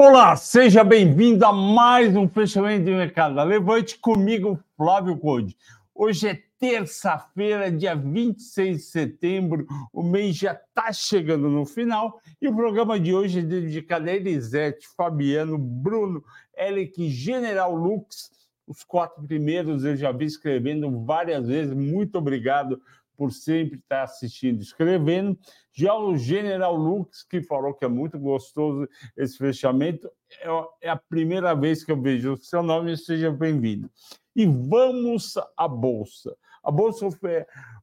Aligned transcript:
Olá, 0.00 0.36
seja 0.36 0.84
bem-vindo 0.84 1.44
a 1.44 1.52
mais 1.52 2.14
um 2.14 2.28
fechamento 2.28 2.84
de 2.84 2.92
mercado 2.92 3.34
Levante 3.42 3.98
comigo, 3.98 4.56
Flávio 4.76 5.18
Conde. 5.18 5.56
Hoje 5.92 6.28
é 6.28 6.40
terça-feira, 6.56 7.68
dia 7.68 7.96
26 7.96 8.76
de 8.76 8.82
setembro, 8.84 9.66
o 9.92 10.04
mês 10.04 10.36
já 10.36 10.52
está 10.52 10.92
chegando 10.92 11.50
no 11.50 11.66
final 11.66 12.20
e 12.40 12.46
o 12.46 12.54
programa 12.54 13.00
de 13.00 13.12
hoje 13.12 13.40
é 13.40 13.42
dedicado 13.42 14.08
a 14.08 14.12
Elisete, 14.12 14.86
Fabiano, 14.96 15.58
Bruno, 15.58 16.22
Eric, 16.56 17.10
General 17.10 17.74
Lux. 17.74 18.30
Os 18.68 18.84
quatro 18.84 19.20
primeiros 19.24 19.84
eu 19.84 19.96
já 19.96 20.12
vi 20.12 20.26
escrevendo 20.26 21.04
várias 21.04 21.48
vezes. 21.48 21.74
Muito 21.74 22.18
obrigado 22.18 22.80
por 23.16 23.32
sempre 23.32 23.80
estar 23.80 24.04
assistindo, 24.04 24.62
escrevendo. 24.62 25.36
Já 25.78 25.94
o 25.94 26.16
General 26.16 26.74
Lux, 26.74 27.22
que 27.22 27.40
falou 27.40 27.72
que 27.72 27.84
é 27.84 27.88
muito 27.88 28.18
gostoso 28.18 28.88
esse 29.16 29.38
fechamento, 29.38 30.10
é, 30.40 30.88
é 30.88 30.90
a 30.90 30.96
primeira 30.96 31.54
vez 31.54 31.84
que 31.84 31.92
eu 31.92 32.02
vejo 32.02 32.32
o 32.32 32.36
seu 32.36 32.64
nome, 32.64 32.96
seja 32.96 33.30
bem-vindo. 33.30 33.88
E 34.34 34.44
vamos 34.44 35.34
à 35.56 35.68
Bolsa. 35.68 36.36
A 36.64 36.72
Bolsa 36.72 37.08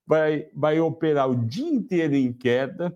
vai, 0.05 0.45
vai 0.53 0.77
operar 0.77 1.29
o 1.29 1.37
dia 1.37 1.69
inteiro 1.69 2.15
em 2.15 2.33
queda, 2.33 2.93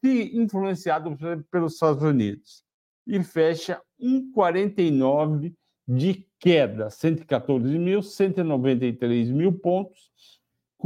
influenciado 0.00 1.18
pelos 1.50 1.72
Estados 1.72 2.04
Unidos. 2.04 2.62
E 3.04 3.20
fecha 3.24 3.82
1,49 4.00 5.52
de 5.88 6.24
queda, 6.38 6.88
114 6.88 7.76
mil, 7.76 8.00
193 8.00 9.28
mil 9.28 9.52
pontos 9.52 10.05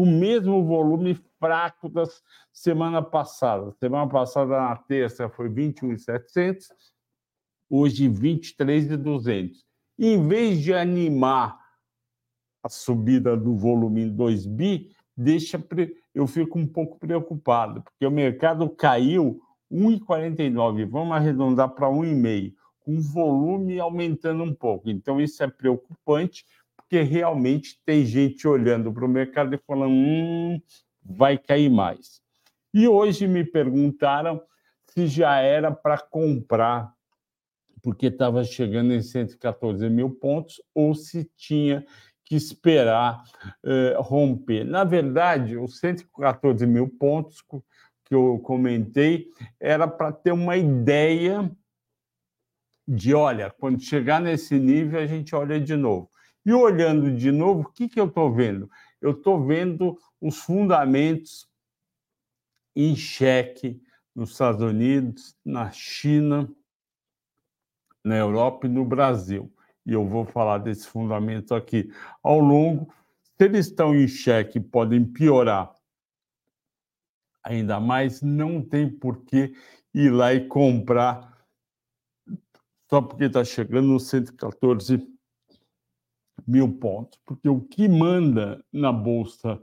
com 0.00 0.04
o 0.04 0.06
mesmo 0.06 0.64
volume 0.64 1.14
fraco 1.38 1.86
da 1.86 2.04
semana 2.50 3.02
passada. 3.02 3.70
Semana 3.78 4.08
passada, 4.08 4.58
na 4.58 4.74
terça, 4.74 5.28
foi 5.28 5.50
21,700, 5.50 6.68
hoje 7.68 8.08
23,200. 8.08 9.62
Em 9.98 10.26
vez 10.26 10.62
de 10.62 10.72
animar 10.72 11.60
a 12.62 12.70
subida 12.70 13.36
do 13.36 13.54
volume 13.54 14.04
em 14.04 14.08
2 14.08 14.46
bi, 14.46 14.90
deixa 15.14 15.62
eu 16.14 16.26
fico 16.26 16.58
um 16.58 16.66
pouco 16.66 16.98
preocupado, 16.98 17.82
porque 17.82 18.06
o 18.06 18.10
mercado 18.10 18.70
caiu 18.70 19.38
1,49, 19.70 20.88
vamos 20.88 21.14
arredondar 21.14 21.74
para 21.74 21.88
1,5, 21.88 22.54
com 22.78 22.96
o 22.96 23.02
volume 23.02 23.78
aumentando 23.78 24.44
um 24.44 24.54
pouco. 24.54 24.88
Então, 24.88 25.20
isso 25.20 25.42
é 25.42 25.46
preocupante, 25.46 26.46
porque 26.90 27.02
realmente 27.02 27.80
tem 27.86 28.04
gente 28.04 28.48
olhando 28.48 28.92
para 28.92 29.04
o 29.04 29.08
mercado 29.08 29.54
e 29.54 29.58
falando: 29.58 29.92
hum, 29.92 30.60
vai 31.00 31.38
cair 31.38 31.70
mais. 31.70 32.20
E 32.74 32.88
hoje 32.88 33.28
me 33.28 33.44
perguntaram 33.44 34.42
se 34.88 35.06
já 35.06 35.38
era 35.38 35.70
para 35.70 35.98
comprar, 35.98 36.92
porque 37.80 38.06
estava 38.06 38.42
chegando 38.42 38.92
em 38.92 39.00
114 39.00 39.88
mil 39.88 40.10
pontos, 40.10 40.60
ou 40.74 40.92
se 40.92 41.30
tinha 41.36 41.86
que 42.24 42.34
esperar 42.34 43.22
eh, 43.64 43.94
romper. 43.98 44.64
Na 44.64 44.82
verdade, 44.82 45.56
os 45.56 45.78
114 45.78 46.66
mil 46.66 46.88
pontos 46.88 47.40
que 48.04 48.14
eu 48.16 48.40
comentei 48.40 49.28
era 49.60 49.86
para 49.86 50.10
ter 50.10 50.32
uma 50.32 50.56
ideia 50.56 51.48
de, 52.86 53.14
olha, 53.14 53.48
quando 53.48 53.80
chegar 53.80 54.20
nesse 54.20 54.58
nível, 54.58 54.98
a 54.98 55.06
gente 55.06 55.36
olha 55.36 55.60
de 55.60 55.76
novo. 55.76 56.09
E 56.44 56.52
olhando 56.52 57.14
de 57.14 57.30
novo, 57.30 57.62
o 57.62 57.72
que, 57.72 57.88
que 57.88 58.00
eu 58.00 58.06
estou 58.06 58.32
vendo? 58.32 58.70
Eu 59.00 59.12
estou 59.12 59.44
vendo 59.44 59.98
os 60.20 60.38
fundamentos 60.38 61.48
em 62.74 62.96
xeque 62.96 63.82
nos 64.14 64.30
Estados 64.30 64.62
Unidos, 64.62 65.36
na 65.44 65.70
China, 65.70 66.50
na 68.04 68.16
Europa 68.16 68.66
e 68.66 68.70
no 68.70 68.84
Brasil. 68.84 69.52
E 69.84 69.92
eu 69.92 70.06
vou 70.06 70.24
falar 70.24 70.58
desse 70.58 70.86
fundamento 70.86 71.54
aqui 71.54 71.92
ao 72.22 72.38
longo. 72.40 72.92
Se 73.22 73.44
eles 73.44 73.66
estão 73.66 73.94
em 73.94 74.08
xeque 74.08 74.60
podem 74.60 75.04
piorar 75.04 75.74
ainda 77.42 77.80
mais, 77.80 78.20
não 78.20 78.62
tem 78.62 78.88
por 78.88 79.24
que 79.24 79.54
ir 79.94 80.10
lá 80.10 80.32
e 80.32 80.46
comprar 80.46 81.30
só 82.88 83.00
porque 83.00 83.24
está 83.24 83.44
chegando 83.44 83.86
no 83.88 84.00
114 84.00 84.98
mil 86.46 86.78
pontos, 86.78 87.18
porque 87.24 87.48
o 87.48 87.60
que 87.60 87.88
manda 87.88 88.64
na 88.72 88.92
bolsa 88.92 89.60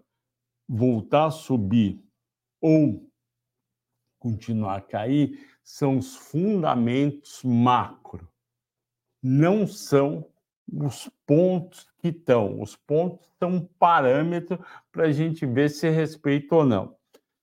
voltar 0.67 1.27
a 1.27 1.31
subir 1.31 2.03
ou 2.61 3.07
continuar 4.19 4.77
a 4.77 4.81
cair 4.81 5.39
são 5.63 5.97
os 5.97 6.15
fundamentos 6.15 7.41
macro, 7.43 8.27
não 9.21 9.67
são 9.67 10.25
os 10.71 11.09
pontos 11.25 11.87
que 11.99 12.09
estão. 12.09 12.61
Os 12.61 12.75
pontos 12.75 13.29
são 13.39 13.49
um 13.49 13.65
parâmetro 13.79 14.59
para 14.91 15.05
a 15.05 15.11
gente 15.11 15.45
ver 15.45 15.69
se 15.69 15.89
respeita 15.89 16.55
ou 16.55 16.65
não. 16.65 16.95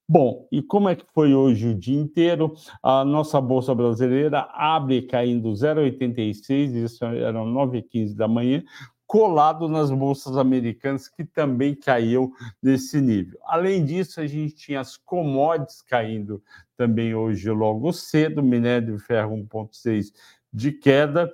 Bom, 0.06 0.46
e 0.52 0.62
como 0.62 0.90
é 0.90 0.94
que 0.94 1.06
foi 1.14 1.34
hoje 1.34 1.68
o 1.68 1.74
dia 1.74 1.98
inteiro? 1.98 2.52
A 2.82 3.02
nossa 3.06 3.40
Bolsa 3.40 3.74
Brasileira 3.74 4.46
abre 4.52 5.00
caindo 5.00 5.50
0,86, 5.50 6.74
isso 6.74 7.04
eram 7.06 7.46
9h15 7.46 8.14
da 8.14 8.28
manhã, 8.28 8.62
colado 9.06 9.68
nas 9.68 9.90
bolsas 9.90 10.36
americanas, 10.36 11.08
que 11.08 11.24
também 11.24 11.74
caiu 11.74 12.32
nesse 12.62 13.00
nível. 13.00 13.38
Além 13.44 13.84
disso, 13.84 14.20
a 14.20 14.26
gente 14.26 14.54
tinha 14.54 14.80
as 14.80 14.96
commodities 14.96 15.82
caindo 15.82 16.42
também 16.76 17.14
hoje 17.14 17.50
logo 17.50 17.92
cedo, 17.92 18.42
minério 18.42 18.96
de 18.96 19.02
ferro 19.02 19.36
1,6 19.36 20.12
de 20.52 20.72
queda, 20.72 21.32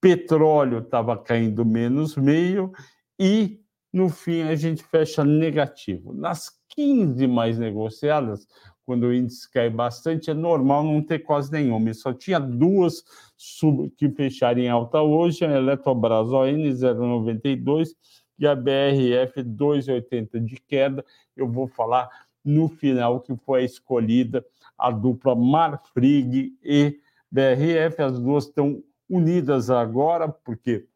petróleo 0.00 0.78
estava 0.78 1.16
caindo 1.16 1.64
menos 1.64 2.16
meio 2.16 2.72
e, 3.18 3.60
no 3.92 4.08
fim, 4.08 4.42
a 4.42 4.54
gente 4.54 4.82
fecha 4.82 5.24
negativo. 5.24 6.12
Nas 6.14 6.50
15 6.70 7.26
mais 7.26 7.58
negociadas, 7.58 8.46
quando 8.84 9.04
o 9.04 9.14
índice 9.14 9.50
cai 9.50 9.70
bastante, 9.70 10.30
é 10.30 10.34
normal 10.34 10.82
não 10.84 11.02
ter 11.02 11.20
quase 11.20 11.52
nenhuma. 11.52 11.92
Só 11.94 12.12
tinha 12.12 12.40
duas 12.40 13.04
sub, 13.40 13.88
que 13.96 14.10
fecharam 14.10 14.60
em 14.60 14.68
alta 14.68 15.00
hoje, 15.00 15.46
a 15.46 15.50
Eletrobras 15.50 16.30
ON 16.30 16.44
0,92 16.44 17.94
e 18.38 18.46
a 18.46 18.54
BRF 18.54 19.42
2,80 19.42 20.44
de 20.44 20.56
queda. 20.56 21.02
Eu 21.34 21.48
vou 21.48 21.66
falar 21.66 22.10
no 22.44 22.68
final 22.68 23.18
que 23.18 23.34
foi 23.34 23.64
escolhida 23.64 24.44
a 24.76 24.90
dupla 24.90 25.34
Marfrig 25.34 26.54
e 26.62 27.00
BRF. 27.32 28.02
As 28.02 28.20
duas 28.20 28.44
estão 28.44 28.84
unidas 29.08 29.70
agora, 29.70 30.28
porque 30.28 30.86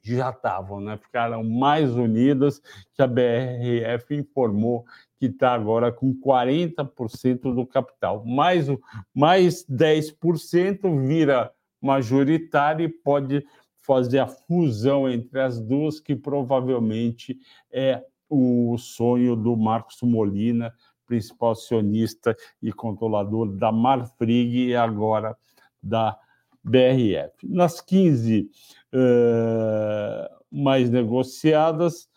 já 0.00 0.30
estavam, 0.30 0.80
né? 0.80 0.96
ficaram 0.96 1.42
mais 1.42 1.90
unidas, 1.90 2.62
que 2.94 3.02
a 3.02 3.06
BRF 3.08 4.14
informou 4.14 4.86
que 5.18 5.26
está 5.26 5.52
agora 5.52 5.90
com 5.90 6.14
40% 6.14 7.54
do 7.54 7.66
capital. 7.66 8.24
Mais, 8.24 8.66
mais 9.14 9.64
10% 9.66 11.06
vira 11.06 11.52
majoritário 11.80 12.84
e 12.84 12.88
pode 12.88 13.44
fazer 13.82 14.18
a 14.18 14.26
fusão 14.26 15.08
entre 15.08 15.40
as 15.40 15.60
duas, 15.60 15.98
que 15.98 16.14
provavelmente 16.14 17.38
é 17.70 18.04
o 18.28 18.76
sonho 18.78 19.34
do 19.34 19.56
Marcos 19.56 20.02
Molina, 20.02 20.72
principal 21.06 21.52
acionista 21.52 22.36
e 22.62 22.70
controlador 22.70 23.50
da 23.56 23.72
Marfrig 23.72 24.68
e 24.68 24.76
agora 24.76 25.36
da 25.82 26.18
BRF. 26.62 27.48
Nas 27.48 27.80
15 27.80 28.50
uh, 28.92 30.38
mais 30.50 30.90
negociadas, 30.90 32.07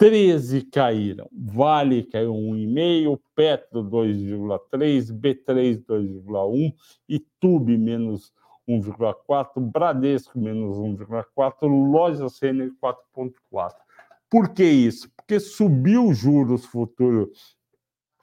13 0.00 0.62
caíram. 0.62 1.28
Vale 1.30 2.04
caiu 2.04 2.32
1,5, 2.32 3.20
Petro 3.34 3.84
2,3, 3.84 5.12
B3 5.12 5.84
2,1 5.84 6.72
e 7.06 7.18
Tube 7.38 7.76
menos 7.76 8.32
1,4, 8.66 9.60
Bradesco 9.60 10.40
menos 10.40 10.78
1,4, 10.78 11.68
Loja 11.68 12.26
Renner 12.40 12.72
4,4. 12.82 13.74
Por 14.30 14.48
que 14.54 14.64
isso? 14.64 15.10
Porque 15.14 15.38
subiu 15.38 16.08
os 16.08 16.16
juros 16.16 16.64
futuros 16.64 17.58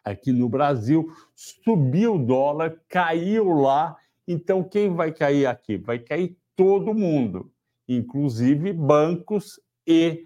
aqui 0.03 0.31
no 0.31 0.49
Brasil, 0.49 1.07
subiu 1.35 2.15
o 2.15 2.25
dólar, 2.25 2.81
caiu 2.89 3.49
lá. 3.53 3.95
Então, 4.27 4.63
quem 4.63 4.95
vai 4.95 5.11
cair 5.11 5.45
aqui? 5.45 5.77
Vai 5.77 5.99
cair 5.99 6.35
todo 6.55 6.95
mundo, 6.95 7.51
inclusive 7.87 8.73
bancos 8.73 9.59
e 9.85 10.23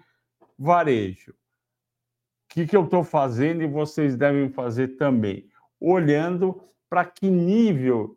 varejo 0.58 1.34
que, 2.52 2.66
que 2.66 2.76
eu 2.76 2.84
estou 2.84 3.02
fazendo 3.02 3.62
e 3.62 3.66
vocês 3.66 4.16
devem 4.16 4.50
fazer 4.50 4.96
também? 4.96 5.48
Olhando 5.80 6.62
para 6.88 7.04
que 7.04 7.30
nível 7.30 8.16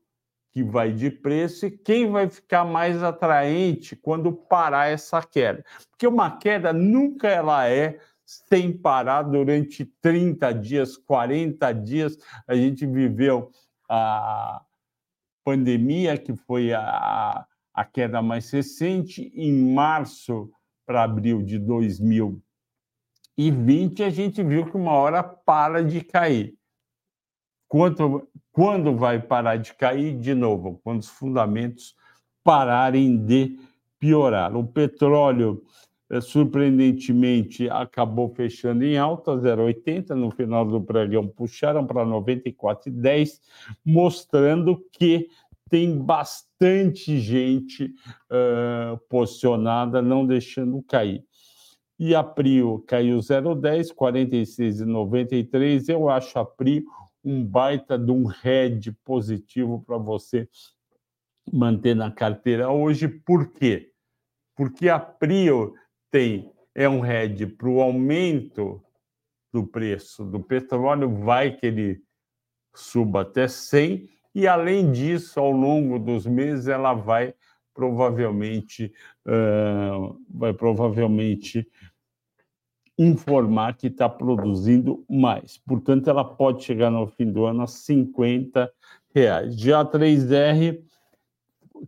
que 0.52 0.64
vai 0.64 0.92
de 0.92 1.10
preço 1.10 1.66
e 1.66 1.72
quem 1.72 2.10
vai 2.10 2.30
ficar 2.30 2.64
mais 2.64 3.02
atraente 3.04 3.96
quando 3.96 4.32
parar 4.32 4.88
essa 4.88 5.22
queda. 5.22 5.64
Porque 5.90 6.08
uma 6.08 6.38
queda 6.38 6.72
nunca 6.72 7.28
ela 7.28 7.68
é 7.68 8.00
sem 8.26 8.72
parar 8.72 9.24
durante 9.24 9.86
30 10.02 10.54
dias, 10.54 10.98
40 10.98 11.72
dias. 11.74 12.18
A 12.48 12.56
gente 12.56 12.86
viveu 12.86 13.52
a 13.90 14.62
pandemia, 15.44 16.18
que 16.18 16.36
foi 16.36 16.74
a, 16.74 17.46
a 17.74 17.86
queda 17.86 18.22
mais 18.22 18.50
recente, 18.50 19.32
em 19.36 19.74
março 19.74 20.50
para 20.86 21.04
abril 21.04 21.42
de 21.42 21.60
2020, 23.38 24.04
a 24.04 24.10
gente 24.10 24.44
viu 24.44 24.66
que 24.66 24.78
uma 24.78 24.94
hora 24.94 25.22
para 25.22 25.84
de 25.84 26.02
cair. 26.02 26.56
Quanto, 27.68 28.28
quando 28.52 28.96
vai 28.96 29.22
parar 29.22 29.58
de 29.58 29.74
cair? 29.74 30.18
De 30.18 30.34
novo, 30.34 30.80
quando 30.84 31.02
os 31.02 31.10
fundamentos 31.10 31.96
pararem 32.44 33.18
de 33.18 33.60
piorar. 34.00 34.56
O 34.56 34.66
petróleo, 34.66 35.64
eh, 36.10 36.22
surpreendentemente, 36.22 37.70
acabou 37.70 38.30
fechando 38.30 38.84
em 38.86 38.98
alta, 38.98 39.36
0,80. 39.36 40.16
No 40.16 40.32
final 40.32 40.64
do 40.66 40.80
pregão, 40.80 41.28
puxaram 41.28 41.86
para 41.86 42.06
94,10, 42.06 43.42
mostrando 43.84 44.80
que 44.92 45.28
tem 45.70 45.98
bastante 45.98 47.20
gente 47.20 47.86
uh, 48.30 48.98
posicionada, 49.10 50.00
não 50.02 50.26
deixando 50.26 50.82
cair. 50.84 51.26
E 51.98 52.14
a 52.14 52.24
Prio 52.24 52.84
caiu 52.88 53.18
0,10, 53.20 53.94
46,93. 53.94 55.90
Eu 55.90 56.10
acho 56.10 56.38
a 56.38 56.46
Prio 56.46 56.84
um 57.24 57.44
baita 57.44 57.98
de 57.98 58.12
um 58.12 58.26
head 58.26 58.92
positivo 59.04 59.84
para 59.86 59.98
você 59.98 60.48
manter 61.52 61.96
na 61.96 62.12
carteira 62.12 62.70
hoje. 62.70 63.08
Por 63.08 63.52
quê? 63.52 63.92
Porque 64.56 64.90
a 64.90 65.00
Prio 65.00 65.74
tem 66.12 66.52
é 66.74 66.90
um 66.90 67.00
head 67.00 67.48
para 67.48 67.70
o 67.70 67.82
aumento 67.82 68.84
do 69.54 69.66
preço 69.66 70.26
do 70.26 70.42
petróleo, 70.42 71.10
vai 71.10 71.56
que 71.56 71.66
ele 71.66 72.02
suba 72.76 73.22
até 73.22 73.48
100 73.48 74.10
e 74.36 74.46
além 74.46 74.92
disso, 74.92 75.40
ao 75.40 75.50
longo 75.50 75.98
dos 75.98 76.28
meses, 76.28 76.68
ela 76.68 76.94
vai 76.94 77.34
provavelmente 77.76 78.92
uh, 79.28 80.18
vai 80.30 80.54
provavelmente 80.54 81.68
informar 82.98 83.76
que 83.76 83.88
está 83.88 84.08
produzindo 84.08 85.04
mais. 85.10 85.58
Portanto, 85.58 86.10
ela 86.10 86.24
pode 86.24 86.64
chegar 86.64 86.90
no 86.90 87.06
fim 87.08 87.30
do 87.30 87.44
ano 87.46 87.64
a 87.64 87.68
50 87.68 88.72
reais. 89.14 89.60
Já 89.60 89.82
a 89.82 89.86
3R 89.86 90.82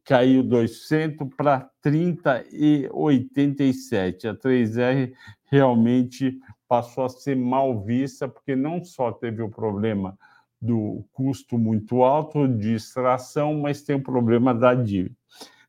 caiu 0.04 0.44
200 0.44 1.34
para 1.36 1.72
30,87. 1.84 4.30
A 4.30 4.36
3R 4.36 5.14
realmente 5.46 6.38
passou 6.68 7.06
a 7.06 7.10
ser 7.10 7.38
mal 7.38 7.82
vista, 7.82 8.28
porque 8.28 8.54
não 8.54 8.84
só 8.84 9.14
teve 9.14 9.42
o 9.42 9.50
problema 9.50 10.20
do 10.60 11.06
custo 11.14 11.58
muito 11.58 12.04
alto 12.04 12.46
de 12.48 12.74
extração, 12.74 13.62
mas 13.62 13.84
tem 13.84 13.96
o 13.96 14.04
problema 14.04 14.54
da 14.54 14.74
dívida. 14.74 15.16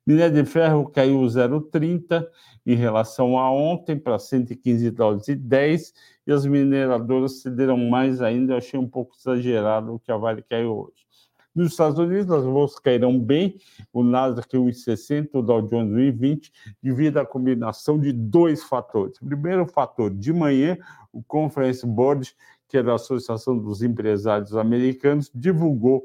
Minério 0.08 0.42
de 0.42 0.50
ferro 0.50 0.88
caiu 0.88 1.20
0,30 1.20 2.26
em 2.64 2.74
relação 2.74 3.38
a 3.38 3.52
ontem 3.52 3.94
para 3.94 4.18
115 4.18 4.90
dólares 4.90 5.28
e 5.28 5.34
10 5.34 5.92
e 6.26 6.32
as 6.32 6.46
mineradoras 6.46 7.42
cederam 7.42 7.76
mais 7.76 8.22
ainda. 8.22 8.54
Eu 8.54 8.56
achei 8.56 8.80
um 8.80 8.88
pouco 8.88 9.14
exagerado 9.14 9.92
o 9.92 9.98
que 9.98 10.10
a 10.10 10.16
Vale 10.16 10.40
caiu 10.40 10.78
hoje. 10.78 11.06
Nos 11.54 11.72
Estados 11.72 11.98
Unidos, 11.98 12.30
as 12.30 12.42
bolsas 12.42 12.78
caíram 12.78 13.20
bem, 13.20 13.58
o 13.92 14.02
Nasdaq 14.02 14.56
1,60, 14.56 15.28
o 15.34 15.42
Dow 15.42 15.60
Jones 15.60 15.92
1,20, 15.92 16.50
devido 16.82 17.18
à 17.18 17.26
combinação 17.26 17.98
de 17.98 18.10
dois 18.10 18.62
fatores. 18.62 19.18
Primeiro 19.18 19.66
fator, 19.66 20.10
de 20.10 20.32
manhã, 20.32 20.78
o 21.12 21.22
Conference 21.22 21.86
Board 21.86 22.34
que 22.68 22.76
é 22.76 22.82
da 22.82 22.94
Associação 22.94 23.58
dos 23.58 23.82
Empresários 23.82 24.54
Americanos, 24.54 25.30
divulgou 25.34 26.04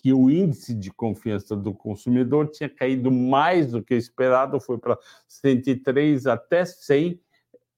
que 0.00 0.14
o 0.14 0.30
índice 0.30 0.74
de 0.74 0.90
confiança 0.90 1.54
do 1.54 1.74
consumidor 1.74 2.48
tinha 2.48 2.70
caído 2.70 3.10
mais 3.10 3.72
do 3.72 3.82
que 3.82 3.94
esperado, 3.94 4.58
foi 4.58 4.78
para 4.78 4.98
103 5.28 6.26
até 6.26 6.64
100. 6.64 7.20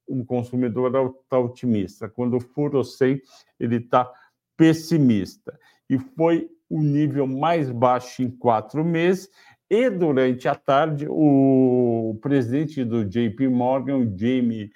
O 0.07 0.25
consumidor 0.25 1.17
está 1.25 1.39
otimista. 1.39 2.09
Quando 2.09 2.39
for 2.39 2.77
o 2.77 2.85
100, 2.85 3.21
ele 3.59 3.77
está 3.77 4.09
pessimista. 4.57 5.59
E 5.91 5.99
foi 5.99 6.49
o 6.71 6.81
nível 6.81 7.27
mais 7.27 7.71
baixo 7.71 8.23
em 8.23 8.31
quatro 8.31 8.85
meses. 8.85 9.29
E 9.69 9.91
durante 9.91 10.47
a 10.47 10.55
tarde, 10.55 11.07
o 11.09 12.17
presidente 12.23 12.85
do 12.85 13.05
JP 13.05 13.49
Morgan, 13.49 14.17
Jamie 14.17 14.71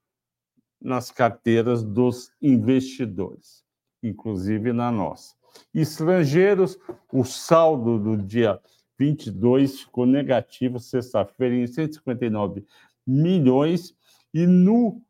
nas 0.78 1.10
carteiras 1.10 1.82
dos 1.82 2.30
investidores, 2.42 3.64
inclusive 4.02 4.74
na 4.74 4.92
nossa. 4.92 5.34
Estrangeiros, 5.72 6.78
o 7.10 7.24
saldo 7.24 7.98
do 7.98 8.18
dia 8.18 8.60
22 8.98 9.80
ficou 9.80 10.04
negativo, 10.04 10.78
sexta-feira, 10.78 11.54
em 11.54 11.66
159 11.66 12.62
milhões, 13.06 13.96
e 14.34 14.46
no 14.46 15.00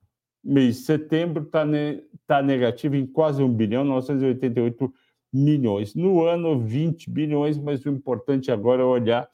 mês 0.44 0.76
de 0.76 0.82
setembro 0.82 1.42
está 1.42 1.64
ne 1.64 2.04
tá 2.24 2.40
negativo 2.40 2.94
em 2.94 3.04
quase 3.04 3.42
1 3.42 3.52
bilhão, 3.52 3.82
988 3.82 4.94
milhões. 5.32 5.96
No 5.96 6.24
ano, 6.24 6.60
20 6.60 7.10
bilhões, 7.10 7.58
mas 7.58 7.84
o 7.84 7.88
importante 7.88 8.52
agora 8.52 8.82
é 8.82 8.84
olhar 8.84 9.28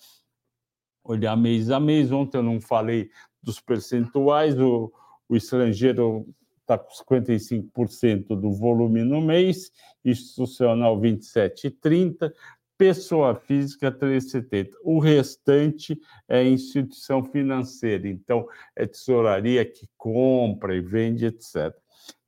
olhar 1.04 1.36
mês 1.36 1.70
a 1.70 1.80
mês. 1.80 2.12
Ontem 2.12 2.38
eu 2.38 2.42
não 2.42 2.60
falei 2.60 3.10
dos 3.42 3.60
percentuais, 3.60 4.58
o, 4.58 4.92
o 5.28 5.36
estrangeiro 5.36 6.26
está 6.60 6.78
com 6.78 6.92
55% 6.92 8.28
do 8.28 8.52
volume 8.52 9.02
no 9.02 9.20
mês, 9.20 9.70
institucional 10.04 11.00
27,30%, 11.00 12.32
pessoa 12.78 13.34
física 13.34 13.92
3,70%. 13.92 14.70
O 14.82 14.98
restante 14.98 16.00
é 16.28 16.42
instituição 16.42 17.22
financeira, 17.22 18.08
então 18.08 18.46
é 18.74 18.86
tesouraria 18.86 19.64
que 19.64 19.88
compra 19.96 20.74
e 20.74 20.80
vende, 20.80 21.26
etc. 21.26 21.72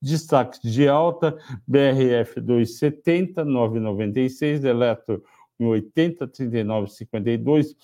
Destaques 0.01 0.61
de 0.63 0.87
alta, 0.87 1.37
BRF 1.67 2.41
2,70, 2.41 3.45
9,96, 3.45 4.65
Eletro 4.65 5.25
em 5.59 5.67
80, 5.67 6.29
39,52, 6.29 7.75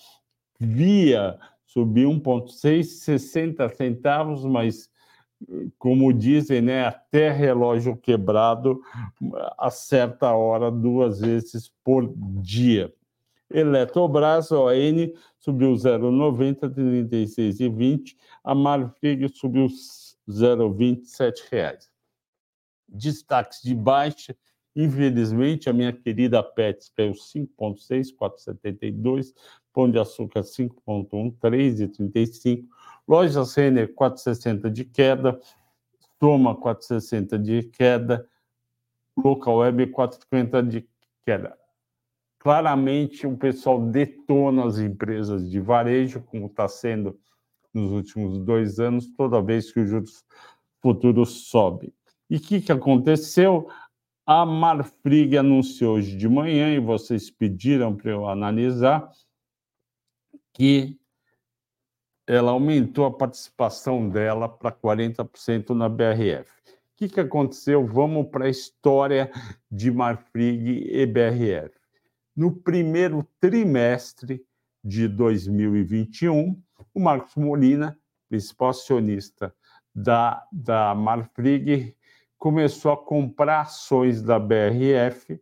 via 0.61 1.39
subir 1.65 2.05
1,6, 2.05 2.83
60 2.83 3.67
centavos, 3.69 4.45
mas, 4.45 4.89
como 5.79 6.13
dizem, 6.13 6.61
né, 6.61 6.85
até 6.85 7.31
relógio 7.31 7.97
quebrado, 7.97 8.79
a 9.57 9.71
certa 9.71 10.31
hora, 10.35 10.69
duas 10.69 11.19
vezes 11.19 11.73
por 11.83 12.13
dia. 12.41 12.93
Eletrobras, 13.49 14.51
ON, 14.51 15.11
subiu 15.39 15.73
0,90, 15.73 16.69
36,20. 16.69 18.15
A 18.43 18.53
Marfrig 18.53 19.27
subiu 19.33 19.67
0,27 20.29 21.49
reais. 21.51 21.89
Destaques 22.87 23.61
de 23.63 23.73
baixa, 23.73 24.35
infelizmente, 24.75 25.69
a 25.69 25.73
minha 25.73 25.91
querida 25.91 26.41
Pets 26.43 26.91
caiu 26.95 27.13
5,6, 27.13 28.13
4,72. 28.15 29.33
Pão 29.73 29.89
de 29.89 29.97
açúcar 29.99 30.41
5,1, 30.41 31.35
3,35. 31.39 32.65
Lojas 33.07 33.55
Renner 33.55 33.93
4,60 33.93 34.69
de 34.69 34.85
queda. 34.85 35.39
Toma 36.19 36.55
4,60 36.55 37.37
de 37.37 37.63
queda. 37.63 38.27
Local 39.17 39.57
Web 39.57 39.87
4,50 39.87 40.67
de 40.67 40.87
queda. 41.25 41.57
Claramente, 42.39 43.27
o 43.27 43.37
pessoal 43.37 43.79
detona 43.79 44.65
as 44.65 44.79
empresas 44.79 45.49
de 45.49 45.59
varejo, 45.59 46.21
como 46.21 46.47
está 46.47 46.67
sendo 46.67 47.19
nos 47.73 47.91
últimos 47.91 48.39
dois 48.39 48.79
anos, 48.79 49.07
toda 49.15 49.41
vez 49.41 49.71
que 49.71 49.79
os 49.79 49.89
juros 49.89 50.25
futuros 50.81 51.49
sobem. 51.49 51.93
E 52.29 52.37
o 52.37 52.39
que, 52.39 52.61
que 52.61 52.71
aconteceu? 52.71 53.69
A 54.25 54.45
Marfrig 54.45 55.37
anunciou 55.37 55.95
hoje 55.95 56.15
de 56.15 56.27
manhã, 56.27 56.73
e 56.73 56.79
vocês 56.79 57.29
pediram 57.29 57.95
para 57.95 58.11
eu 58.11 58.27
analisar, 58.27 59.09
que 60.53 60.99
ela 62.27 62.51
aumentou 62.51 63.05
a 63.05 63.11
participação 63.11 64.09
dela 64.09 64.47
para 64.47 64.71
40% 64.71 65.69
na 65.71 65.89
BRF. 65.89 66.49
O 66.49 66.97
que, 66.97 67.09
que 67.09 67.19
aconteceu? 67.19 67.85
Vamos 67.85 68.27
para 68.29 68.45
a 68.45 68.49
história 68.49 69.31
de 69.69 69.91
Marfrig 69.91 70.87
e 70.87 71.05
BRF. 71.05 71.75
No 72.35 72.55
primeiro 72.55 73.27
trimestre 73.39 74.45
de 74.83 75.07
2021, 75.07 76.61
o 76.93 76.99
Marcos 76.99 77.35
Molina, 77.35 77.99
principal 78.29 78.69
acionista 78.69 79.53
da, 79.93 80.47
da 80.51 80.95
Marfrig, 80.95 81.95
começou 82.37 82.91
a 82.91 82.97
comprar 82.97 83.61
ações 83.61 84.21
da 84.21 84.39
BRF 84.39 85.39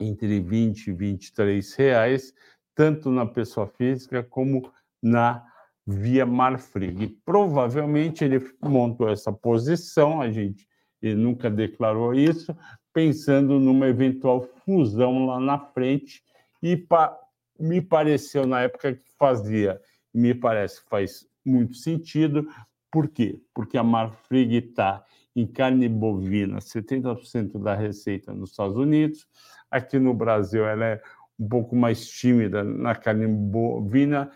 entre 0.00 0.40
20 0.40 0.88
e 0.88 0.92
23 0.92 1.74
reais, 1.74 2.34
tanto 2.78 3.10
na 3.10 3.26
pessoa 3.26 3.66
física 3.66 4.22
como 4.22 4.72
na 5.02 5.44
via 5.84 6.24
Marfrig. 6.24 7.08
Provavelmente 7.24 8.24
ele 8.24 8.40
montou 8.62 9.08
essa 9.08 9.32
posição, 9.32 10.20
a 10.20 10.30
gente 10.30 10.64
nunca 11.02 11.50
declarou 11.50 12.14
isso, 12.14 12.56
pensando 12.92 13.58
numa 13.58 13.88
eventual 13.88 14.42
fusão 14.64 15.26
lá 15.26 15.40
na 15.40 15.58
frente 15.58 16.22
e 16.62 16.76
pa, 16.76 17.18
me 17.58 17.80
pareceu 17.80 18.46
na 18.46 18.60
época 18.60 18.94
que 18.94 19.10
fazia, 19.18 19.80
me 20.14 20.32
parece 20.32 20.80
que 20.80 20.88
faz 20.88 21.26
muito 21.44 21.74
sentido. 21.74 22.48
Por 22.92 23.08
quê? 23.08 23.40
Porque 23.52 23.76
a 23.76 23.82
Marfrig 23.82 24.54
está 24.54 25.04
em 25.34 25.48
carne 25.48 25.88
bovina, 25.88 26.58
70% 26.58 27.60
da 27.60 27.74
receita 27.74 28.32
nos 28.32 28.50
Estados 28.50 28.76
Unidos. 28.76 29.26
Aqui 29.68 29.98
no 29.98 30.14
Brasil 30.14 30.64
ela 30.64 30.84
é 30.84 31.02
um 31.38 31.48
pouco 31.48 31.76
mais 31.76 32.06
tímida 32.08 32.64
na 32.64 32.94
carne 32.94 33.26
bovina, 33.26 34.30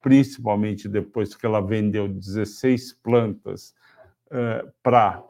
principalmente 0.00 0.88
depois 0.88 1.34
que 1.34 1.46
ela 1.46 1.60
vendeu 1.60 2.06
16 2.06 2.92
plantas 2.94 3.74
uh, 4.26 4.70
para 4.82 5.24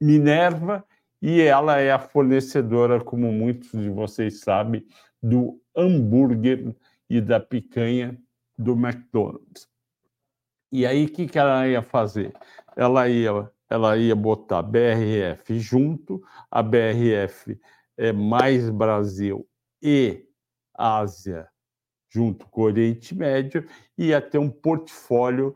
Minerva, 0.00 0.84
e 1.22 1.40
ela 1.40 1.78
é 1.78 1.90
a 1.90 1.98
fornecedora, 1.98 3.00
como 3.00 3.30
muitos 3.32 3.70
de 3.72 3.90
vocês 3.90 4.40
sabem, 4.40 4.86
do 5.22 5.60
hambúrguer 5.76 6.74
e 7.08 7.20
da 7.20 7.38
picanha 7.38 8.18
do 8.56 8.72
McDonald's. 8.72 9.68
E 10.72 10.86
aí, 10.86 11.04
o 11.04 11.08
que, 11.08 11.26
que 11.26 11.38
ela 11.38 11.66
ia 11.66 11.82
fazer? 11.82 12.32
Ela 12.76 13.08
ia, 13.08 13.50
ela 13.68 13.96
ia 13.98 14.14
botar 14.14 14.62
BRF 14.62 15.58
junto, 15.58 16.22
a 16.50 16.62
BRF 16.62 17.60
é 17.98 18.12
mais 18.12 18.70
Brasil 18.70 19.46
e 19.82 20.26
Ásia 20.74 21.48
junto 22.12 22.46
com 22.48 22.62
o 22.62 22.64
Oriente 22.64 23.14
Médio, 23.14 23.64
e 23.96 24.20
ter 24.20 24.38
um 24.38 24.50
portfólio, 24.50 25.54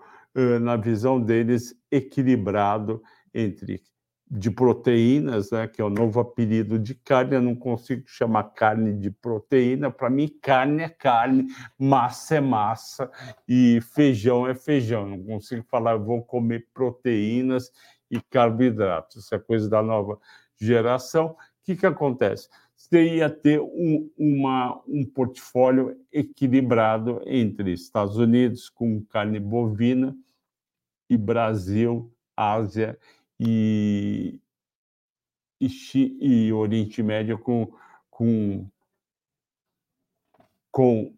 na 0.61 0.76
visão 0.76 1.21
deles, 1.21 1.75
equilibrado 1.90 3.02
entre 3.33 3.83
de 4.28 4.50
proteínas, 4.50 5.50
né, 5.52 5.69
que 5.69 5.81
é 5.81 5.85
o 5.85 5.90
novo 5.90 6.19
apelido 6.19 6.76
de 6.76 6.95
carne, 6.95 7.37
eu 7.37 7.43
não 7.43 7.54
consigo 7.54 8.02
chamar 8.07 8.45
carne 8.45 8.93
de 8.93 9.11
proteína, 9.11 9.90
para 9.93 10.11
mim 10.11 10.28
carne 10.43 10.83
é 10.83 10.88
carne, 10.88 11.47
massa 11.78 12.37
é 12.37 12.40
massa 12.40 13.09
e 13.47 13.81
feijão 13.95 14.49
é 14.49 14.54
feijão, 14.54 15.07
não 15.07 15.23
consigo 15.23 15.62
falar 15.71 15.97
vou 15.97 16.25
comer 16.25 16.66
proteínas 16.75 17.71
e 18.11 18.21
carboidratos, 18.21 19.25
isso 19.25 19.35
é 19.35 19.38
coisa 19.38 19.69
da 19.69 19.83
nova 19.83 20.19
geração. 20.57 21.26
O 21.26 21.37
que, 21.62 21.76
que 21.76 21.87
acontece? 21.87 22.49
Você 22.76 23.16
ia 23.16 23.31
ter 23.31 23.61
um, 23.61 24.11
uma, 24.16 24.83
um 24.87 25.04
portfólio 25.04 25.99
equilibrado 26.12 27.23
entre 27.26 27.73
Estados 27.73 28.16
Unidos 28.16 28.69
com 28.69 29.04
carne 29.04 29.40
bovina 29.40 30.16
e 31.09 31.16
Brasil, 31.16 32.12
Ásia 32.37 32.99
e, 33.38 34.40
e, 35.61 35.69
e 36.21 36.52
Oriente 36.52 37.02
Médio 37.02 37.38
com, 37.38 37.73
com, 38.11 38.69
com 40.71 41.14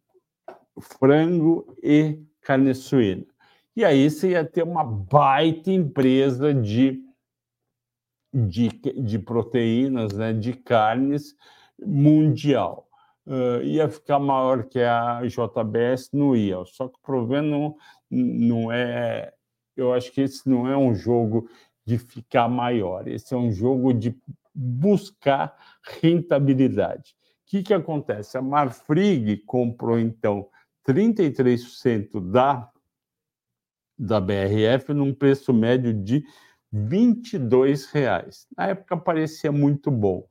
frango 0.81 1.77
e 1.83 2.21
carne 2.41 2.75
suína. 2.75 3.25
E 3.75 3.85
aí 3.85 4.11
você 4.11 4.31
ia 4.31 4.45
ter 4.45 4.63
uma 4.63 4.85
baita 4.85 5.71
empresa 5.71 6.55
de, 6.55 7.03
de, 8.37 8.69
de 8.69 9.19
proteínas, 9.19 10.13
né, 10.13 10.33
de 10.33 10.53
carnes 10.53 11.35
mundial. 11.81 12.87
Uh, 13.27 13.63
ia 13.63 13.89
ficar 13.89 14.19
maior 14.19 14.65
que 14.65 14.79
a 14.81 15.23
JBS, 15.25 16.11
não 16.13 16.37
ia. 16.37 16.63
Só 16.67 16.87
que 16.87 16.97
o 16.97 17.03
problema 17.03 17.49
não, 17.49 17.77
não 18.11 18.73
é. 18.73 19.33
Eu 19.75 19.93
acho 19.93 20.13
que 20.13 20.21
esse 20.21 20.49
não 20.49 20.69
é 20.69 20.77
um 20.77 20.95
jogo 20.95 21.49
de 21.85 21.99
ficar 21.99 22.49
maior. 22.49 23.09
Esse 23.09 23.35
é 23.35 23.37
um 23.37 23.51
jogo 23.51 23.93
de 23.93 24.17
buscar 24.55 25.57
rentabilidade. 26.01 27.17
O 27.47 27.51
que, 27.51 27.63
que 27.63 27.75
acontece? 27.75 28.37
A 28.37 28.43
Marfrig 28.43 29.39
comprou, 29.39 29.99
então, 29.99 30.49
33% 30.87 32.21
da, 32.31 32.71
da 33.99 34.21
BRF 34.21 34.93
num 34.93 35.13
preço 35.13 35.53
médio 35.53 35.93
de 35.93 36.25
R$ 36.73 37.75
reais. 37.93 38.47
Na 38.57 38.69
época 38.69 38.97
parecia 38.97 39.53
muito 39.53 39.91
bom. 39.91 40.27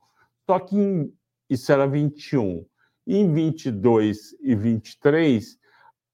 Só 0.48 0.58
que 0.58 0.76
em, 0.76 1.12
isso 1.48 1.72
era 1.72 1.86
21. 1.86 2.64
Em 3.06 3.32
22 3.32 4.36
e 4.40 4.54
23, 4.54 5.58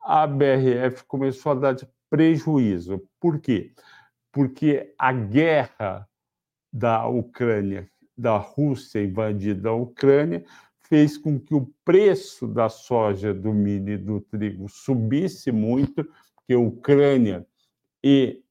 a 0.02 0.26
BRF 0.26 1.04
começou 1.06 1.52
a 1.52 1.54
dar 1.54 1.76
prejuízo. 2.10 3.02
Por 3.20 3.40
quê? 3.40 3.72
porque 4.32 4.94
a 4.98 5.12
guerra 5.12 6.08
da 6.72 7.06
Ucrânia, 7.06 7.88
da 8.16 8.38
Rússia 8.38 9.04
invadida 9.04 9.68
a 9.68 9.74
Ucrânia, 9.74 10.42
fez 10.80 11.18
com 11.18 11.38
que 11.38 11.54
o 11.54 11.70
preço 11.84 12.48
da 12.48 12.68
soja, 12.68 13.32
do 13.32 13.52
milho 13.52 13.92
e 13.92 13.98
do 13.98 14.20
trigo 14.20 14.68
subisse 14.68 15.52
muito, 15.52 16.04
porque 16.34 16.54
a 16.54 16.58
Ucrânia 16.58 17.46
e, 18.02 18.41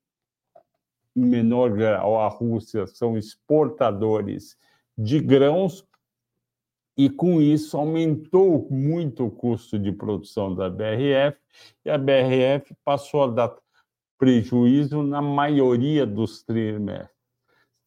em 1.15 1.25
menor 1.25 1.71
grau, 1.71 2.19
a 2.19 2.27
Rússia 2.27 2.87
são 2.87 3.17
exportadores 3.17 4.57
de 4.97 5.19
grãos, 5.19 5.85
e 6.97 7.09
com 7.09 7.41
isso 7.41 7.77
aumentou 7.77 8.67
muito 8.69 9.25
o 9.25 9.31
custo 9.31 9.79
de 9.79 9.91
produção 9.91 10.53
da 10.53 10.69
BRF, 10.69 11.37
e 11.85 11.89
a 11.89 11.97
BRF 11.97 12.75
passou 12.83 13.23
a 13.23 13.27
dar 13.27 13.55
prejuízo 14.17 15.01
na 15.01 15.21
maioria 15.21 16.05
dos 16.05 16.43
trimestres. 16.43 17.09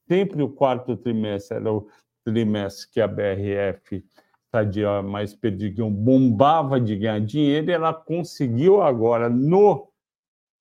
Sempre 0.08 0.42
o 0.42 0.48
quarto 0.48 0.96
trimestre 0.96 1.58
era 1.58 1.72
o 1.72 1.88
trimestre 2.24 2.90
que 2.90 3.00
a 3.00 3.06
BRF, 3.06 4.04
mais 5.04 5.34
Perdigão, 5.34 5.90
bombava 5.92 6.80
de 6.80 6.96
ganhar 6.96 7.20
dinheiro, 7.20 7.70
e 7.70 7.74
ela 7.74 7.92
conseguiu 7.92 8.82
agora, 8.82 9.28
no 9.28 9.88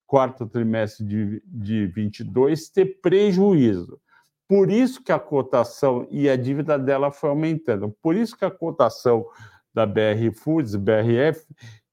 quarto 0.05 0.45
trimestre 0.45 1.05
de, 1.05 1.41
de 1.45 1.87
22, 1.87 2.69
ter 2.69 2.99
prejuízo. 3.01 3.99
Por 4.47 4.69
isso 4.69 5.03
que 5.03 5.11
a 5.11 5.19
cotação 5.19 6.07
e 6.11 6.29
a 6.29 6.35
dívida 6.35 6.77
dela 6.77 7.11
foi 7.11 7.29
aumentando. 7.29 7.89
Por 8.01 8.15
isso 8.15 8.37
que 8.37 8.45
a 8.45 8.51
cotação 8.51 9.25
da 9.73 9.85
BR 9.85 10.31
Foods, 10.35 10.75
BRF, 10.75 11.45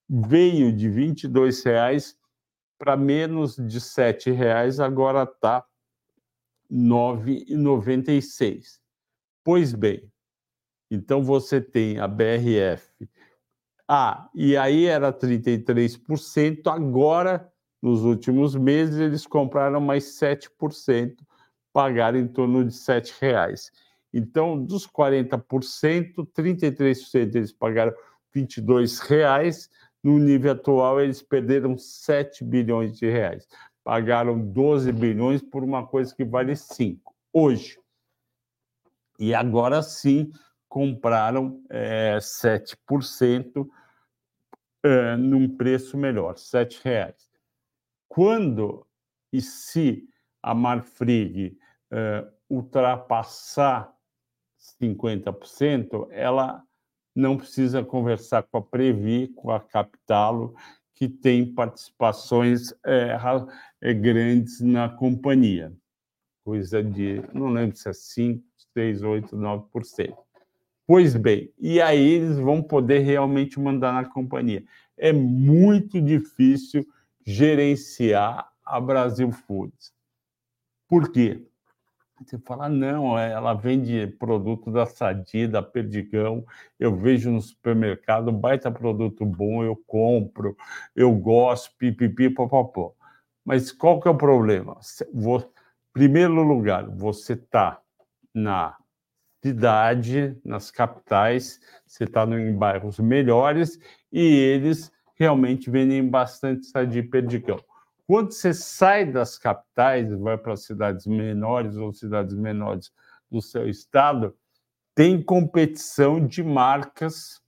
veio 0.08 0.72
de 0.72 0.88
R$ 0.88 1.12
22,00 1.12 2.14
para 2.78 2.96
menos 2.96 3.56
de 3.56 3.78
R$ 3.78 4.32
reais 4.32 4.80
agora 4.80 5.24
está 5.24 5.64
R$ 6.70 6.76
9,96. 6.76 8.80
Pois 9.44 9.74
bem, 9.74 10.10
então 10.90 11.22
você 11.22 11.60
tem 11.60 11.98
a 11.98 12.08
BRF 12.08 12.88
Ah, 13.86 14.30
e 14.34 14.56
aí 14.56 14.86
era 14.86 15.12
33%, 15.12 16.68
agora, 16.68 17.49
nos 17.82 18.02
últimos 18.04 18.54
meses, 18.54 18.98
eles 18.98 19.26
compraram 19.26 19.80
mais 19.80 20.04
7%, 20.18 21.16
pagaram 21.72 22.18
em 22.18 22.28
torno 22.28 22.64
de 22.64 22.74
R$ 22.74 23.02
reais. 23.20 23.70
Então, 24.12 24.62
dos 24.62 24.86
40%, 24.86 26.26
33% 26.36 27.34
eles 27.34 27.52
pagaram 27.52 27.92
R$ 28.34 28.46
reais. 29.08 29.70
No 30.02 30.18
nível 30.18 30.52
atual, 30.52 31.00
eles 31.00 31.22
perderam 31.22 31.76
7 31.76 32.44
bilhões 32.44 32.98
de 32.98 33.08
reais. 33.08 33.46
Pagaram 33.84 34.38
12 34.38 34.92
bilhões 34.92 35.42
por 35.42 35.62
uma 35.62 35.86
coisa 35.86 36.14
que 36.14 36.24
vale 36.24 36.56
5 36.56 37.14
hoje. 37.32 37.78
E 39.18 39.34
agora 39.34 39.82
sim 39.82 40.30
compraram 40.68 41.62
é, 41.68 42.18
7% 42.18 43.68
é, 44.82 45.16
num 45.16 45.48
preço 45.56 45.96
melhor, 45.96 46.34
R$ 46.34 46.68
reais. 46.82 47.29
Quando 48.10 48.84
e 49.32 49.40
se 49.40 50.04
a 50.42 50.52
Marfrig 50.52 51.56
é, 51.92 52.26
ultrapassar 52.48 53.94
50%, 54.80 56.08
ela 56.10 56.60
não 57.14 57.36
precisa 57.36 57.84
conversar 57.84 58.42
com 58.42 58.58
a 58.58 58.62
Previ, 58.62 59.28
com 59.28 59.52
a 59.52 59.60
Capitalo, 59.60 60.56
que 60.92 61.08
tem 61.08 61.54
participações 61.54 62.74
é, 62.84 63.16
é, 63.80 63.94
grandes 63.94 64.60
na 64.60 64.88
companhia. 64.88 65.72
Coisa 66.44 66.82
de, 66.82 67.22
não 67.32 67.48
lembro 67.50 67.76
se 67.76 67.88
é 67.88 67.92
5, 67.92 68.42
6, 68.74 69.02
8, 69.04 69.36
9%. 69.36 70.16
Pois 70.84 71.14
bem, 71.14 71.52
e 71.56 71.80
aí 71.80 72.14
eles 72.14 72.38
vão 72.38 72.60
poder 72.60 72.98
realmente 72.98 73.60
mandar 73.60 73.92
na 73.92 74.04
companhia. 74.04 74.64
É 74.96 75.12
muito 75.12 76.00
difícil 76.00 76.84
gerenciar 77.24 78.50
a 78.64 78.80
Brasil 78.80 79.30
Foods. 79.32 79.92
Por 80.88 81.10
quê? 81.10 81.46
Você 82.24 82.38
fala, 82.38 82.68
não, 82.68 83.18
é, 83.18 83.32
ela 83.32 83.54
vende 83.54 84.06
produto 84.18 84.70
da 84.70 84.84
Sadia, 84.84 85.48
da 85.48 85.62
Perdigão, 85.62 86.44
eu 86.78 86.94
vejo 86.94 87.30
no 87.30 87.40
supermercado, 87.40 88.30
baita 88.30 88.70
produto 88.70 89.24
bom, 89.24 89.64
eu 89.64 89.74
compro, 89.86 90.54
eu 90.94 91.12
gosto, 91.12 91.74
pipipi, 91.78 92.28
popopó. 92.28 92.94
Mas 93.42 93.72
qual 93.72 94.00
que 94.00 94.06
é 94.06 94.10
o 94.10 94.16
problema? 94.16 94.78
Vou, 95.14 95.50
primeiro 95.94 96.42
lugar, 96.42 96.86
você 96.90 97.32
está 97.32 97.80
na 98.34 98.76
cidade, 99.42 100.38
nas 100.44 100.70
capitais, 100.70 101.58
você 101.86 102.04
está 102.04 102.24
em 102.24 102.54
bairros 102.54 102.98
melhores 102.98 103.80
e 104.12 104.20
eles 104.20 104.92
realmente 105.20 105.70
vendem 105.70 106.08
bastante 106.08 106.64
Sadia 106.64 107.00
e 107.02 107.06
Perdigão. 107.06 107.60
Quando 108.06 108.32
você 108.32 108.54
sai 108.54 109.04
das 109.04 109.36
capitais, 109.36 110.10
vai 110.18 110.38
para 110.38 110.56
cidades 110.56 111.06
menores 111.06 111.76
ou 111.76 111.92
cidades 111.92 112.34
menores 112.34 112.90
do 113.30 113.42
seu 113.42 113.68
estado, 113.68 114.34
tem 114.94 115.22
competição 115.22 116.26
de 116.26 116.42
marcas 116.42 117.38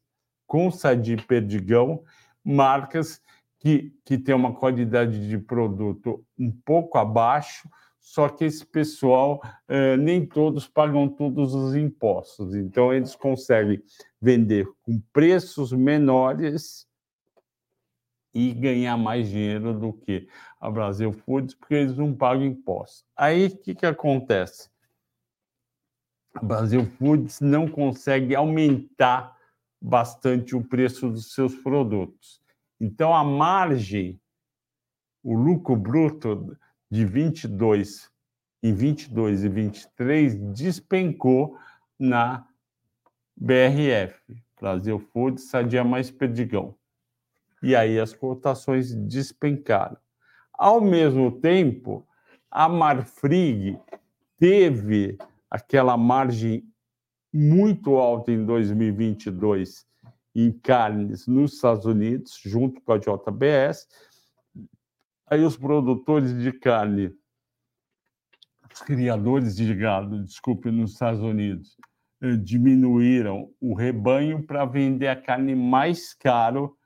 com 0.47 0.71
Sadi 0.71 1.17
Perdigão, 1.17 2.05
marcas 2.45 3.23
que, 3.59 3.91
que 4.05 4.19
têm 4.19 4.35
uma 4.35 4.55
qualidade 4.55 5.27
de 5.27 5.39
produto 5.39 6.23
um 6.39 6.53
pouco 6.53 6.99
abaixo, 6.99 7.67
só 7.99 8.29
que 8.29 8.45
esse 8.45 8.67
pessoal, 8.67 9.41
eh, 9.67 9.97
nem 9.97 10.27
todos 10.27 10.69
pagam 10.69 11.09
todos 11.09 11.55
os 11.55 11.75
impostos. 11.75 12.55
Então, 12.55 12.93
eles 12.93 13.15
conseguem 13.15 13.83
vender 14.21 14.69
com 14.83 15.01
preços 15.13 15.73
menores 15.73 16.87
e 18.35 18.53
ganhar 18.53 18.97
mais 18.97 19.29
dinheiro 19.29 19.79
do 19.79 19.93
que 19.93 20.29
a 20.61 20.71
Brasil 20.71 21.13
Foods, 21.13 21.55
porque 21.55 21.75
eles 21.75 21.97
não 21.97 22.15
pagam 22.15 22.45
impostos. 22.45 23.05
Aí 23.17 23.47
o 23.47 23.59
que, 23.59 23.75
que 23.75 23.87
acontece? 23.87 24.71
A 26.35 26.43
Brasil 26.43 26.87
Foods 26.99 27.41
não 27.41 27.69
consegue 27.69 28.35
aumentar 28.35 29.37
bastante 29.81 30.57
o 30.57 30.65
preço 30.65 31.11
dos 31.11 31.35
seus 31.35 31.55
produtos. 31.57 32.41
Então 32.81 33.15
a 33.15 33.23
margem, 33.23 34.19
o 35.23 35.35
lucro 35.35 35.77
bruto 35.77 36.57
de 36.91 37.05
22 37.05 38.11
em 38.63 38.73
22 38.73 39.45
e 39.45 39.49
23 39.49 40.35
despencou 40.53 41.59
na 41.99 42.47
BRF, 43.37 44.15
Brasil 44.61 44.99
Foods, 44.99 45.49
Sadia 45.49 45.83
Mais 45.83 46.11
Perdigão 46.11 46.77
e 47.63 47.77
aí 47.77 47.99
as 47.99 48.13
cotações 48.13 48.95
despencaram. 48.95 49.97
Ao 50.53 50.81
mesmo 50.81 51.31
tempo, 51.41 52.07
a 52.51 52.69
Marfrig 52.69 53.79
teve 54.39 55.17
aquela 55.51 55.97
margem 55.97 56.65
muito 57.33 57.97
alta 57.97 58.33
em 58.33 58.45
2022 58.45 59.87
em 60.35 60.51
carnes 60.51 61.27
nos 61.27 61.55
Estados 61.55 61.85
Unidos, 61.85 62.41
junto 62.43 62.81
com 62.81 62.93
a 62.93 62.99
JBS. 62.99 63.87
Aí 65.27 65.45
os 65.45 65.57
produtores 65.57 66.37
de 66.43 66.53
carne, 66.53 67.15
os 68.73 68.81
criadores 68.81 69.57
de 69.57 69.75
gado, 69.75 70.23
desculpe, 70.25 70.71
nos 70.71 70.93
Estados 70.93 71.21
Unidos, 71.21 71.77
eh, 72.21 72.37
diminuíram 72.37 73.51
o 73.61 73.75
rebanho 73.75 74.43
para 74.43 74.65
vender 74.65 75.09
a 75.09 75.17
carne 75.17 75.55
mais 75.55 76.15
caro 76.15 76.77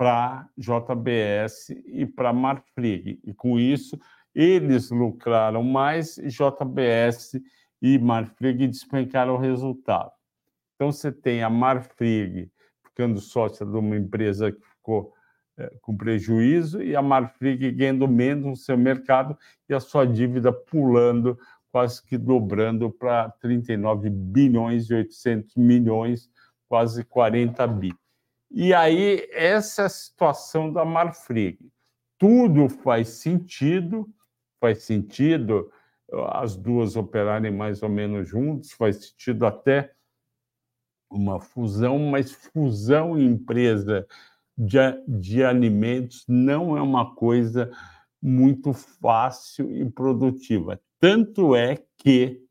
para 0.00 0.48
JBS 0.56 1.68
e 1.84 2.06
para 2.06 2.32
Marfrig. 2.32 3.20
E 3.22 3.34
com 3.34 3.60
isso, 3.60 4.00
eles 4.34 4.90
lucraram 4.90 5.62
mais, 5.62 6.16
JBS 6.16 7.38
e 7.82 7.98
Marfrig 7.98 8.66
despencaram 8.66 9.34
o 9.34 9.38
resultado. 9.38 10.10
Então, 10.74 10.90
você 10.90 11.12
tem 11.12 11.42
a 11.42 11.50
Marfrig 11.50 12.50
ficando 12.82 13.20
sócia 13.20 13.66
de 13.66 13.76
uma 13.76 13.94
empresa 13.94 14.50
que 14.50 14.66
ficou 14.68 15.12
é, 15.58 15.70
com 15.82 15.94
prejuízo 15.94 16.82
e 16.82 16.96
a 16.96 17.02
Marfrig 17.02 17.70
ganhando 17.70 18.08
menos 18.08 18.46
no 18.46 18.56
seu 18.56 18.78
mercado 18.78 19.36
e 19.68 19.74
a 19.74 19.80
sua 19.80 20.06
dívida 20.06 20.50
pulando, 20.50 21.38
quase 21.70 22.02
que 22.02 22.16
dobrando 22.16 22.90
para 22.90 23.28
39 23.32 24.08
bilhões 24.08 24.88
e 24.88 24.94
800 24.94 25.56
milhões, 25.56 26.30
quase 26.70 27.04
40 27.04 27.66
bi. 27.66 27.94
E 28.50 28.74
aí, 28.74 29.28
essa 29.32 29.82
é 29.82 29.84
a 29.84 29.88
situação 29.88 30.72
da 30.72 30.84
Marfrig. 30.84 31.58
Tudo 32.18 32.68
faz 32.68 33.08
sentido, 33.08 34.08
faz 34.60 34.82
sentido 34.82 35.70
as 36.32 36.56
duas 36.56 36.96
operarem 36.96 37.52
mais 37.52 37.82
ou 37.82 37.88
menos 37.88 38.28
juntos, 38.28 38.72
faz 38.72 39.06
sentido 39.06 39.46
até 39.46 39.92
uma 41.08 41.40
fusão, 41.40 41.98
mas 41.98 42.32
fusão 42.32 43.18
em 43.18 43.26
empresa 43.26 44.06
de, 44.56 44.78
de 45.06 45.44
alimentos 45.44 46.24
não 46.28 46.76
é 46.76 46.82
uma 46.82 47.14
coisa 47.14 47.70
muito 48.20 48.72
fácil 48.72 49.70
e 49.70 49.88
produtiva. 49.88 50.80
Tanto 50.98 51.54
é 51.54 51.82
que 51.96 52.42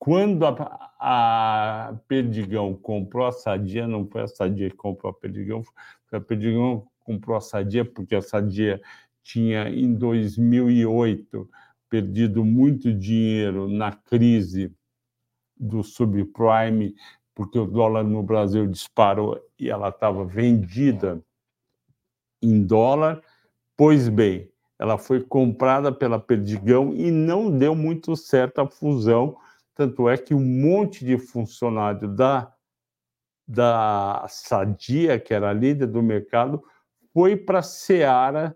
quando 0.00 0.46
a, 0.46 0.90
a 0.98 1.94
Perdigão 2.08 2.74
comprou 2.74 3.26
a 3.26 3.32
Sadia, 3.32 3.86
não 3.86 4.06
foi 4.06 4.22
a 4.22 4.26
Sadia 4.26 4.70
que 4.70 4.76
comprou 4.76 5.10
a 5.10 5.14
Perdigão, 5.14 5.62
foi 6.06 6.18
a 6.18 6.22
Perdigão 6.22 6.80
que 6.80 7.04
comprou 7.04 7.36
a 7.36 7.40
Sadia, 7.40 7.84
porque 7.84 8.16
a 8.16 8.22
Sadia 8.22 8.80
tinha, 9.22 9.68
em 9.68 9.92
2008, 9.92 11.46
perdido 11.90 12.42
muito 12.42 12.94
dinheiro 12.94 13.68
na 13.68 13.92
crise 13.92 14.74
do 15.54 15.82
subprime, 15.82 16.94
porque 17.34 17.58
o 17.58 17.66
dólar 17.66 18.02
no 18.02 18.22
Brasil 18.22 18.66
disparou 18.66 19.38
e 19.58 19.68
ela 19.68 19.90
estava 19.90 20.24
vendida 20.24 21.22
em 22.40 22.64
dólar. 22.64 23.20
Pois 23.76 24.08
bem, 24.08 24.50
ela 24.78 24.96
foi 24.96 25.20
comprada 25.20 25.92
pela 25.92 26.18
Perdigão 26.18 26.94
e 26.94 27.10
não 27.10 27.50
deu 27.50 27.74
muito 27.74 28.16
certo 28.16 28.62
a 28.62 28.66
fusão, 28.66 29.36
tanto 29.80 30.10
é 30.10 30.18
que 30.18 30.34
um 30.34 30.44
monte 30.44 31.06
de 31.06 31.16
funcionário 31.16 32.06
da, 32.06 32.52
da 33.48 34.26
Sadia, 34.28 35.18
que 35.18 35.32
era 35.32 35.48
a 35.48 35.54
líder 35.54 35.86
do 35.86 36.02
mercado, 36.02 36.62
foi 37.14 37.34
para 37.34 37.60
a 37.60 37.62
Seara, 37.62 38.54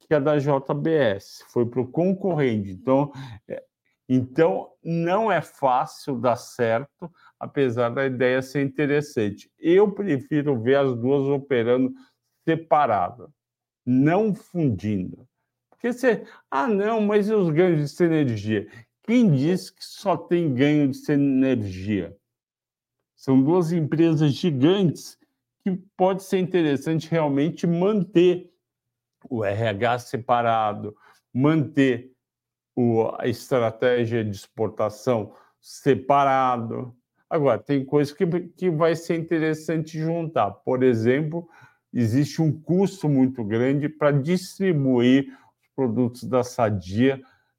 que 0.00 0.12
é 0.12 0.18
da 0.18 0.36
JBS, 0.36 1.44
foi 1.52 1.64
para 1.64 1.80
o 1.80 1.86
concorrente. 1.86 2.72
Então, 2.72 3.12
é, 3.46 3.62
então, 4.08 4.72
não 4.82 5.30
é 5.30 5.40
fácil 5.40 6.18
dar 6.18 6.34
certo, 6.34 7.08
apesar 7.38 7.90
da 7.90 8.04
ideia 8.04 8.42
ser 8.42 8.62
interessante. 8.62 9.48
Eu 9.60 9.92
prefiro 9.92 10.60
ver 10.60 10.78
as 10.78 10.92
duas 10.96 11.28
operando 11.28 11.94
separadas, 12.44 13.30
não 13.86 14.34
fundindo. 14.34 15.24
Porque 15.70 15.92
você, 15.92 16.26
ah, 16.50 16.66
não, 16.66 17.00
mas 17.00 17.28
e 17.28 17.32
os 17.32 17.48
ganhos 17.50 17.78
de 17.78 17.88
sinergia? 17.88 18.68
Quem 19.08 19.32
diz 19.32 19.70
que 19.70 19.82
só 19.82 20.18
tem 20.18 20.52
ganho 20.52 20.86
de 20.86 21.10
energia? 21.10 22.14
São 23.16 23.42
duas 23.42 23.72
empresas 23.72 24.34
gigantes 24.34 25.16
que 25.64 25.70
pode 25.96 26.22
ser 26.22 26.40
interessante 26.40 27.10
realmente 27.10 27.66
manter 27.66 28.52
o 29.30 29.42
RH 29.42 30.00
separado, 30.00 30.94
manter 31.32 32.12
o, 32.76 33.10
a 33.18 33.26
estratégia 33.26 34.22
de 34.22 34.36
exportação 34.36 35.32
separado. 35.58 36.94
Agora, 37.30 37.58
tem 37.58 37.86
coisas 37.86 38.12
que, 38.12 38.26
que 38.58 38.70
vai 38.70 38.94
ser 38.94 39.18
interessante 39.18 39.98
juntar. 39.98 40.50
Por 40.50 40.82
exemplo, 40.82 41.48
existe 41.94 42.42
um 42.42 42.52
custo 42.52 43.08
muito 43.08 43.42
grande 43.42 43.88
para 43.88 44.10
distribuir 44.10 45.34
os 45.62 45.68
produtos 45.74 46.24
da 46.24 46.44
Sadia 46.44 47.18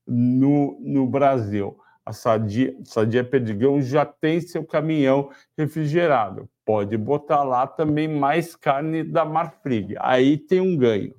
no, 0.09 0.77
no 0.81 1.05
Brasil. 1.07 1.77
A 2.05 2.11
Sadia, 2.11 2.75
Sadia 2.83 3.23
Perdigão 3.23 3.79
já 3.79 4.03
tem 4.03 4.41
seu 4.41 4.65
caminhão 4.65 5.29
refrigerado. 5.55 6.49
Pode 6.65 6.97
botar 6.97 7.43
lá 7.43 7.67
também 7.67 8.07
mais 8.07 8.55
carne 8.55 9.03
da 9.03 9.23
Marfrig. 9.23 9.95
Aí 9.99 10.37
tem 10.37 10.59
um 10.59 10.75
ganho. 10.75 11.13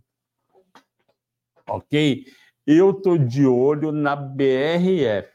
Ok? 1.69 2.25
Eu 2.67 2.91
estou 2.91 3.17
de 3.17 3.47
olho 3.47 3.93
na 3.93 4.17
BRF. 4.17 5.29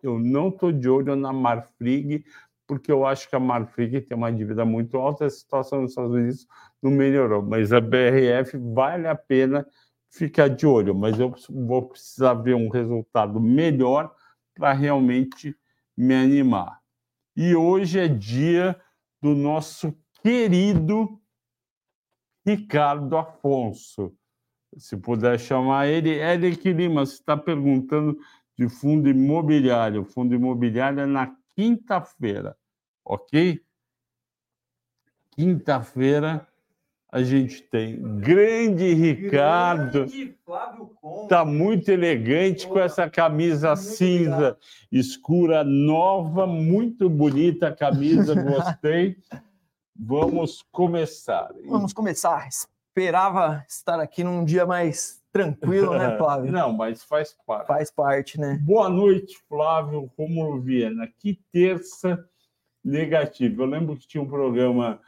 Eu 0.00 0.18
não 0.18 0.48
estou 0.48 0.70
de 0.70 0.88
olho 0.88 1.16
na 1.16 1.32
Marfrig, 1.32 2.24
porque 2.66 2.92
eu 2.92 3.04
acho 3.04 3.28
que 3.28 3.34
a 3.34 3.40
Marfrig 3.40 4.00
tem 4.02 4.16
uma 4.16 4.30
dívida 4.30 4.64
muito 4.64 4.96
alta, 4.96 5.24
a 5.24 5.30
situação 5.30 5.82
nos 5.82 5.90
Estados 5.90 6.12
Unidos 6.12 6.46
não 6.82 6.90
melhorou. 6.90 7.42
Mas 7.42 7.72
a 7.72 7.80
BRF 7.80 8.56
vale 8.58 9.08
a 9.08 9.14
pena 9.14 9.66
ficar 10.14 10.48
de 10.48 10.64
olho, 10.64 10.94
mas 10.94 11.18
eu 11.18 11.34
vou 11.50 11.88
precisar 11.88 12.34
ver 12.34 12.54
um 12.54 12.68
resultado 12.68 13.40
melhor 13.40 14.14
para 14.54 14.72
realmente 14.72 15.56
me 15.96 16.14
animar. 16.14 16.80
E 17.36 17.54
hoje 17.54 17.98
é 17.98 18.06
dia 18.06 18.80
do 19.20 19.34
nosso 19.34 19.92
querido 20.22 21.20
Ricardo 22.46 23.16
Afonso. 23.16 24.16
Se 24.76 24.96
puder 24.96 25.38
chamar 25.38 25.88
ele, 25.88 26.10
Eric 26.10 26.72
Lima, 26.72 27.04
você 27.04 27.14
está 27.14 27.36
perguntando 27.36 28.16
de 28.56 28.68
fundo 28.68 29.08
imobiliário. 29.08 30.04
Fundo 30.04 30.32
imobiliário 30.32 31.00
é 31.00 31.06
na 31.06 31.36
quinta-feira, 31.56 32.56
ok? 33.04 33.60
Quinta-feira 35.32 36.46
a 37.14 37.22
gente 37.22 37.62
tem 37.62 38.02
grande 38.18 38.92
Ricardo. 38.92 40.04
Está 41.22 41.44
muito 41.44 41.88
elegante 41.88 42.66
com 42.66 42.80
essa 42.80 43.08
camisa 43.08 43.76
cinza 43.76 44.58
escura, 44.90 45.62
nova, 45.62 46.44
muito 46.44 47.08
bonita 47.08 47.68
a 47.68 47.72
camisa, 47.72 48.34
gostei. 48.34 49.16
Vamos 49.96 50.66
começar. 50.72 51.52
Vamos 51.68 51.92
começar. 51.92 52.48
Esperava 52.48 53.64
estar 53.68 54.00
aqui 54.00 54.24
num 54.24 54.44
dia 54.44 54.66
mais 54.66 55.22
tranquilo, 55.32 55.96
né, 55.96 56.16
Flávio? 56.18 56.50
Não, 56.50 56.72
mas 56.72 57.04
faz 57.04 57.36
parte. 57.46 57.66
Faz 57.68 57.90
parte, 57.92 58.40
né? 58.40 58.58
Boa 58.60 58.88
noite, 58.88 59.38
Flávio 59.48 60.10
Romulo 60.18 60.60
Viana. 60.60 61.08
Que 61.20 61.40
terça 61.52 62.28
negativa. 62.84 63.62
Eu 63.62 63.66
lembro 63.66 63.96
que 63.96 64.08
tinha 64.08 64.20
um 64.20 64.28
programa 64.28 65.00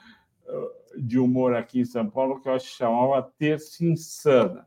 de 0.99 1.19
humor 1.19 1.55
aqui 1.55 1.81
em 1.81 1.85
São 1.85 2.09
Paulo 2.09 2.41
que 2.41 2.49
eu 2.49 2.59
chamava 2.59 3.23
Terça 3.39 3.85
Insana. 3.85 4.67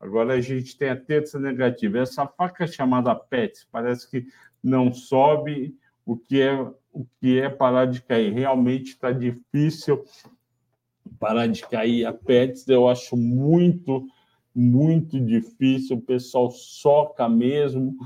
Agora 0.00 0.34
a 0.34 0.40
gente 0.40 0.76
tem 0.76 0.88
a 0.88 0.96
terça 0.96 1.38
negativa. 1.38 2.00
Essa 2.00 2.26
faca 2.26 2.66
chamada 2.66 3.14
PETS 3.14 3.68
parece 3.70 4.10
que 4.10 4.26
não 4.62 4.92
sobe 4.92 5.76
o 6.04 6.16
que 6.16 6.40
é 6.40 6.60
o 6.92 7.06
que 7.20 7.40
é 7.40 7.48
parar 7.48 7.86
de 7.86 8.02
cair. 8.02 8.32
Realmente 8.32 8.90
está 8.90 9.12
difícil 9.12 10.04
parar 11.18 11.46
de 11.46 11.62
cair. 11.62 12.04
A 12.04 12.12
PETS 12.12 12.68
eu 12.68 12.88
acho 12.88 13.16
muito, 13.16 14.06
muito 14.54 15.18
difícil. 15.20 15.96
O 15.96 16.02
pessoal 16.02 16.50
soca 16.50 17.28
mesmo, 17.28 17.96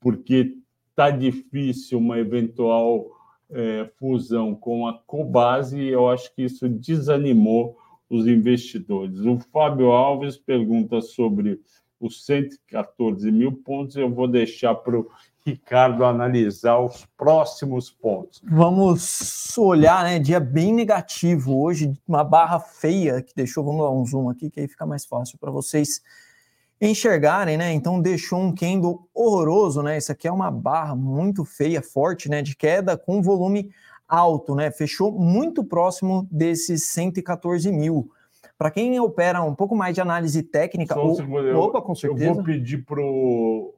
porque 0.00 0.58
está 0.90 1.10
difícil 1.10 1.98
uma 1.98 2.18
eventual 2.18 3.15
é, 3.50 3.88
fusão 3.98 4.54
com 4.54 4.86
a 4.86 4.98
Cobase, 5.06 5.80
eu 5.80 6.08
acho 6.08 6.34
que 6.34 6.42
isso 6.42 6.68
desanimou 6.68 7.76
os 8.08 8.26
investidores. 8.26 9.20
O 9.20 9.38
Fábio 9.52 9.90
Alves 9.90 10.36
pergunta 10.36 11.00
sobre 11.00 11.60
os 12.00 12.24
114 12.24 13.30
mil 13.32 13.52
pontos, 13.52 13.96
eu 13.96 14.10
vou 14.10 14.28
deixar 14.28 14.74
para 14.74 14.98
o 14.98 15.08
Ricardo 15.44 16.04
analisar 16.04 16.78
os 16.78 17.06
próximos 17.16 17.88
pontos. 17.88 18.42
Vamos 18.44 19.56
olhar, 19.56 20.02
né? 20.02 20.18
Dia 20.18 20.40
bem 20.40 20.74
negativo 20.74 21.60
hoje, 21.60 21.92
uma 22.06 22.24
barra 22.24 22.58
feia 22.58 23.22
que 23.22 23.32
deixou. 23.34 23.64
Vamos 23.64 23.80
dar 23.80 23.92
um 23.92 24.04
zoom 24.04 24.28
aqui, 24.28 24.50
que 24.50 24.60
aí 24.60 24.68
fica 24.68 24.84
mais 24.84 25.06
fácil 25.06 25.38
para 25.38 25.52
vocês 25.52 26.02
enxergarem, 26.80 27.56
né? 27.56 27.72
Então 27.72 28.00
deixou 28.00 28.40
um 28.40 28.54
candle 28.54 29.08
horroroso, 29.14 29.82
né? 29.82 29.96
Isso 29.96 30.12
aqui 30.12 30.28
é 30.28 30.32
uma 30.32 30.50
barra 30.50 30.94
muito 30.94 31.44
feia, 31.44 31.82
forte, 31.82 32.28
né? 32.28 32.42
De 32.42 32.54
queda 32.56 32.96
com 32.96 33.22
volume 33.22 33.70
alto, 34.08 34.54
né? 34.54 34.70
Fechou 34.70 35.12
muito 35.12 35.64
próximo 35.64 36.26
desses 36.30 36.84
114 36.84 37.70
mil. 37.72 38.10
Para 38.58 38.70
quem 38.70 38.98
opera 39.00 39.42
um 39.42 39.54
pouco 39.54 39.76
mais 39.76 39.94
de 39.94 40.00
análise 40.00 40.42
técnica, 40.42 40.94
Só 40.94 41.02
eu, 41.02 41.58
opa, 41.58 41.82
com 41.82 41.94
certeza. 41.94 42.24
Eu 42.24 42.34
vou 42.34 42.44
pedir 42.44 42.84
para 42.84 43.00
o 43.00 43.74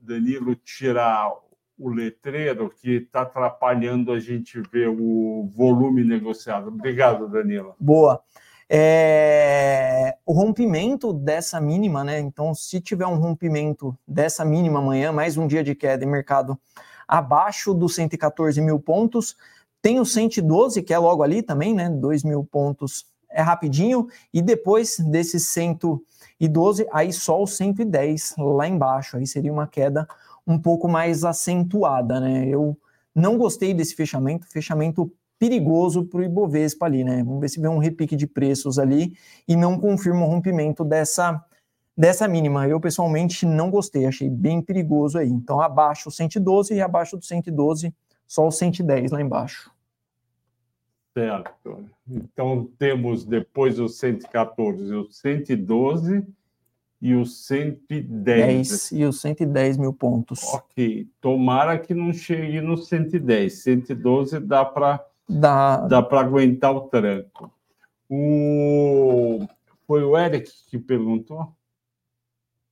Danilo 0.00 0.54
tirar 0.56 1.32
o 1.78 1.90
letreiro 1.90 2.70
que 2.70 2.92
está 2.92 3.22
atrapalhando 3.22 4.12
a 4.12 4.18
gente 4.18 4.60
ver 4.72 4.88
o 4.88 5.50
volume 5.54 6.02
negociado. 6.02 6.68
Obrigado, 6.68 7.28
Danilo. 7.28 7.74
Boa. 7.78 8.22
É, 8.68 10.16
o 10.26 10.32
rompimento 10.32 11.12
dessa 11.12 11.60
mínima, 11.60 12.02
né? 12.02 12.18
Então, 12.18 12.52
se 12.52 12.80
tiver 12.80 13.06
um 13.06 13.16
rompimento 13.16 13.96
dessa 14.06 14.44
mínima 14.44 14.80
amanhã, 14.80 15.12
mais 15.12 15.36
um 15.36 15.46
dia 15.46 15.62
de 15.62 15.74
queda 15.74 16.04
em 16.04 16.08
mercado 16.08 16.58
abaixo 17.06 17.72
dos 17.72 17.94
114 17.94 18.60
mil 18.60 18.80
pontos, 18.80 19.36
tem 19.80 20.00
o 20.00 20.04
112, 20.04 20.82
que 20.82 20.92
é 20.92 20.98
logo 20.98 21.22
ali 21.22 21.42
também, 21.42 21.74
né? 21.74 21.88
2 21.88 22.24
mil 22.24 22.44
pontos 22.44 23.06
é 23.30 23.40
rapidinho, 23.40 24.08
e 24.32 24.42
depois 24.42 24.98
desses 24.98 25.46
112, 25.48 26.86
aí 26.92 27.12
só 27.12 27.40
o 27.40 27.46
110 27.46 28.34
lá 28.38 28.66
embaixo, 28.66 29.16
aí 29.16 29.26
seria 29.26 29.52
uma 29.52 29.66
queda 29.66 30.08
um 30.46 30.58
pouco 30.58 30.88
mais 30.88 31.22
acentuada, 31.22 32.18
né? 32.18 32.46
Eu 32.48 32.76
não 33.14 33.38
gostei 33.38 33.72
desse 33.72 33.94
fechamento, 33.94 34.46
fechamento 34.48 35.12
perigoso 35.38 36.04
para 36.04 36.20
o 36.20 36.24
Ibovespa 36.24 36.86
ali, 36.86 37.04
né? 37.04 37.22
Vamos 37.22 37.40
ver 37.40 37.48
se 37.48 37.60
vê 37.60 37.68
um 37.68 37.78
repique 37.78 38.16
de 38.16 38.26
preços 38.26 38.78
ali 38.78 39.16
e 39.46 39.54
não 39.54 39.78
confirma 39.78 40.24
o 40.24 40.28
rompimento 40.28 40.84
dessa, 40.84 41.42
dessa 41.96 42.26
mínima. 42.26 42.66
Eu, 42.66 42.80
pessoalmente, 42.80 43.44
não 43.44 43.70
gostei, 43.70 44.06
achei 44.06 44.30
bem 44.30 44.60
perigoso 44.62 45.18
aí. 45.18 45.28
Então, 45.28 45.60
abaixo 45.60 46.08
o 46.08 46.12
112 46.12 46.74
e 46.74 46.80
abaixo 46.80 47.16
do 47.16 47.24
112, 47.24 47.94
só 48.26 48.46
o 48.46 48.50
110 48.50 49.10
lá 49.10 49.20
embaixo. 49.20 49.70
Certo. 51.12 51.84
Então, 52.08 52.68
temos 52.78 53.24
depois 53.24 53.78
o 53.78 53.88
114 53.88 54.94
o 54.94 55.10
112 55.10 56.26
e 57.00 57.14
o 57.14 57.24
110. 57.24 58.06
10 58.08 58.92
e 58.92 59.04
os 59.04 59.20
110 59.20 59.76
mil 59.76 59.92
pontos. 59.92 60.42
Ok. 60.52 61.08
Tomara 61.20 61.78
que 61.78 61.94
não 61.94 62.12
chegue 62.12 62.60
no 62.60 62.76
110. 62.76 63.62
112 63.62 64.40
dá 64.40 64.64
para 64.64 65.04
Dá, 65.28 65.78
Dá 65.78 66.02
para 66.02 66.20
aguentar 66.20 66.74
o 66.74 66.82
tranco. 66.82 67.52
O... 68.08 69.46
Foi 69.86 70.02
o 70.02 70.16
Eric 70.16 70.50
que 70.68 70.78
perguntou? 70.78 71.52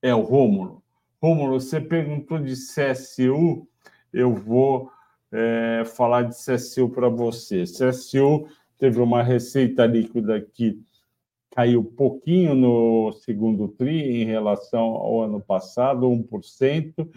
É 0.01 0.13
o 0.13 0.21
Rômulo. 0.21 0.83
Rômulo, 1.21 1.59
você 1.59 1.81
perguntou 1.81 2.39
de 2.39 2.53
CSU, 2.53 3.67
eu 4.13 4.33
vou 4.33 4.91
é, 5.31 5.83
falar 5.85 6.23
de 6.23 6.35
CSU 6.35 6.89
para 6.89 7.09
você. 7.09 7.63
CSU 7.63 8.47
teve 8.77 8.99
uma 8.99 9.23
receita 9.23 9.85
líquida 9.85 10.39
que 10.39 10.79
caiu 11.51 11.83
pouquinho 11.83 12.53
no 12.53 13.13
segundo 13.13 13.67
TRI 13.69 14.21
em 14.21 14.25
relação 14.25 14.83
ao 14.83 15.23
ano 15.23 15.41
passado, 15.41 16.05
1% 16.05 17.09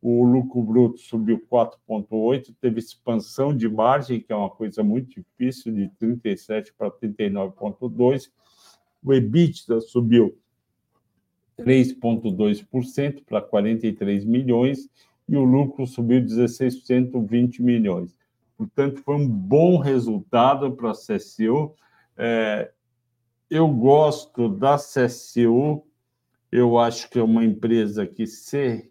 o 0.00 0.24
lucro 0.24 0.62
bruto 0.62 0.98
subiu 0.98 1.44
4,8%, 1.50 2.54
teve 2.60 2.78
expansão 2.78 3.54
de 3.56 3.68
margem, 3.68 4.20
que 4.20 4.32
é 4.32 4.36
uma 4.36 4.50
coisa 4.50 4.82
muito 4.82 5.20
difícil, 5.20 5.72
de 5.72 5.90
37% 6.00 6.72
para 6.76 6.90
39,2%. 6.90 8.30
O 9.02 9.12
EBITDA 9.12 9.80
subiu 9.80 10.36
3,2% 11.58 13.24
para 13.24 13.40
43 13.40 14.24
milhões 14.24 14.88
e 15.28 15.36
o 15.36 15.44
lucro 15.44 15.86
subiu 15.86 16.22
16%, 16.22 17.26
20 17.26 17.62
milhões. 17.62 18.16
Portanto, 18.56 19.02
foi 19.02 19.16
um 19.16 19.28
bom 19.28 19.78
resultado 19.78 20.72
para 20.72 20.90
a 20.90 20.94
CSU. 20.94 21.74
É, 22.16 22.70
eu 23.50 23.68
gosto 23.68 24.48
da 24.48 24.76
CSU, 24.76 25.84
eu 26.50 26.78
acho 26.78 27.10
que 27.10 27.18
é 27.18 27.22
uma 27.22 27.44
empresa 27.44 28.06
que 28.06 28.26
se 28.26 28.90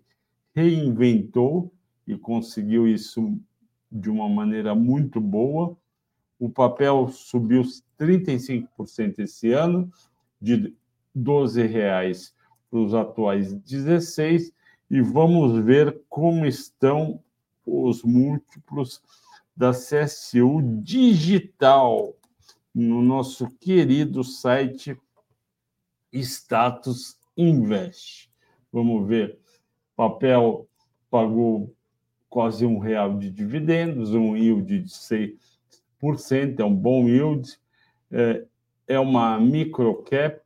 reinventou 0.58 1.72
e 2.08 2.18
conseguiu 2.18 2.88
isso 2.88 3.40
de 3.92 4.10
uma 4.10 4.28
maneira 4.28 4.74
muito 4.74 5.22
boa. 5.22 5.78
O 6.40 6.50
papel 6.50 7.10
subiu 7.10 7.62
35% 8.00 9.20
esse 9.20 9.52
ano, 9.52 9.92
de 10.42 10.56
R$ 10.56 10.76
12,00 11.16 12.34
para 12.72 12.80
os 12.80 12.96
atuais 12.96 13.54
16, 13.54 14.52
e 14.90 15.00
vamos 15.00 15.64
ver 15.64 16.02
como 16.10 16.44
estão 16.44 17.24
os 17.64 18.02
múltiplos 18.02 19.00
da 19.56 19.74
CSU 19.74 20.60
digital 20.82 22.16
no 22.74 23.04
nosso 23.04 23.48
querido 23.60 24.24
site 24.24 25.00
Status 26.12 27.16
Invest. 27.38 28.32
Vamos 28.72 29.08
ver. 29.08 29.40
Papel 29.98 30.70
pagou 31.10 31.76
quase 32.30 32.64
um 32.68 32.78
real 32.78 33.18
de 33.18 33.32
dividendos, 33.32 34.14
um 34.14 34.38
yield 34.38 34.84
de 34.84 34.90
6%, 34.90 36.60
é 36.60 36.64
um 36.64 36.76
bom 36.76 37.10
yield. 37.10 37.58
É, 38.12 38.46
é 38.88 39.00
uma 39.00 39.40
microcap, 39.40 40.40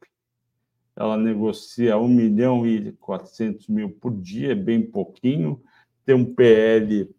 ela 0.95 1.17
negocia 1.17 1.97
1 1.97 2.07
milhão 2.07 2.65
e 2.65 2.93
400 2.93 3.67
mil 3.67 3.89
por 3.89 4.15
dia, 4.15 4.53
é 4.53 4.55
bem 4.55 4.81
pouquinho. 4.81 5.61
Tem 6.05 6.15
um 6.15 6.33
PL 6.33 7.13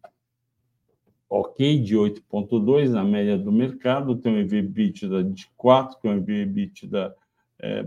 ok 1.29 1.81
de 1.81 1.97
8,2 1.97 2.89
na 2.89 3.05
média 3.05 3.37
do 3.37 3.53
mercado, 3.53 4.17
tem 4.17 4.33
um 4.33 4.39
EV/EBITDA 4.39 5.23
de 5.23 5.51
4, 5.55 6.01
que 6.01 6.09
é 6.09 6.11
um 6.11 6.17
EV/EBITDA 6.17 7.15
é, 7.61 7.87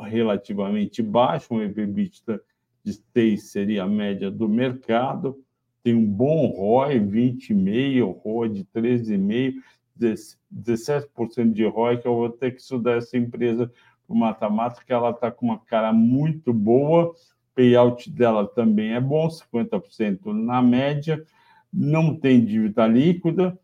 relativamente 0.00 1.02
baixo, 1.02 1.54
um 1.54 1.60
EV/EBITDA 1.60 2.40
de 2.84 2.94
6 3.12 3.50
seria 3.50 3.84
a 3.84 3.88
média 3.88 4.30
do 4.30 4.48
mercado, 4.48 5.38
tem 5.82 5.94
um 5.94 6.06
bom 6.06 6.46
ROI, 6.48 7.00
20,5%, 7.00 8.20
ROI 8.22 8.48
de 8.50 8.64
13,5%, 8.64 9.54
17% 10.52 11.52
de 11.52 11.64
ROI, 11.64 11.98
que 11.98 12.08
eu 12.08 12.14
vou 12.14 12.30
ter 12.30 12.52
que 12.52 12.60
estudar 12.60 12.96
essa 12.96 13.16
empresa 13.16 13.70
para 14.06 14.16
matemática, 14.16 14.94
ela 14.94 15.10
está 15.10 15.30
com 15.30 15.46
uma 15.46 15.58
cara 15.58 15.92
muito 15.92 16.52
boa, 16.52 17.14
payout 17.54 18.10
dela 18.10 18.46
também 18.46 18.92
é 18.92 19.00
bom, 19.00 19.28
50% 19.28 20.32
na 20.32 20.62
média, 20.62 21.24
não 21.72 22.16
tem 22.16 22.44
dívida 22.44 22.86
líquida, 22.86 23.58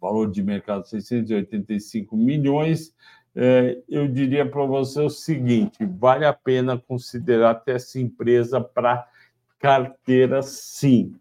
valor 0.00 0.30
de 0.30 0.42
mercado 0.42 0.86
685 0.86 2.16
milhões. 2.16 2.94
É, 3.40 3.78
eu 3.88 4.08
diria 4.08 4.44
para 4.44 4.64
você 4.64 5.00
o 5.00 5.08
seguinte: 5.08 5.84
vale 5.84 6.24
a 6.24 6.32
pena 6.32 6.76
considerar 6.76 7.50
até 7.50 7.74
essa 7.74 8.00
empresa 8.00 8.60
para 8.60 9.06
carteira, 9.60 10.42
sim. 10.42 11.14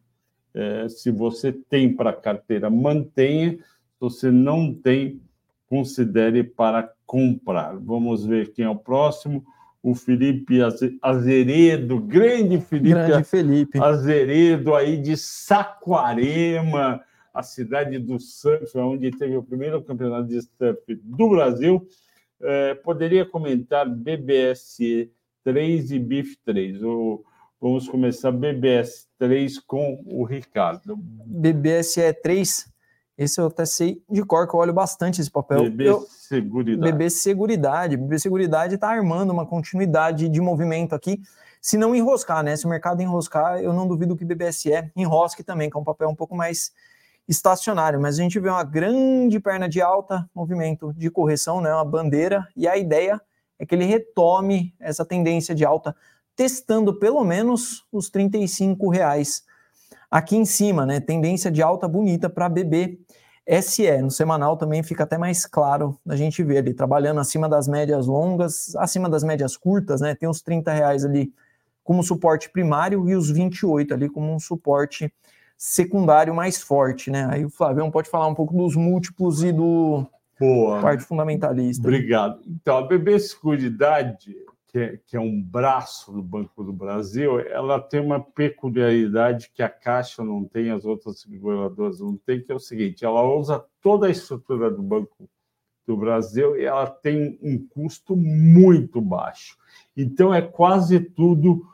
É, 0.52 0.90
se 0.90 1.12
você 1.12 1.54
tem 1.54 1.96
para 1.96 2.12
carteira, 2.12 2.72
mantenha. 2.72 3.52
Se 3.52 4.00
você 4.00 4.32
não 4.32 4.74
tem, 4.74 5.22
considere 5.70 6.44
para 6.44 6.92
comprar. 7.06 7.78
Vamos 7.78 8.26
ver 8.26 8.52
quem 8.52 8.66
é 8.66 8.70
o 8.70 8.76
próximo. 8.76 9.46
O 9.84 9.94
Felipe 9.94 10.58
Azeredo, 11.04 12.00
grande 12.00 12.60
Felipe, 12.60 12.90
grande 12.90 13.24
Felipe 13.26 13.80
Azeredo, 13.80 14.74
aí 14.74 14.98
de 14.98 15.16
Saquarema, 15.16 17.00
a 17.32 17.44
cidade 17.44 18.00
do 18.00 18.20
surf, 18.20 18.76
onde 18.76 19.12
teve 19.12 19.38
o 19.38 19.44
primeiro 19.44 19.84
campeonato 19.84 20.28
de 20.28 20.42
surf 20.42 20.96
do 21.04 21.30
Brasil. 21.30 21.88
É, 22.42 22.76
poderia 22.76 23.26
comentar 23.26 23.90
BBSE 23.90 25.12
3 25.44 25.92
e 25.92 26.00
BIF 26.00 26.38
3. 26.46 26.84
O, 26.84 27.24
vamos 27.60 27.88
começar 27.88 28.32
BBS 28.32 29.08
3 29.18 29.60
com 29.60 30.04
o 30.06 30.24
Ricardo. 30.24 30.96
BBSE 30.98 32.14
3 32.22 32.78
esse 33.18 33.42
eu 33.42 33.48
até 33.48 33.66
sei 33.66 34.04
de 34.08 34.24
cor, 34.24 34.48
que 34.48 34.54
eu 34.54 34.60
olho 34.60 34.74
bastante 34.74 35.20
esse 35.20 35.32
papel. 35.32 35.64
BB 35.64 35.90
eu, 35.90 36.02
Seguridade. 36.08 36.92
BB 36.92 37.10
Seguridade. 37.10 37.98
BB 37.98 38.20
Seguridade 38.20 38.76
está 38.76 38.90
armando 38.90 39.32
uma 39.32 39.46
continuidade 39.46 40.30
de 40.30 40.40
movimento 40.40 40.94
aqui. 40.94 41.20
Se 41.60 41.78
não 41.78 41.96
enroscar, 41.96 42.44
né? 42.44 42.56
Se 42.56 42.68
o 42.68 42.70
mercado 42.70 43.02
enroscar, 43.02 43.60
eu 43.60 43.74
não 43.74 43.88
duvido 43.88 44.16
que 44.16 44.24
BBSE 44.24 44.92
enrosque 44.96 45.44
também, 45.44 45.68
que 45.68 45.76
é 45.76 45.80
um 45.80 45.84
papel 45.84 46.10
um 46.10 46.16
pouco 46.16 46.36
mais 46.36 46.72
estacionário. 47.28 48.00
Mas 48.00 48.18
a 48.18 48.22
gente 48.24 48.40
vê 48.40 48.50
uma 48.50 48.64
grande 48.64 49.40
perna 49.40 49.68
de 49.68 49.82
alta, 49.82 50.30
movimento 50.34 50.94
de 50.94 51.10
correção, 51.10 51.62
né? 51.62 51.74
Uma 51.74 51.86
bandeira, 51.86 52.48
e 52.56 52.68
a 52.68 52.78
ideia 52.78 53.22
é 53.60 53.66
que 53.66 53.76
ele 53.76 53.86
retome 53.86 54.74
essa 54.80 55.06
tendência 55.06 55.54
de 55.54 55.66
alta, 55.66 55.96
testando 56.36 56.98
pelo 57.00 57.24
menos 57.24 57.86
os 57.92 58.10
35 58.10 58.90
reais 58.90 59.44
aqui 60.10 60.38
em 60.38 60.46
cima, 60.46 60.86
né? 60.86 61.00
Tendência 61.00 61.52
de 61.52 61.62
alta 61.62 61.88
bonita 61.88 62.30
para 62.30 62.48
BB 62.48 63.00
SE. 63.62 64.02
No 64.02 64.12
semanal 64.12 64.58
também 64.58 64.84
fica 64.84 65.04
até 65.04 65.18
mais 65.18 65.46
claro 65.46 66.00
a 66.08 66.16
gente 66.16 66.44
ver 66.44 66.60
ali, 66.60 66.74
trabalhando 66.74 67.20
acima 67.20 67.50
das 67.50 67.68
médias 67.68 68.06
longas, 68.06 68.76
acima 68.76 69.10
das 69.10 69.24
médias 69.24 69.58
curtas, 69.58 70.02
né? 70.02 70.16
Tem 70.16 70.30
os 70.30 70.42
30 70.42 70.72
reais 70.72 71.04
ali 71.04 71.34
como 71.84 72.04
suporte 72.04 72.50
primário 72.50 73.10
e 73.10 73.16
os 73.16 73.30
28 73.32 73.94
ali 73.94 74.10
como 74.10 74.32
um 74.32 74.40
suporte 74.40 75.12
secundário 75.58 76.34
mais 76.34 76.62
forte, 76.62 77.10
né? 77.10 77.28
Aí 77.32 77.44
o 77.44 77.50
Flavião 77.50 77.90
pode 77.90 78.10
falar 78.10 78.28
um 78.28 78.36
pouco 78.36 78.56
dos 78.56 78.76
múltiplos 78.76 79.44
e 79.44 79.52
do 79.52 80.06
Boa. 80.40 80.80
parte 80.82 81.04
fundamentalista. 81.04 81.82
Obrigado. 81.82 82.42
Então, 82.48 82.78
a 82.78 82.82
BB 82.84 83.20
Seguridade 83.20 84.36
que 84.68 84.80
é, 84.80 85.00
que 85.08 85.18
é 85.18 85.20
um 85.20 85.42
braço 85.42 86.12
do 86.12 86.22
Banco 86.22 86.64
do 86.64 86.74
Brasil, 86.74 87.40
ela 87.40 87.80
tem 87.80 88.00
uma 88.00 88.20
peculiaridade 88.20 89.50
que 89.54 89.64
a 89.64 89.70
Caixa 89.70 90.24
não 90.24 90.44
tem, 90.44 90.70
as 90.70 90.86
outras 90.86 91.22
seguradoras 91.22 92.00
não 92.00 92.18
têm, 92.18 92.42
que 92.42 92.52
é 92.52 92.56
o 92.56 92.60
seguinte: 92.60 93.06
ela 93.06 93.24
usa 93.24 93.64
toda 93.82 94.08
a 94.08 94.12
estrutura 94.12 94.70
do 94.70 94.84
Banco 94.84 95.30
do 95.88 95.96
Brasil 95.96 96.58
e 96.58 96.66
ela 96.66 96.86
tem 96.86 97.40
um 97.42 97.58
custo 97.58 98.16
muito 98.16 99.00
baixo. 99.00 99.58
Então, 99.96 100.34
é 100.34 100.42
quase 100.42 101.00
tudo 101.00 101.66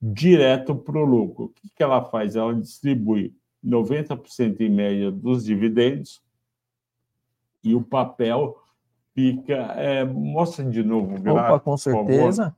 direto 0.00 0.74
para 0.74 0.98
o 0.98 1.04
lucro. 1.04 1.46
O 1.46 1.48
que, 1.48 1.68
que 1.76 1.82
ela 1.82 2.04
faz? 2.04 2.36
Ela 2.36 2.54
distribui 2.54 3.34
90% 3.64 4.60
em 4.60 4.70
média 4.70 5.10
dos 5.10 5.44
dividendos 5.44 6.22
e 7.62 7.74
o 7.74 7.82
papel 7.82 8.58
fica. 9.14 9.54
É, 9.76 10.04
mostra 10.04 10.64
de 10.64 10.82
novo 10.82 11.16
o 11.16 11.20
gráfico. 11.20 11.54
Opa, 11.54 11.60
com 11.60 11.76
certeza. 11.76 12.56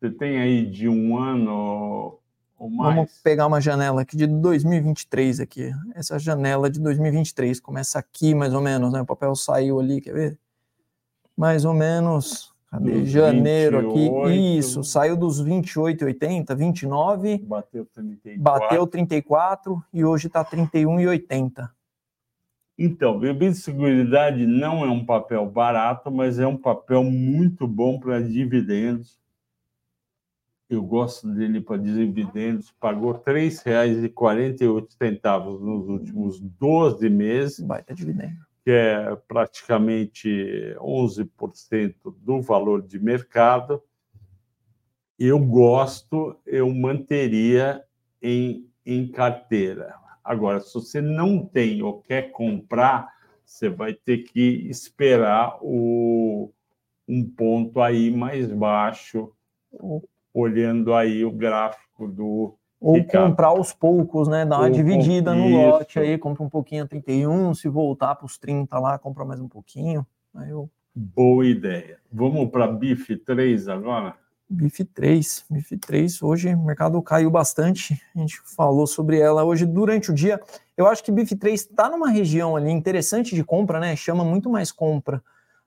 Você 0.00 0.10
tem 0.10 0.38
aí 0.38 0.66
de 0.66 0.88
um 0.88 1.16
ano 1.18 2.18
ou 2.58 2.70
mais. 2.70 2.96
Vamos 2.96 3.12
pegar 3.22 3.46
uma 3.46 3.60
janela 3.60 4.02
aqui 4.02 4.16
de 4.16 4.26
2023 4.26 5.40
aqui. 5.40 5.70
Essa 5.94 6.18
janela 6.18 6.70
de 6.70 6.80
2023 6.80 7.60
começa 7.60 7.98
aqui 7.98 8.34
mais 8.34 8.54
ou 8.54 8.60
menos, 8.60 8.92
né? 8.92 9.00
O 9.00 9.06
papel 9.06 9.34
saiu 9.34 9.78
ali, 9.80 10.00
quer 10.00 10.14
ver? 10.14 10.38
Mais 11.36 11.64
ou 11.64 11.74
menos. 11.74 12.53
Cadê? 12.74 13.06
Janeiro 13.06 13.92
28, 13.92 14.24
aqui. 14.24 14.58
Isso, 14.58 14.82
saiu 14.82 15.16
dos 15.16 15.40
28,80, 15.40 16.56
29. 16.56 17.38
Bateu 17.38 17.86
34. 17.86 18.42
Bateu 18.42 18.84
34 18.86 19.84
e 19.92 20.04
hoje 20.04 20.26
está 20.26 20.44
31,80. 20.44 21.70
Então, 22.76 23.20
bebida 23.20 23.52
de 23.52 23.58
seguridade 23.58 24.44
não 24.44 24.84
é 24.84 24.90
um 24.90 25.06
papel 25.06 25.46
barato, 25.46 26.10
mas 26.10 26.40
é 26.40 26.46
um 26.48 26.56
papel 26.56 27.04
muito 27.04 27.68
bom 27.68 28.00
para 28.00 28.20
dividendos. 28.20 29.20
Eu 30.68 30.82
gosto 30.82 31.28
dele 31.28 31.60
para 31.60 31.76
dividendos. 31.76 32.74
Pagou 32.80 33.12
R$ 33.12 33.20
3,48 33.20 35.60
nos 35.60 35.88
últimos 35.88 36.40
12 36.40 37.08
meses. 37.08 37.60
Baita 37.60 37.94
dividendo. 37.94 38.44
Que 38.64 38.70
é 38.70 39.16
praticamente 39.28 40.74
11% 40.78 41.94
do 42.18 42.40
valor 42.40 42.82
de 42.82 42.98
mercado. 42.98 43.82
Eu 45.18 45.38
gosto, 45.38 46.36
eu 46.46 46.72
manteria 46.74 47.84
em, 48.22 48.68
em 48.84 49.06
carteira 49.06 49.94
Agora, 50.24 50.58
se 50.60 50.72
você 50.72 51.02
não 51.02 51.44
tem 51.44 51.82
ou 51.82 52.00
quer 52.00 52.30
comprar, 52.30 53.12
você 53.44 53.68
vai 53.68 53.92
ter 53.92 54.18
que 54.22 54.66
esperar 54.70 55.58
o, 55.60 56.50
um 57.06 57.28
ponto 57.28 57.78
aí 57.82 58.10
mais 58.10 58.50
baixo, 58.50 59.30
olhando 60.32 60.94
aí 60.94 61.26
o 61.26 61.30
gráfico 61.30 62.08
do. 62.08 62.56
Ou 62.84 62.96
Ricardo. 62.96 63.30
comprar 63.30 63.46
aos 63.46 63.72
poucos, 63.72 64.28
né? 64.28 64.44
Dar 64.44 64.58
uma 64.58 64.66
ou 64.66 64.70
dividida 64.70 65.32
com... 65.32 65.38
no 65.38 65.56
lote 65.56 65.98
aí, 65.98 66.18
compra 66.18 66.42
um 66.42 66.50
pouquinho 66.50 66.84
a 66.84 66.86
31, 66.86 67.54
se 67.54 67.66
voltar 67.66 68.14
para 68.14 68.26
os 68.26 68.36
30 68.36 68.78
lá, 68.78 68.98
compra 68.98 69.24
mais 69.24 69.40
um 69.40 69.48
pouquinho. 69.48 70.06
Aí 70.34 70.50
eu... 70.50 70.68
Boa 70.94 71.46
ideia. 71.46 71.96
Vamos 72.12 72.50
para 72.50 72.66
BIF 72.66 73.16
3 73.16 73.68
agora? 73.68 74.14
BIF 74.50 74.84
3, 74.84 75.46
BIF 75.50 75.78
3, 75.78 76.22
hoje 76.22 76.54
o 76.54 76.62
mercado 76.62 77.00
caiu 77.00 77.30
bastante, 77.30 77.98
a 78.14 78.18
gente 78.18 78.38
falou 78.54 78.86
sobre 78.86 79.18
ela 79.18 79.44
hoje 79.44 79.64
durante 79.64 80.10
o 80.10 80.14
dia. 80.14 80.38
Eu 80.76 80.86
acho 80.86 81.02
que 81.02 81.10
BIF 81.10 81.34
3 81.36 81.58
está 81.58 81.88
numa 81.88 82.10
região 82.10 82.54
ali 82.54 82.70
interessante 82.70 83.34
de 83.34 83.42
compra, 83.42 83.80
né? 83.80 83.96
Chama 83.96 84.26
muito 84.26 84.50
mais 84.50 84.70
compra 84.70 85.22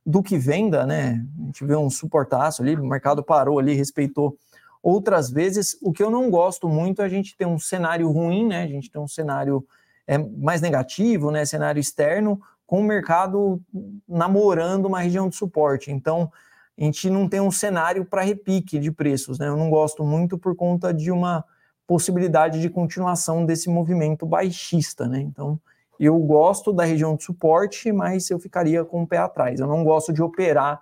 do 0.05 0.21
que 0.21 0.37
venda, 0.37 0.85
né? 0.85 1.25
A 1.41 1.45
gente 1.45 1.65
vê 1.65 1.75
um 1.75 1.89
suportaço 1.89 2.61
ali, 2.61 2.75
o 2.75 2.85
mercado 2.85 3.23
parou 3.23 3.57
ali, 3.57 3.73
respeitou 3.73 4.37
outras 4.81 5.29
vezes. 5.29 5.77
O 5.81 5.91
que 5.91 6.03
eu 6.03 6.09
não 6.09 6.29
gosto 6.29 6.67
muito 6.67 7.01
é 7.01 7.05
a 7.05 7.09
gente 7.09 7.35
ter 7.35 7.45
um 7.45 7.59
cenário 7.59 8.09
ruim, 8.11 8.47
né? 8.47 8.63
A 8.63 8.67
gente 8.67 8.89
tem 8.91 9.01
um 9.01 9.07
cenário 9.07 9.65
é, 10.07 10.17
mais 10.17 10.61
negativo, 10.61 11.31
né? 11.31 11.45
Cenário 11.45 11.79
externo, 11.79 12.39
com 12.65 12.81
o 12.81 12.83
mercado 12.83 13.61
namorando 14.07 14.85
uma 14.85 15.01
região 15.01 15.29
de 15.29 15.35
suporte. 15.35 15.91
Então, 15.91 16.31
a 16.77 16.83
gente 16.83 17.09
não 17.09 17.27
tem 17.27 17.41
um 17.41 17.49
cenário 17.49 18.05
para 18.05 18.21
repique 18.21 18.77
de 18.77 18.91
preços. 18.91 19.39
Né? 19.39 19.47
Eu 19.47 19.57
não 19.57 19.69
gosto 19.69 20.03
muito 20.03 20.37
por 20.37 20.55
conta 20.55 20.93
de 20.93 21.11
uma 21.11 21.43
possibilidade 21.87 22.61
de 22.61 22.69
continuação 22.69 23.45
desse 23.45 23.69
movimento 23.69 24.25
baixista. 24.25 25.07
Né? 25.07 25.21
Então, 25.21 25.59
eu 25.99 26.17
gosto 26.19 26.71
da 26.71 26.83
região 26.83 27.15
de 27.15 27.23
suporte, 27.23 27.91
mas 27.91 28.29
eu 28.29 28.37
ficaria 28.37 28.85
com 28.85 29.01
o 29.01 29.07
pé 29.07 29.17
atrás. 29.17 29.59
Eu 29.59 29.67
não 29.67 29.83
gosto 29.83 30.13
de 30.13 30.21
operar 30.21 30.79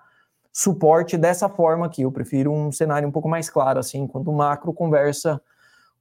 suporte 0.56 1.18
dessa 1.18 1.50
forma 1.50 1.86
aqui. 1.86 2.04
Eu 2.04 2.12
prefiro 2.13 2.50
um 2.50 2.72
cenário 2.72 3.06
um 3.06 3.12
pouco 3.12 3.28
mais 3.28 3.50
claro, 3.50 3.78
assim, 3.78 4.08
quando 4.08 4.30
o 4.30 4.34
macro 4.34 4.72
conversa 4.72 5.41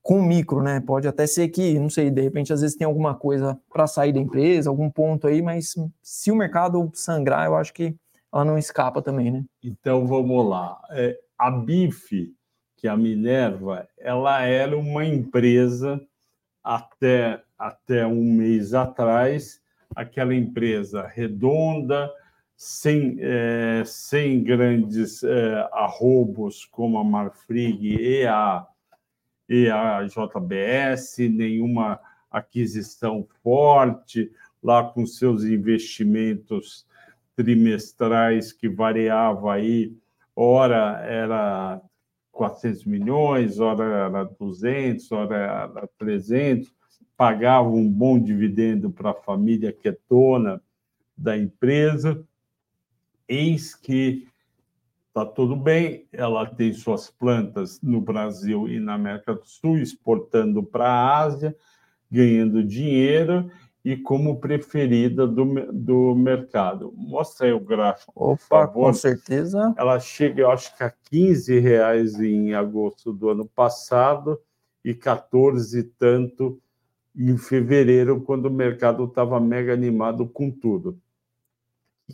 com 0.01 0.21
o 0.21 0.23
micro, 0.23 0.63
né? 0.63 0.81
Pode 0.81 1.09
até 1.09 1.27
ser 1.27 1.49
que, 1.49 1.77
não 1.77 1.91
sei, 1.91 2.09
de 2.09 2.21
repente 2.21 2.53
às 2.53 2.61
vezes 2.61 2.77
tem 2.77 2.87
alguma 2.87 3.17
coisa 3.17 3.59
para 3.73 3.89
sair 3.89 4.13
da 4.13 4.21
empresa, 4.21 4.71
algum 4.71 4.89
ponto 4.89 5.27
aí, 5.27 5.43
mas 5.43 5.75
se 6.01 6.31
o 6.31 6.37
mercado 6.37 6.89
sangrar, 6.95 7.47
eu 7.47 7.57
acho 7.57 7.75
que 7.75 7.97
ela 8.33 8.45
não 8.45 8.57
escapa 8.57 9.03
também, 9.03 9.33
né? 9.33 9.45
Então 9.61 10.07
vamos 10.07 10.49
lá. 10.49 10.81
É, 10.91 11.19
a 11.37 11.51
BIF, 11.51 12.33
que 12.77 12.87
é 12.87 12.91
a 12.91 12.97
Minerva, 12.97 13.89
ela 13.99 14.41
era 14.43 14.79
uma 14.79 15.05
empresa 15.05 16.01
até, 16.63 17.43
até 17.59 18.07
um 18.07 18.23
mês 18.23 18.73
atrás, 18.73 19.61
aquela 19.97 20.33
empresa 20.33 21.05
redonda, 21.13 22.09
sem, 22.57 23.17
é, 23.21 23.83
sem 23.85 24.43
grandes 24.43 25.23
é, 25.23 25.69
arrobos 25.73 26.65
como 26.65 26.99
a 26.99 27.05
Marfrig 27.05 27.97
e 27.97 28.27
a, 28.27 28.67
e 29.49 29.69
a 29.69 30.03
JBS, 30.05 31.19
nenhuma 31.19 32.01
aquisição 32.31 33.27
forte, 33.43 34.31
lá 34.63 34.83
com 34.85 35.07
seus 35.07 35.45
investimentos 35.45 36.87
trimestrais 37.37 38.53
que 38.53 38.69
variava 38.69 39.55
aí, 39.55 39.93
ora 40.35 41.01
era 41.05 41.81
400 42.33 42.85
milhões, 42.85 43.61
ora 43.61 43.85
era 43.85 44.25
200, 44.25 45.13
ora 45.13 45.37
era 45.37 45.89
300, 45.99 46.73
pagava 47.17 47.69
um 47.69 47.89
bom 47.89 48.19
dividendo 48.19 48.91
para 48.91 49.11
a 49.11 49.15
família 49.15 49.73
que 49.73 49.89
é 49.89 49.97
dona 50.09 50.61
da 51.17 51.37
empresa. 51.37 52.25
Eis 53.29 53.75
que 53.75 54.27
está 55.09 55.25
tudo 55.25 55.55
bem, 55.55 56.09
ela 56.13 56.45
tem 56.45 56.73
suas 56.73 57.09
plantas 57.09 57.81
no 57.81 58.01
Brasil 58.01 58.69
e 58.69 58.81
na 58.81 58.95
América 58.95 59.35
do 59.35 59.47
Sul, 59.47 59.79
exportando 59.79 60.63
para 60.63 60.89
a 60.89 61.19
Ásia, 61.19 61.57
ganhando 62.11 62.65
dinheiro 62.65 63.51
e 63.85 63.97
como 63.97 64.41
preferida 64.41 65.27
do, 65.27 65.45
do 65.73 66.15
mercado. 66.15 66.93
Mostra 66.97 67.47
aí 67.47 67.53
o 67.53 67.61
gráfico. 67.61 68.13
Opa, 68.17 68.67
com 68.67 68.93
certeza. 68.93 69.75
Ela 69.77 70.01
chega, 70.01 70.43
eu 70.43 70.51
acho 70.51 70.77
que 70.77 70.83
a 70.83 70.91
15 70.91 71.59
reais 71.61 72.19
em 72.19 72.55
agosto 72.55 73.13
do 73.13 73.29
ano 73.29 73.47
passado 73.47 74.41
e 74.85 74.95
14 74.95 75.85
tanto 75.99 76.61
em 77.17 77.37
fevereiro, 77.37 78.21
quando 78.23 78.47
o 78.47 78.51
mercado 78.51 79.05
estava 79.05 79.39
mega 79.39 79.73
animado 79.73 80.27
com 80.27 80.51
tudo. 80.51 80.99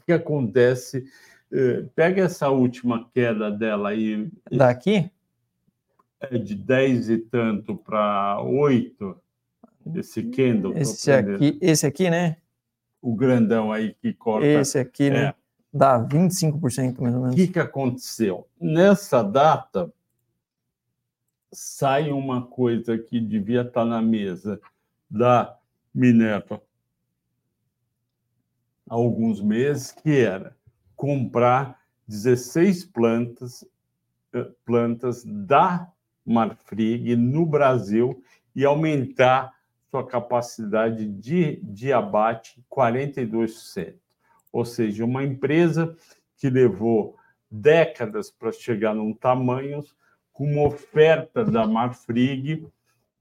O 0.01 0.07
que 0.07 0.13
acontece? 0.13 1.05
Eh, 1.53 1.85
pega 1.95 2.25
essa 2.25 2.49
última 2.49 3.09
queda 3.13 3.51
dela 3.51 3.91
aí. 3.91 4.31
Daqui? 4.51 5.11
É 6.21 6.39
de 6.39 6.55
10 6.55 7.11
e 7.11 7.19
tanto 7.19 7.77
para 7.77 8.41
8 8.43 9.21
esse 9.97 10.23
Kendall. 10.25 10.77
Esse 10.77 11.11
aqui, 11.11 11.59
esse 11.61 11.87
aqui, 11.87 12.11
né? 12.11 12.37
O 13.01 13.15
grandão 13.15 13.73
aí 13.73 13.95
que 13.95 14.13
corta. 14.13 14.47
Esse 14.47 14.79
aqui, 14.79 15.11
né? 15.11 15.17
é. 15.17 15.23
né? 15.27 15.35
Dá 15.73 16.01
25% 16.01 17.01
mais 17.01 17.15
ou 17.15 17.21
menos. 17.21 17.33
O 17.33 17.37
que, 17.37 17.47
que 17.47 17.59
aconteceu? 17.59 18.47
Nessa 18.61 19.23
data, 19.23 19.93
sai 21.53 22.11
uma 22.11 22.43
coisa 22.43 22.99
que 22.99 23.21
devia 23.21 23.63
estar 23.63 23.85
na 23.85 24.03
mesa 24.03 24.61
da 25.09 25.57
Minerva 25.95 26.61
há 28.91 28.95
alguns 28.95 29.41
meses, 29.41 29.93
que 29.93 30.19
era 30.19 30.57
comprar 30.97 31.79
16 32.09 32.87
plantas, 32.87 33.65
eh, 34.35 34.51
plantas 34.65 35.23
da 35.25 35.89
Marfrig 36.27 37.15
no 37.15 37.47
Brasil 37.47 38.23
e 38.55 38.65
aumentar 38.65 39.55
sua 39.91 40.05
capacidade 40.05 41.07
de, 41.07 41.57
de 41.63 41.93
abate 41.93 42.63
42%. 42.69 43.95
Ou 44.53 44.65
seja, 44.65 45.05
uma 45.05 45.23
empresa 45.23 45.97
que 46.37 46.51
levou 46.51 47.17
décadas 47.49 48.31
para 48.31 48.51
chegar 48.51 48.95
num 48.95 49.13
tamanho, 49.13 49.85
com 50.33 50.45
uma 50.45 50.67
oferta 50.67 51.45
da 51.45 51.67
Marfrig, 51.67 52.67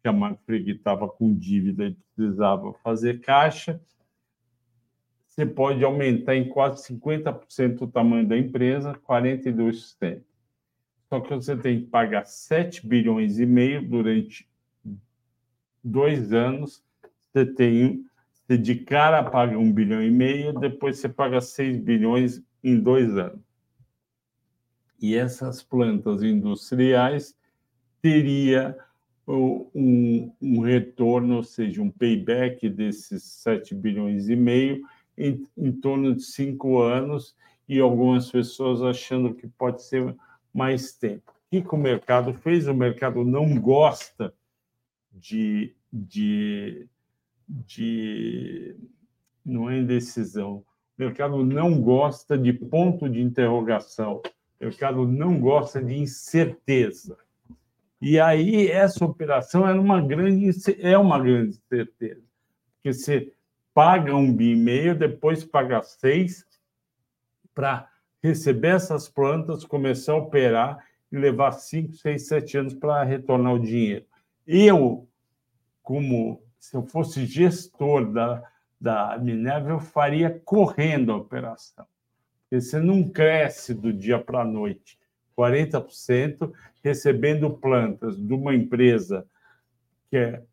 que 0.02 0.08
a 0.08 0.14
Marfrig 0.14 0.72
estava 0.72 1.08
com 1.08 1.34
dívida 1.36 1.86
e 1.86 1.98
precisava 2.16 2.74
fazer 2.84 3.22
caixa, 3.22 3.80
você 5.40 5.46
pode 5.46 5.82
aumentar 5.86 6.36
em 6.36 6.50
quase 6.50 6.86
50% 6.94 7.82
o 7.84 7.88
tamanho 7.88 8.28
da 8.28 8.38
empresa, 8.38 8.94
42%. 9.08 10.22
Só 11.08 11.22
que 11.22 11.34
você 11.34 11.56
tem 11.56 11.80
que 11.80 11.88
pagar 11.88 12.26
7 12.26 12.86
bilhões 12.86 13.40
e 13.40 13.46
meio 13.46 13.82
durante 13.82 14.46
dois 15.82 16.34
anos, 16.34 16.84
você 17.32 17.46
tem 17.46 18.06
você 18.46 18.58
de 18.58 18.76
cara 18.76 19.24
paga 19.24 19.58
um 19.58 19.72
bilhão 19.72 20.04
e 20.04 20.12
meio, 20.12 20.52
depois 20.60 20.98
você 20.98 21.08
paga 21.08 21.40
seis 21.40 21.78
bilhões 21.78 22.44
em 22.64 22.78
dois 22.78 23.16
anos. 23.16 23.40
E 25.00 25.16
essas 25.16 25.64
plantas 25.64 26.22
industriais 26.22 27.34
teria 28.02 28.76
um, 29.26 30.34
um 30.42 30.60
retorno, 30.60 31.38
ou 31.38 31.44
seja, 31.44 31.82
um 31.82 31.92
payback 31.92 32.68
desses 32.68 33.24
7 33.24 33.74
bilhões 33.74 34.28
e 34.28 34.36
meio 34.36 34.84
em, 35.20 35.46
em 35.58 35.72
torno 35.72 36.16
de 36.16 36.24
cinco 36.24 36.80
anos 36.80 37.36
e 37.68 37.80
algumas 37.80 38.32
pessoas 38.32 38.82
achando 38.82 39.36
que 39.36 39.48
pode 39.48 39.84
ser 39.84 40.16
mais 40.54 40.94
tempo. 40.94 41.32
O 41.52 41.62
que, 41.62 41.76
o 41.76 41.78
mercado 41.78 42.34
fez? 42.34 42.68
O 42.68 42.74
mercado 42.74 43.24
não 43.24 43.60
gosta 43.60 44.34
de, 45.12 45.76
de, 45.92 46.88
de 47.48 48.76
não 49.46 49.70
é 49.70 49.78
indecisão. 49.78 50.64
O 50.98 51.04
mercado 51.04 51.44
não 51.44 51.82
gosta 51.82 52.38
de 52.38 52.54
ponto 52.54 53.10
de 53.10 53.22
interrogação. 53.22 54.22
O 54.60 54.66
mercado 54.66 55.08
não 55.08 55.40
gosta 55.40 55.84
de 55.84 55.96
incerteza. 55.96 57.18
E 58.02 58.20
aí 58.20 58.68
essa 58.68 59.04
operação 59.04 59.68
era 59.68 59.80
uma 59.80 60.02
grande 60.02 60.50
é 60.80 60.98
uma 60.98 61.20
grande 61.20 61.60
certeza, 61.68 62.22
porque 62.76 62.94
você 62.94 63.34
paga 63.74 64.16
um 64.16 64.34
bi 64.34 64.52
e 64.52 64.56
meio, 64.56 64.98
depois 64.98 65.44
paga 65.44 65.82
seis 65.82 66.46
para 67.54 67.90
receber 68.22 68.76
essas 68.76 69.08
plantas, 69.10 69.64
começar 69.64 70.14
a 70.14 70.18
operar 70.18 70.86
e 71.12 71.18
levar 71.18 71.52
cinco, 71.54 71.94
seis, 71.94 72.28
sete 72.28 72.58
anos 72.58 72.74
para 72.74 73.04
retornar 73.04 73.54
o 73.54 73.60
dinheiro. 73.60 74.06
Eu, 74.46 75.08
como 75.82 76.42
se 76.60 76.76
eu 76.76 76.84
fosse 76.84 77.26
gestor 77.26 78.12
da, 78.12 78.44
da 78.80 79.18
Minerva, 79.18 79.70
eu 79.70 79.80
faria 79.80 80.42
correndo 80.44 81.12
a 81.12 81.18
operação. 81.18 81.86
Porque 82.44 82.62
você 82.62 82.80
não 82.80 83.08
cresce 83.08 83.74
do 83.74 83.94
dia 83.94 84.20
para 84.20 84.42
a 84.42 84.46
noite 84.46 85.00
40%, 85.38 86.52
recebendo 86.84 87.50
plantas 87.50 88.18
de 88.18 88.34
uma 88.34 88.54
empresa 88.54 89.26
que 90.10 90.18
é 90.18 90.44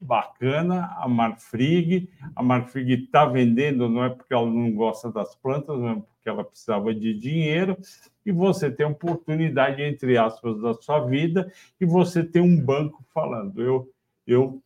bacana, 0.00 0.86
a 0.96 1.06
Marfrig. 1.06 2.08
A 2.34 2.42
Marfrig 2.42 3.04
está 3.04 3.26
vendendo, 3.26 3.88
não 3.88 4.04
é 4.04 4.08
porque 4.08 4.32
ela 4.32 4.46
não 4.46 4.72
gosta 4.72 5.10
das 5.12 5.34
plantas, 5.36 5.78
não 5.78 5.88
é 5.90 5.94
porque 5.94 6.28
ela 6.28 6.44
precisava 6.44 6.94
de 6.94 7.14
dinheiro, 7.14 7.76
e 8.24 8.32
você 8.32 8.70
tem 8.70 8.86
oportunidade, 8.86 9.82
entre 9.82 10.16
aspas, 10.18 10.60
da 10.60 10.74
sua 10.74 11.00
vida, 11.00 11.52
e 11.80 11.84
você 11.84 12.22
tem 12.24 12.42
um 12.42 12.60
banco 12.60 13.04
falando: 13.12 13.62
eu, 13.62 13.90
eu 14.26 14.62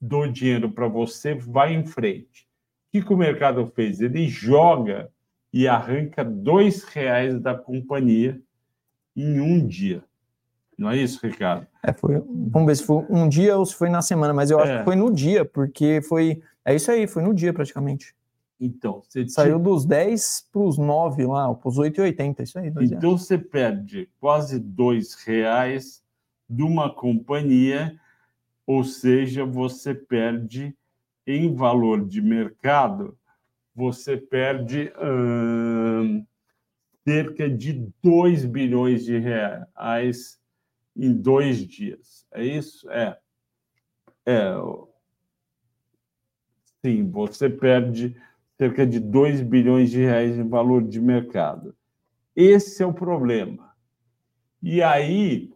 dou 0.00 0.26
dinheiro 0.26 0.70
para 0.70 0.88
você, 0.88 1.34
vai 1.34 1.74
em 1.74 1.84
frente. 1.84 2.46
O 2.88 2.92
que, 2.92 3.02
que 3.02 3.12
o 3.12 3.16
mercado 3.16 3.66
fez? 3.74 4.00
Ele 4.00 4.28
joga 4.28 5.10
e 5.52 5.66
arranca 5.66 6.24
dois 6.24 6.84
reais 6.84 7.40
da 7.40 7.54
companhia 7.54 8.40
em 9.14 9.40
um 9.40 9.66
dia. 9.66 10.04
Não 10.76 10.90
é 10.90 10.96
isso, 10.96 11.24
Ricardo? 11.26 11.66
É, 11.82 11.92
foi, 11.92 12.22
vamos 12.28 12.66
ver 12.66 12.76
se 12.76 12.84
foi 12.84 13.04
um 13.08 13.28
dia 13.28 13.56
ou 13.56 13.64
se 13.64 13.74
foi 13.74 13.88
na 13.88 14.02
semana, 14.02 14.34
mas 14.34 14.50
eu 14.50 14.58
acho 14.58 14.72
é. 14.72 14.78
que 14.78 14.84
foi 14.84 14.96
no 14.96 15.12
dia, 15.12 15.44
porque 15.44 16.00
foi. 16.02 16.42
É 16.64 16.74
isso 16.74 16.90
aí, 16.90 17.06
foi 17.06 17.22
no 17.22 17.32
dia 17.32 17.52
praticamente. 17.52 18.14
Então, 18.58 19.02
você 19.06 19.28
saiu 19.28 19.58
dos 19.58 19.84
10 19.84 20.48
para 20.50 20.62
os 20.62 20.78
9 20.78 21.26
lá, 21.26 21.54
para 21.54 21.68
os 21.68 21.78
8,80, 21.78 22.42
isso 22.42 22.58
aí. 22.58 22.72
Então 22.80 23.16
você 23.16 23.36
perde 23.36 24.08
quase 24.18 24.58
dois 24.58 25.14
reais 25.14 26.02
de 26.48 26.62
uma 26.62 26.92
companhia, 26.92 27.98
ou 28.66 28.82
seja, 28.82 29.44
você 29.44 29.94
perde 29.94 30.74
em 31.26 31.54
valor 31.54 32.04
de 32.04 32.22
mercado 32.22 33.16
você 33.76 34.16
perde 34.16 34.90
hum, 34.98 36.24
cerca 37.06 37.48
de 37.48 37.86
2 38.02 38.46
bilhões 38.46 39.04
de 39.04 39.18
reais 39.18 40.40
em 40.96 41.12
dois 41.12 41.66
dias. 41.66 42.26
É 42.32 42.44
isso? 42.44 42.90
É. 42.90 43.18
É. 44.24 44.54
Sim, 46.84 47.10
você 47.10 47.50
perde 47.50 48.16
cerca 48.56 48.86
de 48.86 48.98
2 48.98 49.42
bilhões 49.42 49.90
de 49.90 49.98
reais 49.98 50.38
em 50.38 50.48
valor 50.48 50.82
de 50.82 51.00
mercado. 51.00 51.76
Esse 52.34 52.82
é 52.82 52.86
o 52.86 52.92
problema. 52.92 53.74
E 54.62 54.82
aí, 54.82 55.52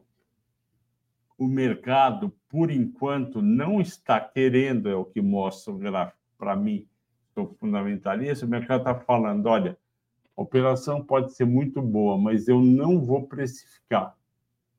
o 1.39 1.47
mercado, 1.47 2.33
por 2.49 2.71
enquanto, 2.71 3.41
não 3.41 3.81
está 3.81 4.21
querendo, 4.21 4.89
é 4.89 4.95
o 4.95 5.05
que 5.05 5.21
mostra 5.21 5.73
o 5.73 5.79
gráfico 5.79 6.19
para 6.37 6.55
mim, 6.55 6.87
sou 7.35 7.57
fundamentalista, 7.59 8.47
o 8.47 8.49
mercado 8.49 8.81
está 8.81 8.95
falando, 8.95 9.47
olha, 9.47 9.79
a 10.37 10.43
operação 10.43 11.05
pode 11.05 11.33
ser 11.35 11.45
muito 11.45 11.83
boa, 11.83 12.19
mas 12.19 12.49
eu 12.49 12.61
não 12.61 13.01
vou 13.01 13.27
precificar 13.27 14.17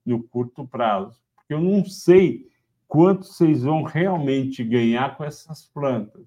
no 0.06 0.22
curto 0.24 0.68
prazo, 0.68 1.20
porque 1.36 1.54
eu 1.54 1.62
não 1.62 1.86
sei 1.86 2.49
quanto 2.88 3.26
vocês 3.26 3.64
vão 3.64 3.84
realmente 3.84 4.64
ganhar 4.64 5.16
com 5.16 5.24
essas 5.24 5.66
plantas. 5.66 6.26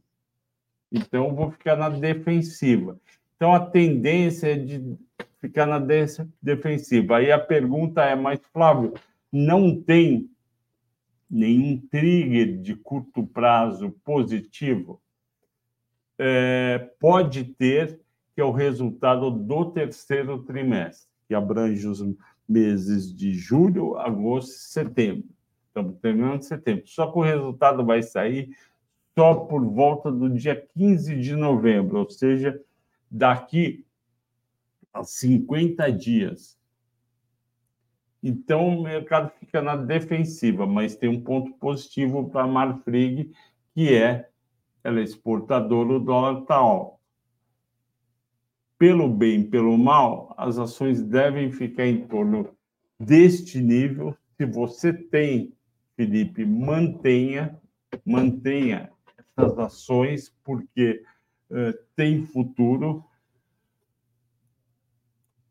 Então, 0.91 1.29
eu 1.29 1.35
vou 1.35 1.51
ficar 1.51 1.77
na 1.77 1.89
defensiva. 1.89 2.99
Então, 3.37 3.53
a 3.53 3.61
tendência 3.61 4.53
é 4.53 4.57
de 4.57 4.97
ficar 5.41 5.67
na 5.67 5.79
defensiva. 6.41 7.19
Aí 7.19 7.31
a 7.31 7.39
pergunta 7.39 8.03
é, 8.03 8.15
mas 8.15 8.41
Flávio, 8.53 8.95
não 9.31 9.79
tem 9.79 10.31
nenhum 11.29 11.79
trigger 11.91 12.61
de 12.61 12.75
curto 12.77 13.27
prazo 13.27 13.91
positivo? 14.05 15.03
É, 16.19 16.91
pode 17.01 17.45
ter, 17.45 18.01
que 18.35 18.41
é 18.41 18.45
o 18.45 18.53
resultado 18.53 19.31
do 19.31 19.71
terceiro 19.73 20.45
trimestre, 20.45 21.11
que 21.27 21.35
abrange 21.35 21.87
os 21.87 22.01
meses 22.49 23.15
de 23.15 23.33
julho, 23.33 23.97
agosto 23.97 24.51
e 24.51 24.59
setembro. 24.59 25.29
Estamos 25.69 25.97
terminando 25.99 26.43
setembro. 26.43 26.87
Só 26.87 27.11
que 27.11 27.19
o 27.19 27.23
resultado 27.23 27.85
vai 27.85 28.03
sair 28.03 28.57
só 29.17 29.35
por 29.35 29.65
volta 29.65 30.11
do 30.11 30.29
dia 30.29 30.57
15 30.77 31.21
de 31.21 31.37
novembro, 31.37 31.99
ou 31.99 32.11
seja, 32.11 32.61
daqui 33.11 33.85
a 34.93 35.03
50 35.05 35.91
dias. 35.93 36.59
Então, 38.23 38.69
o 38.69 38.83
mercado 38.83 39.31
fica 39.39 39.61
na 39.61 39.77
defensiva, 39.77 40.67
mas 40.67 40.97
tem 40.97 41.09
um 41.09 41.21
ponto 41.21 41.53
positivo 41.59 42.29
para 42.31 42.45
a 42.45 42.47
Marfrig, 42.47 43.31
que 43.75 43.95
é 43.95 44.29
ela 44.83 45.01
é 45.01 45.03
exportadora, 45.03 45.95
o 45.95 46.01
dólar 46.01 46.43
está. 46.43 46.61
Pelo 48.79 49.09
bem, 49.09 49.49
pelo 49.49 49.77
mal, 49.79 50.35
as 50.37 50.59
ações 50.59 51.03
devem 51.03 51.51
ficar 51.51 51.87
em 51.87 52.07
torno 52.07 52.51
deste 52.99 53.61
nível. 53.61 54.17
Se 54.37 54.45
você 54.45 54.93
tem, 54.93 55.53
Felipe, 55.97 56.45
mantenha, 56.45 57.59
mantenha 58.05 58.91
essas 59.17 59.59
ações, 59.59 60.35
porque 60.43 61.03
uh, 61.51 61.73
tem 61.95 62.27
futuro 62.27 63.05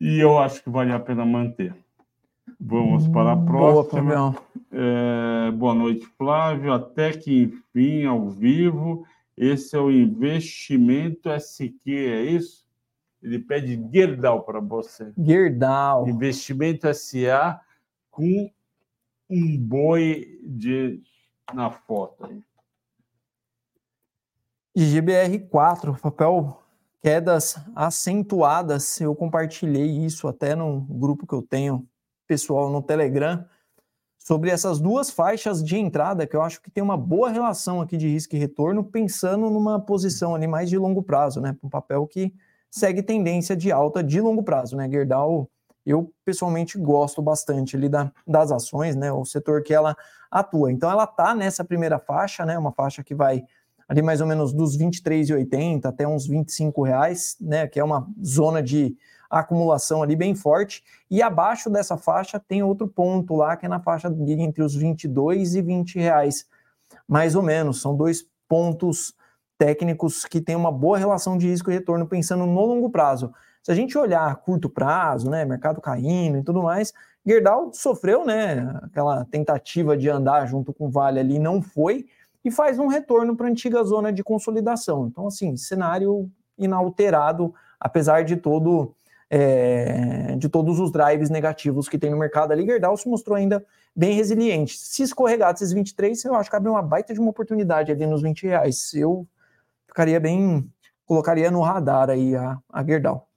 e 0.03 0.19
eu 0.19 0.37
acho 0.37 0.61
que 0.61 0.69
vale 0.69 0.91
a 0.91 0.99
pena 0.99 1.25
manter. 1.25 1.73
Vamos 2.59 3.07
para 3.07 3.31
a 3.31 3.37
próxima. 3.37 4.31
Boa, 4.31 4.43
é, 4.69 5.51
boa 5.51 5.73
noite, 5.73 6.05
Flávio. 6.17 6.73
Até 6.73 7.13
que 7.13 7.43
enfim, 7.43 8.05
ao 8.05 8.29
vivo. 8.29 9.05
Esse 9.37 9.77
é 9.77 9.79
o 9.79 9.89
investimento 9.89 11.29
SQ, 11.29 11.89
é 11.89 12.21
isso? 12.21 12.62
Ele 13.23 13.39
pede 13.39 13.81
Gerdau 13.91 14.43
para 14.43 14.59
você. 14.59 15.13
Gerdau. 15.17 16.07
Investimento 16.07 16.93
SA 16.93 17.61
com 18.11 18.51
um 19.29 19.57
boi 19.57 20.39
de 20.43 21.01
na 21.53 21.71
foto. 21.71 22.43
De 24.75 24.83
GBR4, 24.83 25.99
papel 25.99 26.61
quedas 27.01 27.55
acentuadas. 27.75 28.99
Eu 28.99 29.15
compartilhei 29.15 30.05
isso 30.05 30.27
até 30.27 30.53
no 30.55 30.81
grupo 30.81 31.25
que 31.25 31.33
eu 31.33 31.41
tenho 31.41 31.87
pessoal 32.27 32.69
no 32.69 32.81
Telegram 32.81 33.45
sobre 34.17 34.49
essas 34.49 34.79
duas 34.79 35.09
faixas 35.09 35.61
de 35.61 35.77
entrada 35.77 36.25
que 36.25 36.35
eu 36.35 36.41
acho 36.41 36.61
que 36.61 36.71
tem 36.71 36.81
uma 36.81 36.95
boa 36.95 37.29
relação 37.29 37.81
aqui 37.81 37.97
de 37.97 38.07
risco 38.07 38.35
e 38.35 38.39
retorno, 38.39 38.83
pensando 38.83 39.49
numa 39.49 39.79
posição 39.79 40.33
ali 40.33 40.47
mais 40.47 40.69
de 40.69 40.77
longo 40.77 41.03
prazo, 41.03 41.41
né? 41.41 41.57
Um 41.61 41.69
papel 41.69 42.07
que 42.07 42.33
segue 42.73 43.03
tendência 43.03 43.55
de 43.55 43.71
alta 43.71 44.03
de 44.03 44.19
longo 44.19 44.41
prazo, 44.41 44.75
né? 44.75 44.89
Gerdau, 44.89 45.47
eu 45.85 46.11
pessoalmente 46.25 46.75
gosto 46.75 47.21
bastante 47.21 47.75
ali 47.75 47.87
da, 47.87 48.11
das 48.25 48.51
ações, 48.51 48.95
né? 48.95 49.11
O 49.11 49.23
setor 49.23 49.61
que 49.61 49.71
ela 49.71 49.95
atua. 50.31 50.71
Então 50.71 50.89
ela 50.89 51.05
tá 51.05 51.35
nessa 51.35 51.63
primeira 51.63 51.99
faixa, 51.99 52.43
né? 52.43 52.57
Uma 52.57 52.71
faixa 52.71 53.03
que 53.03 53.13
vai 53.13 53.43
ali 53.87 54.01
mais 54.01 54.21
ou 54.21 54.27
menos 54.27 54.51
dos 54.51 54.75
23,80 54.75 55.85
até 55.85 56.07
uns 56.07 56.25
25 56.25 56.81
reais, 56.81 57.37
né? 57.39 57.67
Que 57.67 57.79
é 57.79 57.83
uma 57.83 58.07
zona 58.25 58.63
de 58.63 58.97
acumulação 59.29 60.01
ali 60.01 60.15
bem 60.15 60.33
forte. 60.33 60.83
E 61.11 61.21
abaixo 61.21 61.69
dessa 61.69 61.95
faixa 61.95 62.39
tem 62.39 62.63
outro 62.63 62.87
ponto 62.87 63.35
lá, 63.35 63.55
que 63.55 63.67
é 63.67 63.69
na 63.69 63.79
faixa 63.79 64.07
entre 64.09 64.63
os 64.63 64.73
22 64.73 65.53
e 65.53 65.61
20 65.61 65.99
reais, 65.99 66.47
mais 67.07 67.35
ou 67.35 67.43
menos. 67.43 67.81
São 67.81 67.95
dois 67.95 68.25
pontos 68.49 69.13
técnicos 69.57 70.25
que 70.25 70.41
têm 70.41 70.55
uma 70.55 70.71
boa 70.71 70.97
relação 70.97 71.37
de 71.37 71.47
risco 71.47 71.69
e 71.69 71.73
retorno 71.73 72.07
pensando 72.07 72.45
no 72.45 72.65
longo 72.65 72.89
prazo. 72.89 73.33
Se 73.61 73.71
a 73.71 73.75
gente 73.75 73.97
olhar 73.97 74.35
curto 74.37 74.69
prazo, 74.69 75.29
né, 75.29 75.45
mercado 75.45 75.79
caindo 75.79 76.37
e 76.37 76.43
tudo 76.43 76.61
mais, 76.61 76.93
Gerdau 77.25 77.71
sofreu, 77.73 78.25
né, 78.25 78.79
aquela 78.83 79.25
tentativa 79.25 79.95
de 79.95 80.09
andar 80.09 80.45
junto 80.47 80.73
com 80.73 80.87
o 80.87 80.89
Vale 80.89 81.19
ali, 81.19 81.39
não 81.39 81.61
foi, 81.61 82.05
e 82.43 82.51
faz 82.51 82.77
um 82.77 82.87
retorno 82.87 83.35
para 83.37 83.47
a 83.47 83.49
antiga 83.49 83.81
zona 83.83 84.11
de 84.11 84.21
consolidação. 84.21 85.07
Então, 85.07 85.27
assim, 85.27 85.55
cenário 85.55 86.29
inalterado, 86.57 87.53
apesar 87.79 88.23
de 88.23 88.35
todo 88.35 88.93
é, 89.35 90.35
de 90.35 90.47
todos 90.47 90.79
os 90.79 90.91
drives 90.91 91.31
negativos 91.31 91.89
que 91.89 91.97
tem 91.97 92.11
no 92.11 92.17
mercado. 92.17 92.51
A 92.51 92.55
Gerdau 92.55 92.95
se 92.95 93.09
mostrou 93.09 93.35
ainda 93.35 93.65
bem 93.95 94.13
resiliente. 94.13 94.77
Se 94.77 95.01
escorregar 95.01 95.51
desses 95.53 95.73
23, 95.73 96.23
eu 96.25 96.35
acho 96.35 96.51
que 96.51 96.55
abre 96.55 96.69
uma 96.69 96.83
baita 96.83 97.15
de 97.15 97.19
uma 97.19 97.31
oportunidade 97.31 97.91
ali 97.91 98.05
nos 98.05 98.21
20 98.21 98.43
reais. 98.43 98.93
Eu 98.93 99.25
ficaria 99.93 100.19
bem, 100.19 100.67
colocaria 101.05 101.51
no 101.51 101.61
radar 101.61 102.09
aí 102.09 102.35
a, 102.35 102.57
a 102.67 102.83
Gerdau. 102.83 103.29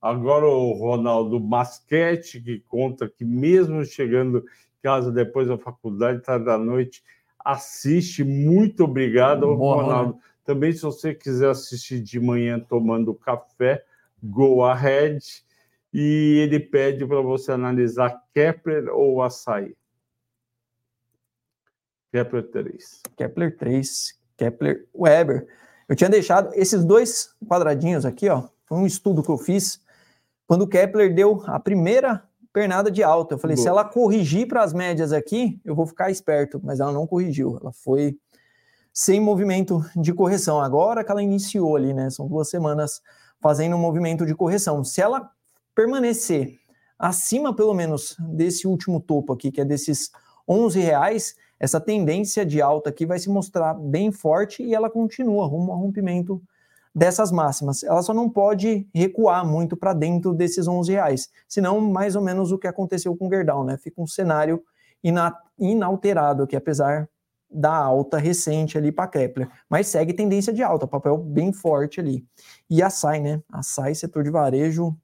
Agora 0.00 0.46
o 0.46 0.72
Ronaldo 0.72 1.38
Basquete, 1.38 2.40
que 2.40 2.58
conta 2.66 3.08
que 3.08 3.24
mesmo 3.24 3.84
chegando 3.84 4.38
em 4.38 4.82
casa 4.82 5.12
depois 5.12 5.46
da 5.46 5.56
faculdade, 5.56 6.20
tarde 6.20 6.44
da 6.44 6.58
noite, 6.58 7.04
assiste. 7.38 8.24
Muito 8.24 8.82
obrigado, 8.82 9.54
Ronaldo. 9.54 10.18
Também, 10.44 10.72
se 10.72 10.82
você 10.82 11.14
quiser 11.14 11.50
assistir 11.50 12.00
de 12.00 12.18
manhã 12.18 12.58
tomando 12.58 13.14
café, 13.14 13.84
go 14.20 14.64
ahead. 14.64 15.20
E 15.94 16.40
ele 16.42 16.58
pede 16.58 17.06
para 17.06 17.20
você 17.20 17.52
analisar 17.52 18.20
Kepler 18.34 18.88
ou 18.88 19.22
açaí. 19.22 19.76
Kepler 22.10 22.50
3. 22.50 23.02
Kepler 23.16 23.56
3, 23.56 24.20
Kepler 24.36 24.88
Weber. 24.92 25.46
Eu 25.92 25.96
tinha 25.96 26.08
deixado 26.08 26.48
esses 26.54 26.82
dois 26.82 27.34
quadradinhos 27.46 28.06
aqui, 28.06 28.26
ó. 28.26 28.44
Foi 28.64 28.78
um 28.78 28.86
estudo 28.86 29.22
que 29.22 29.28
eu 29.28 29.36
fiz 29.36 29.78
quando 30.46 30.62
o 30.62 30.66
Kepler 30.66 31.14
deu 31.14 31.42
a 31.44 31.60
primeira 31.60 32.24
pernada 32.50 32.90
de 32.90 33.02
alta. 33.02 33.34
Eu 33.34 33.38
falei, 33.38 33.56
Boa. 33.56 33.62
se 33.62 33.68
ela 33.68 33.84
corrigir 33.84 34.48
para 34.48 34.62
as 34.62 34.72
médias 34.72 35.12
aqui, 35.12 35.60
eu 35.62 35.74
vou 35.74 35.86
ficar 35.86 36.10
esperto, 36.10 36.58
mas 36.64 36.80
ela 36.80 36.92
não 36.92 37.06
corrigiu. 37.06 37.58
Ela 37.60 37.72
foi 37.74 38.16
sem 38.90 39.20
movimento 39.20 39.84
de 39.94 40.14
correção. 40.14 40.62
Agora 40.62 41.04
que 41.04 41.10
ela 41.10 41.22
iniciou 41.22 41.76
ali, 41.76 41.92
né? 41.92 42.08
São 42.08 42.26
duas 42.26 42.48
semanas 42.48 43.02
fazendo 43.38 43.76
um 43.76 43.78
movimento 43.78 44.24
de 44.24 44.34
correção. 44.34 44.82
Se 44.82 45.02
ela 45.02 45.30
permanecer 45.74 46.58
acima, 46.98 47.54
pelo 47.54 47.74
menos, 47.74 48.16
desse 48.18 48.66
último 48.66 48.98
topo 48.98 49.34
aqui, 49.34 49.52
que 49.52 49.60
é 49.60 49.64
desses 49.66 50.10
11 50.48 50.80
reais, 50.80 51.36
essa 51.62 51.80
tendência 51.80 52.44
de 52.44 52.60
alta 52.60 52.90
aqui 52.90 53.06
vai 53.06 53.20
se 53.20 53.30
mostrar 53.30 53.72
bem 53.72 54.10
forte 54.10 54.64
e 54.64 54.74
ela 54.74 54.90
continua 54.90 55.46
rumo 55.46 55.70
ao 55.70 55.78
rompimento 55.78 56.42
dessas 56.92 57.30
máximas. 57.30 57.84
Ela 57.84 58.02
só 58.02 58.12
não 58.12 58.28
pode 58.28 58.84
recuar 58.92 59.46
muito 59.46 59.76
para 59.76 59.92
dentro 59.92 60.34
desses 60.34 60.66
11 60.66 60.90
reais, 60.90 61.30
senão 61.46 61.80
mais 61.80 62.16
ou 62.16 62.22
menos 62.22 62.50
o 62.50 62.58
que 62.58 62.66
aconteceu 62.66 63.16
com 63.16 63.28
o 63.28 63.30
Gerdau, 63.30 63.64
né? 63.64 63.78
Fica 63.78 64.02
um 64.02 64.08
cenário 64.08 64.60
ina 65.04 65.38
inalterado 65.56 66.42
aqui, 66.42 66.56
apesar 66.56 67.08
da 67.48 67.72
alta 67.72 68.18
recente 68.18 68.76
ali 68.76 68.90
para 68.90 69.06
Kepler, 69.06 69.48
mas 69.70 69.86
segue 69.86 70.12
tendência 70.12 70.52
de 70.52 70.64
alta, 70.64 70.88
papel 70.88 71.16
bem 71.16 71.52
forte 71.52 72.00
ali. 72.00 72.26
E 72.68 72.82
a 72.82 72.90
SAI, 72.90 73.20
né? 73.20 73.40
A 73.52 73.62
SAI, 73.62 73.94
setor 73.94 74.24
de 74.24 74.30
varejo. 74.30 74.96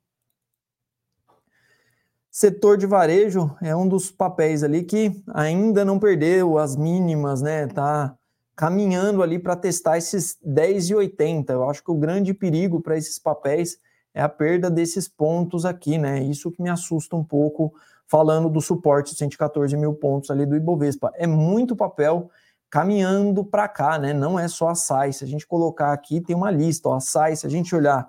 Setor 2.38 2.76
de 2.76 2.86
varejo 2.86 3.50
é 3.60 3.74
um 3.74 3.88
dos 3.88 4.12
papéis 4.12 4.62
ali 4.62 4.84
que 4.84 5.10
ainda 5.34 5.84
não 5.84 5.98
perdeu 5.98 6.56
as 6.56 6.76
mínimas, 6.76 7.42
né? 7.42 7.66
Tá 7.66 8.14
caminhando 8.54 9.24
ali 9.24 9.40
para 9.40 9.56
testar 9.56 9.98
esses 9.98 10.38
10,80. 10.46 11.50
Eu 11.50 11.68
acho 11.68 11.82
que 11.82 11.90
o 11.90 11.96
grande 11.96 12.32
perigo 12.32 12.80
para 12.80 12.96
esses 12.96 13.18
papéis 13.18 13.76
é 14.14 14.22
a 14.22 14.28
perda 14.28 14.70
desses 14.70 15.08
pontos 15.08 15.64
aqui, 15.64 15.98
né? 15.98 16.22
Isso 16.22 16.52
que 16.52 16.62
me 16.62 16.70
assusta 16.70 17.16
um 17.16 17.24
pouco, 17.24 17.74
falando 18.06 18.48
do 18.48 18.60
suporte 18.60 19.14
de 19.14 19.18
114 19.18 19.76
mil 19.76 19.94
pontos 19.94 20.30
ali 20.30 20.46
do 20.46 20.54
Ibovespa. 20.54 21.10
É 21.16 21.26
muito 21.26 21.74
papel 21.74 22.30
caminhando 22.70 23.44
para 23.44 23.66
cá, 23.66 23.98
né? 23.98 24.12
Não 24.12 24.38
é 24.38 24.46
só 24.46 24.68
a 24.68 24.76
SAI. 24.76 25.12
Se 25.12 25.24
a 25.24 25.26
gente 25.26 25.44
colocar 25.44 25.92
aqui, 25.92 26.20
tem 26.20 26.36
uma 26.36 26.52
lista. 26.52 26.88
Ó, 26.88 26.94
a 26.94 27.00
SAI, 27.00 27.34
se 27.34 27.48
a 27.48 27.50
gente 27.50 27.74
olhar 27.74 28.08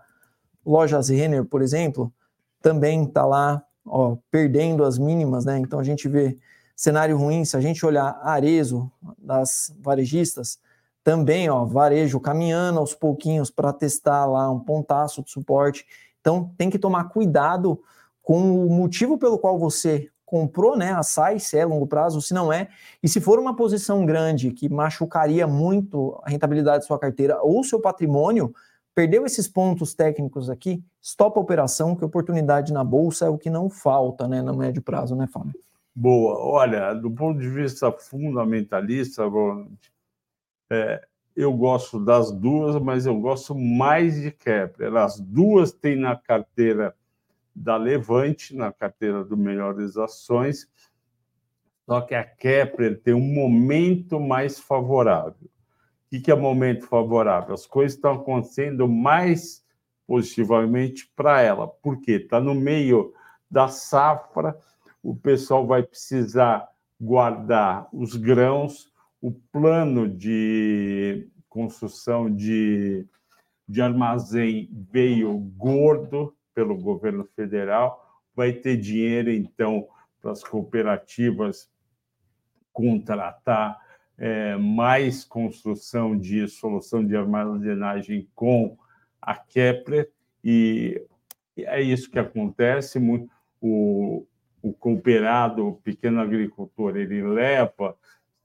lojas 0.63 1.09
Renner, 1.09 1.45
por 1.45 1.63
exemplo, 1.63 2.13
também 2.61 3.05
está 3.05 3.25
lá, 3.25 3.65
ó, 3.89 4.15
perdendo 4.29 4.83
as 4.83 4.97
mínimas, 4.97 5.45
né? 5.45 5.57
Então 5.57 5.79
a 5.79 5.83
gente 5.83 6.07
vê 6.07 6.37
cenário 6.75 7.17
ruim. 7.17 7.43
Se 7.43 7.57
a 7.57 7.61
gente 7.61 7.85
olhar 7.85 8.19
Arezo 8.23 8.89
das 9.17 9.73
varejistas, 9.79 10.59
também, 11.03 11.49
ó, 11.49 11.65
varejo 11.65 12.19
caminhando 12.19 12.79
aos 12.79 12.93
pouquinhos 12.93 13.49
para 13.49 13.73
testar 13.73 14.25
lá 14.25 14.49
um 14.51 14.59
pontaço 14.59 15.23
de 15.23 15.31
suporte. 15.31 15.85
Então 16.21 16.53
tem 16.57 16.69
que 16.69 16.77
tomar 16.77 17.05
cuidado 17.05 17.81
com 18.21 18.65
o 18.65 18.69
motivo 18.69 19.17
pelo 19.17 19.39
qual 19.39 19.57
você 19.57 20.09
comprou, 20.29 20.77
né, 20.77 20.91
a 20.93 21.01
SAI, 21.01 21.39
se 21.39 21.57
é 21.57 21.65
longo 21.65 21.87
prazo, 21.87 22.21
se 22.21 22.35
não 22.35 22.53
é, 22.53 22.67
e 23.01 23.09
se 23.09 23.19
for 23.19 23.39
uma 23.39 23.55
posição 23.55 24.05
grande 24.05 24.51
que 24.51 24.69
machucaria 24.69 25.47
muito 25.47 26.21
a 26.23 26.29
rentabilidade 26.29 26.81
da 26.81 26.85
sua 26.85 26.99
carteira 26.99 27.41
ou 27.41 27.63
seu 27.63 27.81
patrimônio, 27.81 28.53
perdeu 28.93 29.25
esses 29.25 29.47
pontos 29.47 29.93
técnicos 29.93 30.49
aqui, 30.49 30.83
stop 31.01 31.37
a 31.37 31.41
operação, 31.41 31.95
que 31.95 32.03
oportunidade 32.03 32.73
na 32.73 32.83
bolsa 32.83 33.25
é 33.25 33.29
o 33.29 33.37
que 33.37 33.49
não 33.49 33.69
falta, 33.69 34.27
né, 34.27 34.41
no 34.41 34.55
médio 34.55 34.81
prazo, 34.81 35.15
né, 35.15 35.27
Fábio? 35.27 35.53
Boa. 35.95 36.37
Olha, 36.39 36.93
do 36.93 37.11
ponto 37.11 37.39
de 37.39 37.49
vista 37.49 37.91
fundamentalista, 37.91 39.23
é, 40.69 41.05
eu 41.35 41.53
gosto 41.53 42.03
das 42.03 42.31
duas, 42.31 42.81
mas 42.81 43.05
eu 43.05 43.19
gosto 43.19 43.55
mais 43.55 44.15
de 44.15 44.31
Kepler. 44.31 44.95
As 44.95 45.19
duas 45.19 45.71
têm 45.71 45.95
na 45.95 46.15
carteira 46.15 46.95
da 47.55 47.75
Levante, 47.75 48.55
na 48.55 48.71
carteira 48.71 49.23
do 49.23 49.35
Melhores 49.35 49.97
Ações, 49.97 50.67
só 51.85 52.01
que 52.01 52.13
a 52.13 52.23
Kepler 52.23 53.01
tem 53.01 53.13
um 53.13 53.33
momento 53.33 54.19
mais 54.19 54.59
favorável. 54.59 55.49
O 56.11 56.21
que 56.21 56.31
é 56.31 56.35
momento 56.35 56.87
favorável? 56.87 57.53
As 57.53 57.67
coisas 57.67 57.95
estão 57.95 58.13
acontecendo 58.13 58.87
mais 58.87 59.63
positivamente 60.07 61.07
para 61.15 61.41
ela. 61.41 61.67
Por 61.67 62.01
quê? 62.01 62.13
Está 62.13 62.41
no 62.41 62.55
meio 62.55 63.13
da 63.49 63.67
safra, 63.67 64.57
o 65.03 65.15
pessoal 65.15 65.67
vai 65.67 65.83
precisar 65.83 66.67
guardar 66.99 67.87
os 67.93 68.15
grãos, 68.15 68.91
o 69.21 69.31
plano 69.31 70.07
de 70.07 71.29
construção 71.47 72.33
de, 72.33 73.05
de 73.67 73.81
armazém 73.81 74.69
veio 74.91 75.37
gordo, 75.37 76.35
pelo 76.53 76.75
governo 76.75 77.23
federal, 77.35 78.21
vai 78.35 78.51
ter 78.51 78.77
dinheiro, 78.77 79.31
então, 79.31 79.87
para 80.21 80.31
as 80.31 80.43
cooperativas 80.43 81.69
contratar 82.73 83.79
é, 84.19 84.57
mais 84.57 85.23
construção 85.23 86.17
de 86.17 86.45
solução 86.49 87.05
de 87.05 87.15
armazenagem 87.15 88.27
com 88.35 88.77
a 89.21 89.33
Kepler, 89.33 90.11
e 90.43 91.01
é 91.57 91.81
isso 91.81 92.11
que 92.11 92.19
acontece. 92.19 92.99
O, 93.61 94.25
o 94.61 94.73
cooperado, 94.73 95.67
o 95.67 95.75
pequeno 95.75 96.19
agricultor, 96.19 96.97
ele 96.97 97.21
leva 97.23 97.95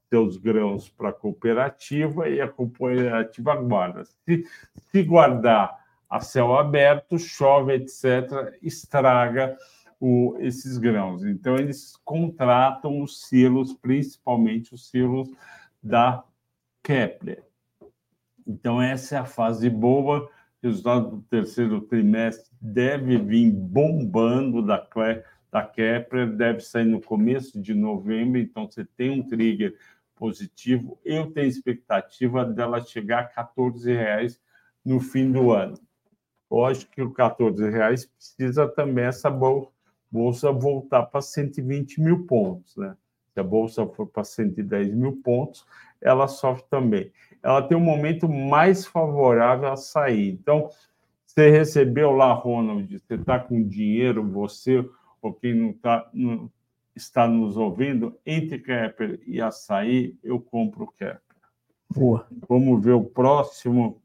seus 0.09 0.37
grãos 0.37 0.87
para 0.87 1.09
a 1.09 1.13
cooperativa 1.13 2.29
e 2.29 2.39
a 2.39 2.47
cooperativa 2.47 3.55
guarda. 3.55 4.03
Se, 4.05 4.45
se 4.91 5.03
guardar 5.03 5.83
a 6.09 6.19
céu 6.21 6.57
aberto, 6.57 7.17
chove, 7.17 7.73
etc., 7.73 8.57
estraga 8.61 9.57
o, 9.99 10.37
esses 10.39 10.77
grãos. 10.77 11.25
Então, 11.25 11.55
eles 11.57 11.97
contratam 12.03 13.01
os 13.01 13.27
silos, 13.27 13.73
principalmente 13.73 14.73
os 14.73 14.89
silos 14.89 15.29
da 15.85 16.23
Kepler. 16.81 17.43
Então, 18.45 18.81
essa 18.81 19.15
é 19.15 19.19
a 19.19 19.25
fase 19.25 19.69
boa. 19.69 20.27
Resultado 20.61 21.17
do 21.17 21.21
terceiro 21.21 21.81
trimestre 21.81 22.51
deve 22.59 23.19
vir 23.19 23.51
bombando 23.51 24.65
da, 24.65 24.83
da 25.51 25.63
Kepler, 25.63 26.35
deve 26.35 26.61
sair 26.61 26.85
no 26.85 26.99
começo 26.99 27.61
de 27.61 27.75
novembro. 27.75 28.39
Então, 28.39 28.65
você 28.65 28.83
tem 28.83 29.11
um 29.11 29.27
trigger 29.27 29.77
positivo. 30.15 30.99
Eu 31.05 31.31
tenho 31.31 31.47
expectativa 31.47 32.43
dela 32.43 32.81
chegar 32.81 33.19
a 33.19 33.27
14 33.27 33.93
reais 33.93 34.41
no 34.83 34.99
fim 34.99 35.31
do 35.31 35.51
ano. 35.51 35.77
Lógico 36.49 36.91
que 36.91 37.01
o 37.01 37.11
14 37.11 37.69
reais 37.69 38.05
precisa 38.05 38.67
também 38.67 39.05
essa 39.05 39.29
bolsa 39.29 40.51
voltar 40.51 41.03
para 41.03 41.21
120 41.21 42.01
mil 42.01 42.25
pontos, 42.25 42.75
né? 42.75 42.95
Se 43.35 43.39
a 43.41 43.43
bolsa 43.43 43.85
for 43.85 44.07
para 44.07 44.23
110 44.23 44.93
mil 44.93 45.19
pontos, 45.21 45.67
ela 46.01 46.25
sofre 46.25 46.63
também. 46.69 47.11
Ela 47.43 47.61
tem 47.61 47.75
um 47.75 47.81
momento 47.81 48.29
mais 48.29 48.85
favorável 48.85 49.69
a 49.69 49.75
sair. 49.75 50.29
Então, 50.29 50.69
você 51.25 51.49
recebeu 51.49 52.11
lá, 52.11 52.31
Ronald, 52.31 52.87
você 52.97 53.15
está 53.15 53.37
com 53.37 53.61
dinheiro, 53.61 54.25
você 54.25 54.89
ou 55.21 55.33
quem 55.33 55.53
não, 55.53 55.73
tá, 55.73 56.09
não 56.13 56.49
está 56.95 57.27
nos 57.27 57.57
ouvindo, 57.57 58.17
entre 58.25 58.57
Kepler 58.57 59.19
e 59.27 59.41
açaí, 59.41 60.15
eu 60.23 60.39
compro 60.39 60.87
Kepler. 60.97 61.19
Boa. 61.93 62.25
Vamos 62.47 62.81
ver 62.81 62.93
o 62.93 63.03
próximo 63.03 64.01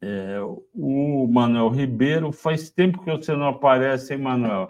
é, 0.00 0.38
o 0.72 1.26
Manuel 1.26 1.68
Ribeiro, 1.68 2.30
faz 2.30 2.70
tempo 2.70 3.02
que 3.02 3.10
você 3.10 3.34
não 3.34 3.48
aparece, 3.48 4.14
hein, 4.14 4.20
Manuel? 4.20 4.68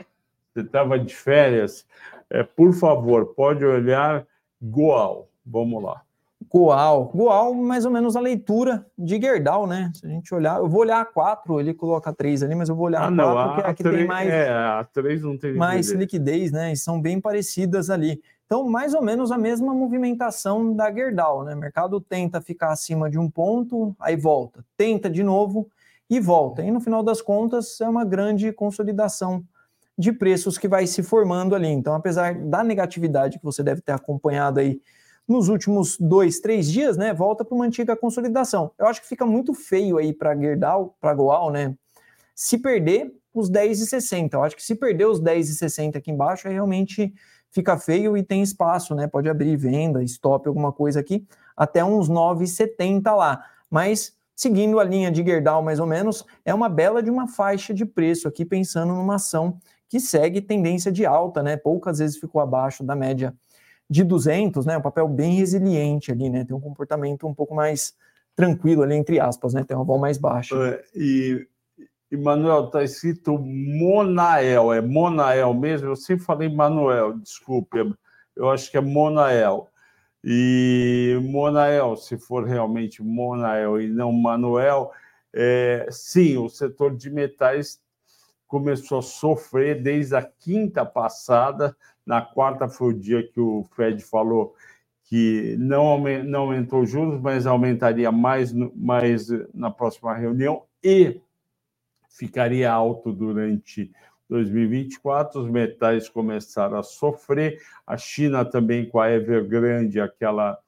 Você 0.54 0.60
estava 0.60 0.98
de 0.98 1.14
férias. 1.14 1.86
É, 2.30 2.42
por 2.42 2.72
favor, 2.72 3.34
pode 3.34 3.64
olhar 3.64 4.26
Goal. 4.60 5.28
Vamos 5.44 5.82
lá. 5.82 6.02
Goal. 6.48 7.10
Goal, 7.14 7.54
mais 7.54 7.84
ou 7.84 7.90
menos 7.90 8.16
a 8.16 8.20
leitura 8.20 8.86
de 8.96 9.20
Gerdau, 9.20 9.66
né? 9.66 9.90
Se 9.94 10.06
a 10.06 10.08
gente 10.08 10.34
olhar, 10.34 10.58
eu 10.58 10.68
vou 10.68 10.80
olhar 10.80 11.00
a 11.00 11.04
4, 11.04 11.60
ele 11.60 11.74
coloca 11.74 12.12
3 12.12 12.42
ali, 12.42 12.54
mas 12.54 12.68
eu 12.68 12.76
vou 12.76 12.86
olhar 12.86 13.00
ah, 13.00 13.08
a 13.08 13.14
4, 13.14 13.16
não, 13.16 13.54
porque 13.54 13.70
aqui 13.70 13.82
3, 13.82 13.96
tem 13.98 14.06
mais. 14.06 14.30
É, 14.30 14.50
a 14.50 14.86
3 14.92 15.22
não 15.22 15.36
tem 15.36 15.54
mais 15.54 15.90
liquidez, 15.90 16.52
né? 16.52 16.72
E 16.72 16.76
são 16.76 17.00
bem 17.00 17.20
parecidas 17.20 17.90
ali. 17.90 18.20
Então, 18.46 18.68
mais 18.68 18.94
ou 18.94 19.02
menos 19.02 19.32
a 19.32 19.38
mesma 19.38 19.74
movimentação 19.74 20.74
da 20.74 20.92
Gerdau, 20.92 21.44
né? 21.44 21.54
O 21.54 21.58
mercado 21.58 22.00
tenta 22.00 22.40
ficar 22.40 22.72
acima 22.72 23.10
de 23.10 23.18
um 23.18 23.28
ponto, 23.28 23.94
aí 23.98 24.16
volta, 24.16 24.64
tenta 24.76 25.10
de 25.10 25.22
novo 25.22 25.68
e 26.08 26.20
volta. 26.20 26.62
E 26.62 26.70
no 26.70 26.80
final 26.80 27.02
das 27.02 27.22
contas, 27.22 27.80
é 27.80 27.88
uma 27.88 28.04
grande 28.04 28.52
consolidação 28.52 29.42
de 29.96 30.12
preços 30.12 30.58
que 30.58 30.68
vai 30.68 30.86
se 30.86 31.02
formando 31.02 31.54
ali. 31.54 31.68
Então, 31.68 31.94
apesar 31.94 32.34
da 32.34 32.64
negatividade 32.64 33.38
que 33.38 33.44
você 33.44 33.62
deve 33.62 33.80
ter 33.80 33.92
acompanhado 33.92 34.60
aí 34.60 34.80
nos 35.26 35.48
últimos 35.48 35.96
dois, 35.98 36.40
três 36.40 36.70
dias, 36.70 36.96
né? 36.96 37.14
Volta 37.14 37.44
para 37.44 37.54
uma 37.54 37.64
antiga 37.64 37.96
consolidação. 37.96 38.72
Eu 38.78 38.86
acho 38.86 39.00
que 39.00 39.08
fica 39.08 39.24
muito 39.24 39.54
feio 39.54 39.96
aí 39.96 40.12
para 40.12 40.36
Gerdau, 40.36 40.96
para 41.00 41.14
Goal, 41.14 41.50
né? 41.50 41.74
Se 42.34 42.58
perder 42.58 43.14
os 43.32 43.50
10,60. 43.50 44.34
Eu 44.34 44.44
acho 44.44 44.54
que 44.54 44.62
se 44.62 44.74
perder 44.74 45.06
os 45.06 45.20
10,60 45.20 45.96
aqui 45.96 46.10
embaixo, 46.10 46.46
é 46.46 46.52
realmente 46.52 47.12
fica 47.50 47.78
feio 47.78 48.16
e 48.16 48.22
tem 48.22 48.42
espaço, 48.42 48.94
né? 48.94 49.06
Pode 49.06 49.28
abrir 49.28 49.56
venda, 49.56 50.02
stop, 50.02 50.46
alguma 50.46 50.72
coisa 50.72 51.00
aqui, 51.00 51.26
até 51.56 51.84
uns 51.84 52.08
9,70 52.10 53.14
lá. 53.14 53.44
Mas 53.70 54.16
seguindo 54.36 54.78
a 54.80 54.84
linha 54.84 55.10
de 55.10 55.24
Gerdau 55.24 55.62
mais 55.62 55.78
ou 55.78 55.86
menos, 55.86 56.24
é 56.44 56.52
uma 56.52 56.68
bela 56.68 57.02
de 57.02 57.10
uma 57.10 57.28
faixa 57.28 57.72
de 57.72 57.86
preço 57.86 58.26
aqui, 58.26 58.44
pensando 58.44 58.92
numa 58.92 59.14
ação 59.14 59.58
que 59.88 60.00
segue 60.00 60.40
tendência 60.40 60.90
de 60.90 61.06
alta, 61.06 61.42
né? 61.42 61.56
Poucas 61.56 61.98
vezes 61.98 62.18
ficou 62.18 62.40
abaixo 62.40 62.82
da 62.82 62.96
média 62.96 63.34
de 63.88 64.02
200, 64.02 64.66
né? 64.66 64.78
Um 64.78 64.82
papel 64.82 65.08
bem 65.08 65.34
resiliente 65.34 66.10
ali, 66.10 66.30
né? 66.30 66.44
Tem 66.44 66.56
um 66.56 66.60
comportamento 66.60 67.26
um 67.26 67.34
pouco 67.34 67.54
mais 67.54 67.94
tranquilo 68.34 68.82
ali, 68.82 68.94
entre 68.94 69.20
aspas, 69.20 69.54
né? 69.54 69.64
Tem 69.64 69.76
uma 69.76 69.84
vol 69.84 69.98
mais 69.98 70.18
baixa. 70.18 70.54
É, 70.56 70.84
e 70.94 71.46
Manuel, 72.16 72.66
está 72.66 72.82
escrito 72.82 73.38
Monael, 73.38 74.72
é 74.72 74.80
Monael 74.80 75.52
mesmo? 75.54 75.88
Eu 75.88 75.96
sempre 75.96 76.24
falei 76.24 76.48
Manuel, 76.48 77.18
desculpe, 77.18 77.78
eu 78.36 78.50
acho 78.50 78.70
que 78.70 78.76
é 78.76 78.80
Monael. 78.80 79.68
E 80.22 81.18
Monael, 81.22 81.96
se 81.96 82.16
for 82.16 82.44
realmente 82.44 83.02
Monael 83.02 83.80
e 83.80 83.88
não 83.88 84.12
Manuel, 84.12 84.90
é, 85.32 85.86
sim, 85.90 86.38
o 86.38 86.48
setor 86.48 86.96
de 86.96 87.10
metais 87.10 87.80
começou 88.46 88.98
a 88.98 89.02
sofrer 89.02 89.82
desde 89.82 90.14
a 90.14 90.22
quinta 90.22 90.84
passada. 90.84 91.76
Na 92.04 92.20
quarta 92.20 92.68
foi 92.68 92.94
o 92.94 92.98
dia 92.98 93.26
que 93.26 93.40
o 93.40 93.64
Fed 93.74 94.02
falou 94.02 94.54
que 95.04 95.56
não, 95.58 95.98
não 96.24 96.40
aumentou 96.40 96.86
juros, 96.86 97.20
mas 97.20 97.46
aumentaria 97.46 98.10
mais, 98.10 98.52
mais 98.52 99.28
na 99.52 99.70
próxima 99.70 100.14
reunião. 100.14 100.64
E 100.82 101.20
ficaria 102.08 102.72
alto 102.72 103.12
durante 103.12 103.92
2024. 104.28 105.40
Os 105.40 105.50
metais 105.50 106.08
começaram 106.08 106.78
a 106.78 106.82
sofrer. 106.82 107.60
A 107.86 107.96
China 107.96 108.44
também 108.44 108.88
com 108.88 108.98
a 108.98 109.10
Evergrande, 109.10 110.00
aquela 110.00 110.58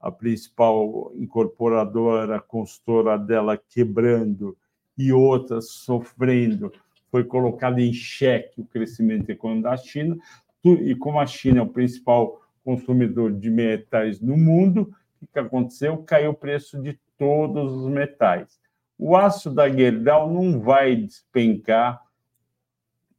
a 0.00 0.10
principal 0.10 1.12
incorporadora, 1.14 2.40
consultora 2.40 3.18
dela 3.18 3.58
quebrando 3.58 4.56
e 4.96 5.12
outras 5.12 5.70
sofrendo, 5.70 6.72
foi 7.10 7.24
colocado 7.24 7.78
em 7.78 7.92
xeque 7.92 8.60
o 8.60 8.64
crescimento 8.64 9.30
econômico 9.30 9.68
da 9.68 9.76
China, 9.76 10.16
e 10.64 10.94
como 10.94 11.18
a 11.18 11.26
China 11.26 11.60
é 11.60 11.62
o 11.62 11.68
principal 11.68 12.40
consumidor 12.64 13.32
de 13.32 13.50
metais 13.50 14.20
no 14.20 14.36
mundo, 14.36 14.94
o 15.20 15.26
que 15.26 15.38
aconteceu? 15.38 15.98
Caiu 15.98 16.30
o 16.30 16.34
preço 16.34 16.80
de 16.80 16.98
todos 17.18 17.72
os 17.72 17.90
metais. 17.90 18.60
O 18.98 19.16
aço 19.16 19.50
da 19.50 19.68
Gerdau 19.68 20.32
não 20.32 20.60
vai 20.60 20.94
despencar 20.96 22.02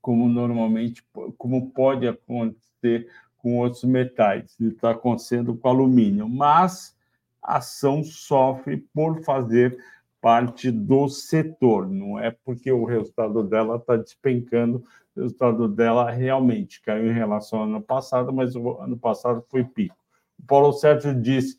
como 0.02 0.28
normalmente, 0.28 1.04
como 1.38 1.70
pode 1.72 2.08
acontecer 2.08 3.08
com 3.38 3.58
outros 3.58 3.84
metais, 3.84 4.56
e 4.60 4.68
está 4.68 4.92
acontecendo 4.92 5.56
com 5.56 5.68
alumínio, 5.68 6.28
mas 6.30 6.96
a 7.42 7.58
ação 7.58 8.04
sofre 8.04 8.78
por 8.94 9.24
fazer 9.24 9.78
parte 10.22 10.70
do 10.70 11.10
setor, 11.10 11.90
não 11.90 12.20
é 12.20 12.32
porque 12.46 12.72
o 12.72 12.86
resultado 12.86 13.44
dela 13.44 13.78
está 13.78 13.98
despencando, 13.98 14.84
o 15.16 15.22
resultado 15.22 15.68
dela 15.68 16.10
realmente 16.10 16.82
caiu 16.82 17.12
em 17.12 17.14
relação 17.14 17.60
ao 17.60 17.66
ano 17.66 17.82
passado, 17.82 18.32
mas 18.32 18.56
o 18.56 18.78
ano 18.80 18.98
passado 18.98 19.44
foi 19.50 19.64
pico. 19.64 19.98
O 20.40 20.46
Paulo 20.46 20.72
Sérgio 20.74 21.20
disse 21.20 21.58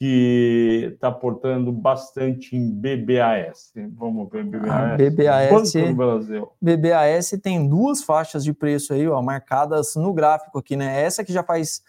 que 0.00 0.92
está 0.94 1.08
aportando 1.08 1.70
bastante 1.70 2.56
em 2.56 2.70
BBAS. 2.70 3.72
Vamos 3.92 4.30
ver 4.30 4.44
BBAS. 4.44 4.70
Ah, 4.70 4.96
BBAS, 4.96 5.74
Banco 5.74 5.88
do 5.88 5.94
Brasil. 5.94 6.52
BBAS 6.60 7.30
tem 7.42 7.68
duas 7.68 8.02
faixas 8.02 8.42
de 8.42 8.54
preço 8.54 8.94
aí, 8.94 9.06
ó, 9.06 9.20
marcadas 9.20 9.94
no 9.96 10.14
gráfico 10.14 10.58
aqui, 10.58 10.74
né? 10.74 11.02
Essa 11.02 11.22
que 11.22 11.32
já 11.32 11.42
faz. 11.42 11.82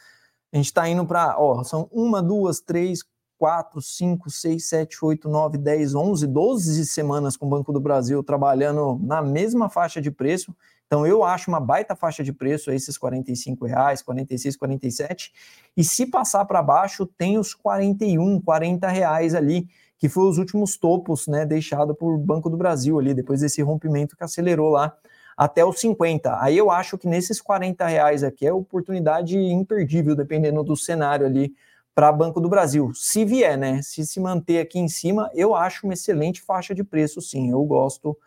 A 0.52 0.58
gente 0.58 0.66
está 0.66 0.88
indo 0.90 1.06
para. 1.06 1.38
Ó, 1.40 1.64
são 1.64 1.88
uma, 1.90 2.22
duas, 2.22 2.60
três, 2.60 3.02
quatro, 3.42 3.82
cinco, 3.82 4.30
seis, 4.30 4.70
sete, 4.70 5.04
oito, 5.04 5.28
nove, 5.28 5.58
dez, 5.58 5.96
onze, 5.96 6.28
doze 6.28 6.86
semanas 6.86 7.36
com 7.36 7.48
o 7.48 7.50
Banco 7.50 7.74
do 7.74 7.80
Brasil 7.80 8.22
trabalhando 8.22 9.00
na 9.02 9.20
mesma 9.20 9.68
faixa 9.68 10.00
de 10.00 10.12
preço. 10.12 10.56
Então 10.86 11.08
eu 11.08 11.24
acho 11.24 11.50
uma 11.50 11.60
baita 11.60 11.96
faixa 11.96 12.24
de 12.24 12.32
preço 12.32 12.70
esses 12.70 13.00
45 13.00 13.66
reais, 13.66 14.04
46, 14.04 14.56
47. 14.56 15.34
E 15.76 15.84
se 15.84 16.06
passar 16.06 16.46
para 16.46 16.62
baixo, 16.62 17.04
tem 17.04 17.40
os 17.40 17.56
41, 17.56 18.40
40 18.42 18.88
reais 18.88 19.34
ali, 19.34 19.68
que 19.98 20.08
foi 20.08 20.30
os 20.30 20.38
últimos 20.38 20.78
topos, 20.78 21.26
né, 21.26 21.44
deixado 21.44 21.96
por 21.96 22.16
Banco 22.20 22.48
do 22.48 22.58
Brasil 22.58 23.00
ali, 23.00 23.12
depois 23.12 23.42
desse 23.42 23.64
rompimento 23.64 24.16
que 24.16 24.24
acelerou 24.24 24.70
lá 24.70 24.96
até 25.36 25.66
os 25.66 25.80
50. 25.80 26.40
Aí 26.40 26.60
eu 26.60 26.70
acho 26.70 26.96
que 26.96 27.08
nesses 27.08 27.42
40 27.42 27.88
reais 27.88 28.24
aqui 28.24 28.46
é 28.46 28.54
oportunidade 28.54 29.36
imperdível, 29.36 30.16
dependendo 30.16 30.64
do 30.64 30.78
cenário 30.78 31.26
ali 31.26 31.56
para 32.02 32.12
Banco 32.12 32.42
do 32.42 32.50
Brasil. 32.50 32.92
Se 32.96 33.24
vier, 33.24 33.56
né? 33.56 33.80
Se 33.84 34.04
se 34.08 34.20
manter 34.20 34.58
aqui 34.58 34.80
em 34.80 34.88
cima, 34.88 35.30
eu 35.36 35.54
acho 35.54 35.86
uma 35.86 35.94
excelente 35.94 36.42
faixa 36.42 36.74
de 36.74 36.84
preço, 36.84 37.22
sim. 37.22 37.52
Eu 37.52 37.64
gosto 37.64 38.18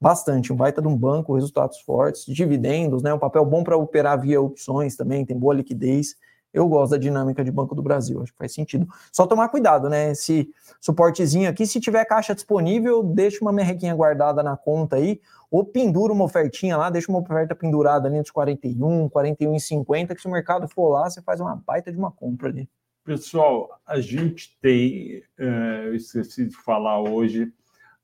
bastante. 0.00 0.52
Um 0.52 0.56
baita 0.56 0.80
de 0.80 0.86
um 0.86 0.96
banco, 0.96 1.34
resultados 1.34 1.80
fortes, 1.80 2.24
dividendos, 2.26 3.02
né? 3.02 3.12
Um 3.12 3.18
papel 3.18 3.44
bom 3.44 3.64
para 3.64 3.76
operar 3.76 4.20
via 4.20 4.40
opções 4.40 4.94
também, 4.94 5.26
tem 5.26 5.36
boa 5.36 5.52
liquidez. 5.52 6.14
Eu 6.52 6.68
gosto 6.68 6.92
da 6.92 6.96
dinâmica 6.96 7.42
de 7.42 7.50
Banco 7.50 7.74
do 7.74 7.82
Brasil, 7.82 8.22
acho 8.22 8.30
que 8.30 8.38
faz 8.38 8.54
sentido. 8.54 8.86
Só 9.10 9.26
tomar 9.26 9.48
cuidado, 9.48 9.88
né? 9.90 10.12
Esse 10.12 10.48
suportezinho 10.80 11.50
aqui, 11.50 11.66
se 11.66 11.80
tiver 11.80 12.04
caixa 12.04 12.36
disponível, 12.36 13.02
deixa 13.02 13.40
uma 13.42 13.52
merrequinha 13.52 13.96
guardada 13.96 14.44
na 14.44 14.56
conta 14.56 14.94
aí, 14.94 15.20
ou 15.50 15.64
pendura 15.64 16.12
uma 16.12 16.22
ofertinha 16.24 16.76
lá, 16.76 16.88
deixa 16.88 17.10
uma 17.10 17.18
oferta 17.18 17.52
pendurada 17.52 18.06
ali 18.06 18.16
nos 18.16 18.30
41, 18.30 19.08
41,50, 19.08 20.14
que 20.14 20.20
se 20.20 20.28
o 20.28 20.30
mercado 20.30 20.68
for 20.68 20.88
lá, 20.90 21.10
você 21.10 21.20
faz 21.20 21.40
uma 21.40 21.60
baita 21.66 21.90
de 21.90 21.98
uma 21.98 22.12
compra 22.12 22.48
ali. 22.48 22.68
Pessoal, 23.04 23.78
a 23.86 24.00
gente 24.00 24.56
tem, 24.62 25.22
é, 25.36 25.88
eu 25.88 25.94
esqueci 25.94 26.46
de 26.46 26.56
falar 26.56 27.02
hoje, 27.02 27.52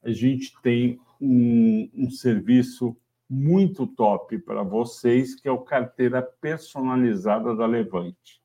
a 0.02 0.10
gente 0.10 0.52
tem 0.62 1.00
um, 1.18 1.88
um 1.94 2.10
serviço 2.10 2.94
muito 3.28 3.86
top 3.86 4.38
para 4.40 4.62
vocês, 4.62 5.34
que 5.34 5.48
é 5.48 5.50
o 5.50 5.62
carteira 5.62 6.20
personalizada 6.20 7.56
da 7.56 7.64
Levante. 7.64 8.42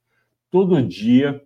Todo 0.50 0.82
dia, 0.82 1.46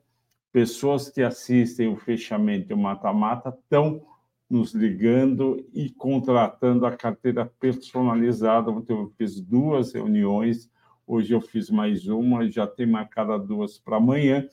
pessoas 0.51 1.09
que 1.09 1.23
assistem 1.23 1.87
o 1.87 1.97
fechamento 1.97 2.71
e 2.71 2.75
o 2.75 2.77
mata-mata 2.77 3.49
estão 3.49 4.05
nos 4.47 4.75
ligando 4.75 5.65
e 5.73 5.89
contratando 5.89 6.85
a 6.85 6.95
carteira 6.95 7.51
personalizada. 7.59 8.69
Eu 8.87 9.11
fiz 9.17 9.41
duas 9.41 9.91
reuniões, 9.91 10.69
hoje 11.07 11.33
eu 11.33 11.41
fiz 11.41 11.71
mais 11.71 12.07
uma, 12.07 12.47
já 12.47 12.67
tem 12.67 12.85
marcada 12.85 13.39
duas 13.39 13.79
para 13.79 13.97
amanhã, 13.97 14.47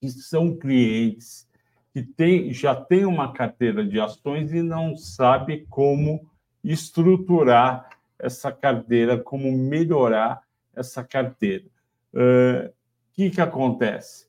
que 0.00 0.10
são 0.10 0.56
clientes 0.56 1.46
que 1.92 2.02
tem, 2.02 2.52
já 2.52 2.74
tem 2.74 3.06
uma 3.06 3.32
carteira 3.32 3.82
de 3.82 3.98
ações 3.98 4.52
e 4.52 4.62
não 4.62 4.96
sabe 4.96 5.66
como 5.70 6.28
estruturar 6.62 7.88
essa 8.18 8.52
carteira, 8.52 9.18
como 9.18 9.50
melhorar 9.50 10.42
essa 10.74 11.02
carteira. 11.02 11.64
O 12.12 12.18
uh, 12.18 12.72
que, 13.12 13.30
que 13.30 13.40
acontece? 13.40 14.28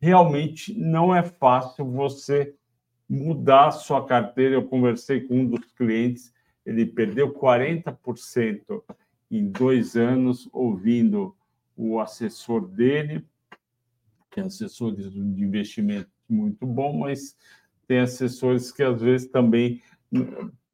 Realmente 0.00 0.72
não 0.78 1.14
é 1.14 1.22
fácil 1.22 1.84
você 1.84 2.54
mudar 3.08 3.68
a 3.68 3.72
sua 3.72 4.06
carteira. 4.06 4.54
Eu 4.54 4.68
conversei 4.68 5.22
com 5.22 5.40
um 5.40 5.46
dos 5.46 5.64
clientes, 5.72 6.32
ele 6.64 6.86
perdeu 6.86 7.34
40% 7.34 8.82
em 9.30 9.50
dois 9.50 9.96
anos 9.96 10.48
ouvindo 10.52 11.36
o 11.76 11.98
assessor 11.98 12.68
dele, 12.68 13.26
que 14.30 14.40
é 14.40 14.44
assessor 14.44 14.94
de 14.94 15.18
investimento 15.42 16.08
muito 16.28 16.66
bom, 16.66 16.96
mas 16.96 17.36
tem 17.86 17.98
assessores 17.98 18.70
que 18.70 18.82
às 18.82 19.02
vezes 19.02 19.28
também 19.28 19.82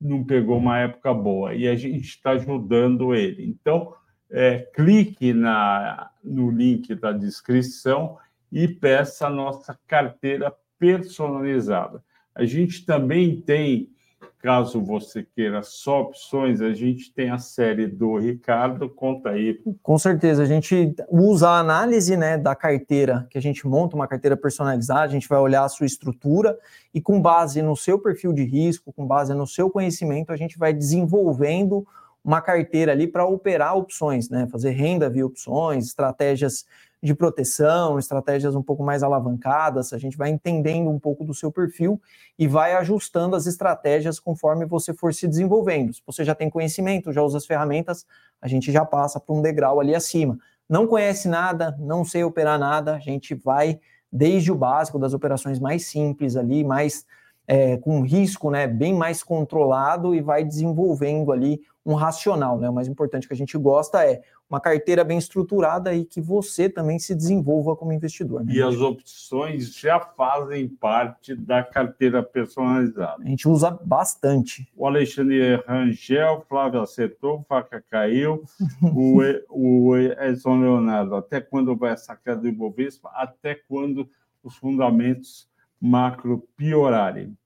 não 0.00 0.22
pegou 0.24 0.58
uma 0.58 0.78
época 0.78 1.12
boa 1.14 1.54
e 1.54 1.66
a 1.66 1.74
gente 1.74 2.04
está 2.04 2.32
ajudando 2.32 3.14
ele. 3.14 3.46
Então, 3.46 3.94
é, 4.30 4.58
clique 4.74 5.32
na, 5.32 6.10
no 6.22 6.50
link 6.50 6.94
da 6.94 7.12
descrição 7.12 8.18
e 8.52 8.68
peça 8.68 9.26
a 9.26 9.30
nossa 9.30 9.78
carteira 9.86 10.54
personalizada. 10.78 12.02
A 12.34 12.44
gente 12.44 12.84
também 12.84 13.40
tem 13.40 13.90
Caso 14.38 14.80
você 14.80 15.22
queira 15.22 15.62
só 15.62 16.02
opções, 16.02 16.60
a 16.60 16.72
gente 16.72 17.12
tem 17.12 17.30
a 17.30 17.38
série 17.38 17.86
do 17.86 18.18
Ricardo, 18.18 18.88
conta 18.88 19.30
aí. 19.30 19.60
Com 19.82 19.98
certeza, 19.98 20.42
a 20.42 20.46
gente 20.46 20.94
usa 21.10 21.48
a 21.48 21.58
análise 21.58 22.16
né, 22.16 22.36
da 22.36 22.54
carteira, 22.54 23.26
que 23.30 23.38
a 23.38 23.42
gente 23.42 23.66
monta 23.66 23.96
uma 23.96 24.06
carteira 24.06 24.36
personalizada, 24.36 25.04
a 25.04 25.08
gente 25.08 25.28
vai 25.28 25.38
olhar 25.38 25.64
a 25.64 25.68
sua 25.68 25.86
estrutura 25.86 26.56
e 26.94 27.00
com 27.00 27.20
base 27.20 27.62
no 27.62 27.74
seu 27.74 27.98
perfil 27.98 28.32
de 28.32 28.44
risco, 28.44 28.92
com 28.92 29.06
base 29.06 29.34
no 29.34 29.46
seu 29.46 29.70
conhecimento, 29.70 30.30
a 30.30 30.36
gente 30.36 30.58
vai 30.58 30.72
desenvolvendo 30.72 31.86
uma 32.26 32.40
carteira 32.40 32.90
ali 32.90 33.06
para 33.06 33.24
operar 33.24 33.76
opções, 33.76 34.28
né? 34.28 34.48
Fazer 34.50 34.70
renda 34.70 35.08
via 35.08 35.24
opções, 35.24 35.86
estratégias 35.86 36.66
de 37.00 37.14
proteção, 37.14 38.00
estratégias 38.00 38.56
um 38.56 38.62
pouco 38.62 38.82
mais 38.82 39.04
alavancadas, 39.04 39.92
a 39.92 39.98
gente 39.98 40.16
vai 40.16 40.30
entendendo 40.30 40.90
um 40.90 40.98
pouco 40.98 41.24
do 41.24 41.32
seu 41.32 41.52
perfil 41.52 42.00
e 42.36 42.48
vai 42.48 42.74
ajustando 42.74 43.36
as 43.36 43.46
estratégias 43.46 44.18
conforme 44.18 44.66
você 44.66 44.92
for 44.92 45.14
se 45.14 45.28
desenvolvendo. 45.28 45.94
Se 45.94 46.02
você 46.04 46.24
já 46.24 46.34
tem 46.34 46.50
conhecimento, 46.50 47.12
já 47.12 47.22
usa 47.22 47.38
as 47.38 47.46
ferramentas, 47.46 48.04
a 48.42 48.48
gente 48.48 48.72
já 48.72 48.84
passa 48.84 49.20
para 49.20 49.32
um 49.32 49.40
degrau 49.40 49.78
ali 49.78 49.94
acima. 49.94 50.36
Não 50.68 50.84
conhece 50.88 51.28
nada, 51.28 51.76
não 51.78 52.04
sei 52.04 52.24
operar 52.24 52.58
nada, 52.58 52.96
a 52.96 52.98
gente 52.98 53.36
vai 53.36 53.78
desde 54.10 54.50
o 54.50 54.56
básico 54.56 54.98
das 54.98 55.14
operações 55.14 55.60
mais 55.60 55.86
simples 55.86 56.34
ali, 56.34 56.64
mais 56.64 57.06
é, 57.46 57.76
com 57.76 58.02
risco 58.02 58.50
né, 58.50 58.66
bem 58.66 58.94
mais 58.94 59.22
controlado 59.22 60.14
e 60.14 60.20
vai 60.20 60.44
desenvolvendo 60.44 61.32
ali 61.32 61.60
um 61.84 61.94
racional. 61.94 62.58
Né? 62.58 62.68
O 62.68 62.72
mais 62.72 62.88
importante 62.88 63.28
que 63.28 63.32
a 63.32 63.36
gente 63.36 63.56
gosta 63.56 64.04
é 64.04 64.20
uma 64.50 64.60
carteira 64.60 65.04
bem 65.04 65.18
estruturada 65.18 65.94
e 65.94 66.04
que 66.04 66.20
você 66.20 66.68
também 66.68 66.98
se 66.98 67.14
desenvolva 67.14 67.76
como 67.76 67.92
investidor. 67.92 68.44
Né? 68.44 68.54
E 68.54 68.62
as 68.62 68.76
opções 68.76 69.74
já 69.74 70.00
fazem 70.00 70.68
parte 70.68 71.34
da 71.34 71.62
carteira 71.62 72.22
personalizada. 72.22 73.22
A 73.22 73.28
gente 73.28 73.48
usa 73.48 73.70
bastante. 73.70 74.68
O 74.76 74.86
Alexandre 74.86 75.56
Rangel, 75.66 76.44
Flávio 76.48 76.80
acertou, 76.80 77.44
faca 77.48 77.82
caiu, 77.88 78.42
o, 78.82 79.20
o 79.50 79.96
Edson 79.96 80.60
Leonardo, 80.60 81.14
até 81.14 81.40
quando 81.40 81.76
vai 81.76 81.92
essa 81.92 82.16
queda 82.16 82.40
do 82.40 82.48
Ibovespa? 82.48 83.10
Até 83.14 83.54
quando 83.54 84.08
os 84.42 84.56
fundamentos 84.56 85.48
macro 85.80 86.46
piorarem. 86.56 87.36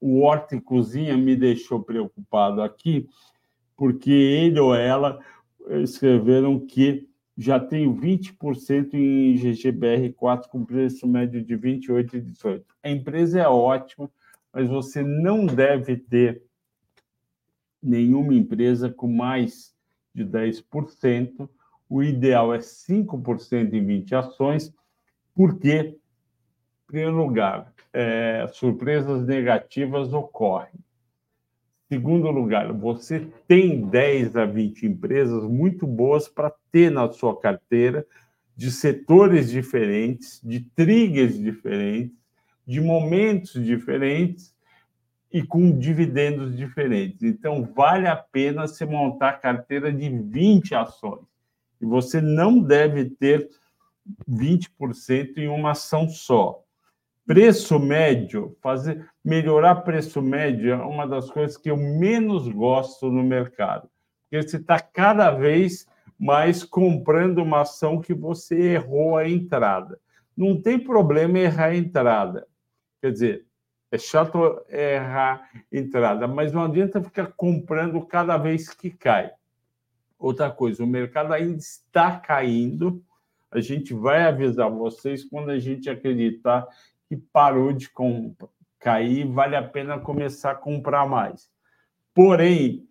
O 0.00 0.20
Horta 0.20 0.56
e 0.56 0.60
Cozinha 0.60 1.16
me 1.16 1.36
deixou 1.36 1.82
preocupado 1.82 2.60
aqui, 2.62 3.08
porque 3.76 4.10
ele 4.10 4.58
ou 4.58 4.74
ela 4.74 5.20
escreveram 5.82 6.58
que 6.58 7.08
já 7.36 7.58
tem 7.58 7.92
20% 7.92 8.94
em 8.94 9.34
GGBR4 9.36 10.48
com 10.48 10.64
preço 10.64 11.06
médio 11.06 11.42
de 11.42 11.56
28 11.56 12.16
e 12.16 12.20
18. 12.20 12.64
A 12.82 12.90
empresa 12.90 13.40
é 13.40 13.48
ótima, 13.48 14.10
mas 14.52 14.68
você 14.68 15.02
não 15.02 15.46
deve 15.46 15.96
ter 15.96 16.42
nenhuma 17.82 18.34
empresa 18.34 18.90
com 18.90 19.08
mais 19.08 19.74
de 20.14 20.24
10%. 20.24 21.48
O 21.88 22.02
ideal 22.02 22.54
é 22.54 22.58
5% 22.58 23.72
em 23.72 23.84
20 23.84 24.14
ações, 24.14 24.74
porque 25.34 25.98
primeiro 26.92 27.16
lugar, 27.16 27.72
é, 27.90 28.46
surpresas 28.52 29.26
negativas 29.26 30.12
ocorrem. 30.12 30.74
Segundo 31.88 32.30
lugar, 32.30 32.70
você 32.70 33.26
tem 33.48 33.86
10 33.86 34.36
a 34.36 34.44
20 34.44 34.86
empresas 34.86 35.42
muito 35.44 35.86
boas 35.86 36.28
para 36.28 36.52
ter 36.70 36.90
na 36.90 37.10
sua 37.10 37.38
carteira, 37.40 38.06
de 38.54 38.70
setores 38.70 39.50
diferentes, 39.50 40.38
de 40.44 40.60
triggers 40.60 41.38
diferentes, 41.38 42.14
de 42.66 42.78
momentos 42.78 43.64
diferentes 43.64 44.54
e 45.32 45.42
com 45.42 45.78
dividendos 45.78 46.54
diferentes. 46.54 47.22
Então, 47.22 47.64
vale 47.74 48.06
a 48.06 48.16
pena 48.16 48.68
você 48.68 48.84
montar 48.84 49.40
carteira 49.40 49.90
de 49.90 50.10
20 50.10 50.74
ações. 50.74 51.24
E 51.80 51.86
você 51.86 52.20
não 52.20 52.60
deve 52.60 53.06
ter 53.06 53.48
20% 54.28 55.38
em 55.38 55.48
uma 55.48 55.70
ação 55.70 56.06
só. 56.06 56.62
Preço 57.24 57.78
médio, 57.78 58.56
fazer 58.60 59.08
melhorar 59.24 59.76
preço 59.76 60.20
médio 60.20 60.72
é 60.72 60.76
uma 60.76 61.06
das 61.06 61.30
coisas 61.30 61.56
que 61.56 61.70
eu 61.70 61.76
menos 61.76 62.48
gosto 62.48 63.10
no 63.10 63.22
mercado. 63.22 63.88
Porque 64.22 64.42
você 64.42 64.56
está 64.56 64.80
cada 64.80 65.30
vez 65.30 65.86
mais 66.18 66.64
comprando 66.64 67.38
uma 67.38 67.60
ação 67.60 68.00
que 68.00 68.12
você 68.12 68.60
errou 68.72 69.16
a 69.16 69.28
entrada. 69.28 70.00
Não 70.36 70.60
tem 70.60 70.78
problema 70.78 71.38
errar 71.38 71.66
a 71.66 71.76
entrada. 71.76 72.46
Quer 73.00 73.12
dizer, 73.12 73.46
é 73.92 73.98
chato 73.98 74.60
errar 74.68 75.48
a 75.54 75.76
entrada, 75.76 76.26
mas 76.26 76.52
não 76.52 76.64
adianta 76.64 77.02
ficar 77.02 77.32
comprando 77.36 78.04
cada 78.04 78.36
vez 78.36 78.68
que 78.68 78.90
cai. 78.90 79.30
Outra 80.18 80.50
coisa, 80.50 80.82
o 80.82 80.86
mercado 80.86 81.32
ainda 81.32 81.58
está 81.58 82.18
caindo. 82.18 83.04
A 83.50 83.60
gente 83.60 83.92
vai 83.92 84.22
avisar 84.22 84.70
vocês 84.70 85.24
quando 85.24 85.50
a 85.50 85.58
gente 85.58 85.90
acreditar 85.90 86.66
que 87.12 87.16
parou 87.30 87.74
de 87.74 87.90
cair, 88.78 89.26
vale 89.26 89.54
a 89.54 89.62
pena 89.62 89.98
começar 89.98 90.52
a 90.52 90.54
comprar 90.54 91.06
mais. 91.06 91.50
Porém, 92.14 92.88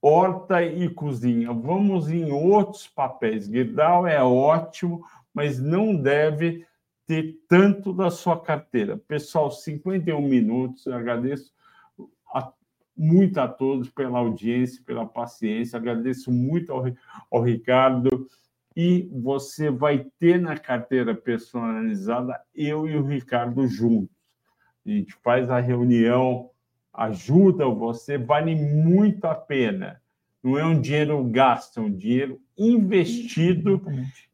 horta 0.00 0.62
e 0.62 0.88
cozinha, 0.88 1.52
vamos 1.52 2.08
em 2.08 2.30
outros 2.30 2.86
papéis. 2.86 3.48
Gerdau 3.48 4.06
é 4.06 4.22
ótimo, 4.22 5.04
mas 5.34 5.58
não 5.58 5.96
deve 5.96 6.64
ter 7.04 7.36
tanto 7.48 7.92
da 7.92 8.12
sua 8.12 8.40
carteira. 8.40 8.96
Pessoal, 8.96 9.50
51 9.50 10.22
minutos, 10.22 10.86
eu 10.86 10.94
agradeço 10.94 11.52
a, 12.32 12.52
muito 12.96 13.40
a 13.40 13.48
todos 13.48 13.90
pela 13.90 14.20
audiência, 14.20 14.84
pela 14.86 15.04
paciência, 15.04 15.76
agradeço 15.76 16.30
muito 16.30 16.72
ao, 16.72 16.84
ao 17.28 17.42
Ricardo 17.42 18.28
e 18.76 19.08
você 19.10 19.70
vai 19.70 20.06
ter 20.18 20.38
na 20.38 20.58
carteira 20.58 21.14
personalizada 21.14 22.38
eu 22.54 22.86
e 22.86 22.94
o 22.94 23.06
Ricardo 23.06 23.66
juntos. 23.66 24.14
A 24.84 24.90
gente 24.90 25.14
faz 25.24 25.48
a 25.48 25.58
reunião, 25.58 26.50
ajuda 26.92 27.66
você, 27.66 28.18
vale 28.18 28.54
muito 28.54 29.24
a 29.24 29.34
pena. 29.34 30.00
Não 30.42 30.58
é 30.58 30.64
um 30.64 30.78
dinheiro 30.78 31.24
gasto, 31.24 31.80
é 31.80 31.82
um 31.82 31.90
dinheiro 31.90 32.38
investido 32.56 33.82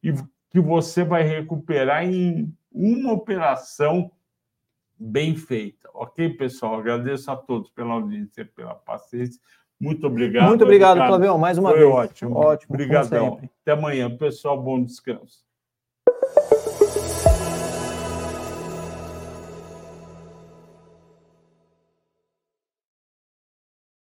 e 0.02 0.12
que 0.50 0.60
você 0.60 1.04
vai 1.04 1.22
recuperar 1.22 2.04
em 2.04 2.52
uma 2.70 3.12
operação 3.12 4.10
bem 4.98 5.36
feita. 5.36 5.88
Ok, 5.94 6.30
pessoal? 6.30 6.78
Agradeço 6.80 7.30
a 7.30 7.36
todos 7.36 7.70
pela 7.70 7.94
audiência, 7.94 8.44
pela 8.44 8.74
paciência. 8.74 9.40
Muito 9.82 10.06
obrigado. 10.06 10.46
Muito 10.46 10.62
obrigado, 10.62 10.96
Flavião, 10.96 11.36
mais 11.36 11.58
uma 11.58 11.70
Foi 11.70 11.80
vez. 11.80 11.90
ótimo. 11.90 12.36
Ótimo. 12.36 12.74
Obrigadão. 12.74 13.40
Até 13.62 13.72
amanhã, 13.72 14.16
pessoal. 14.16 14.62
Bom 14.62 14.80
descanso. 14.80 15.42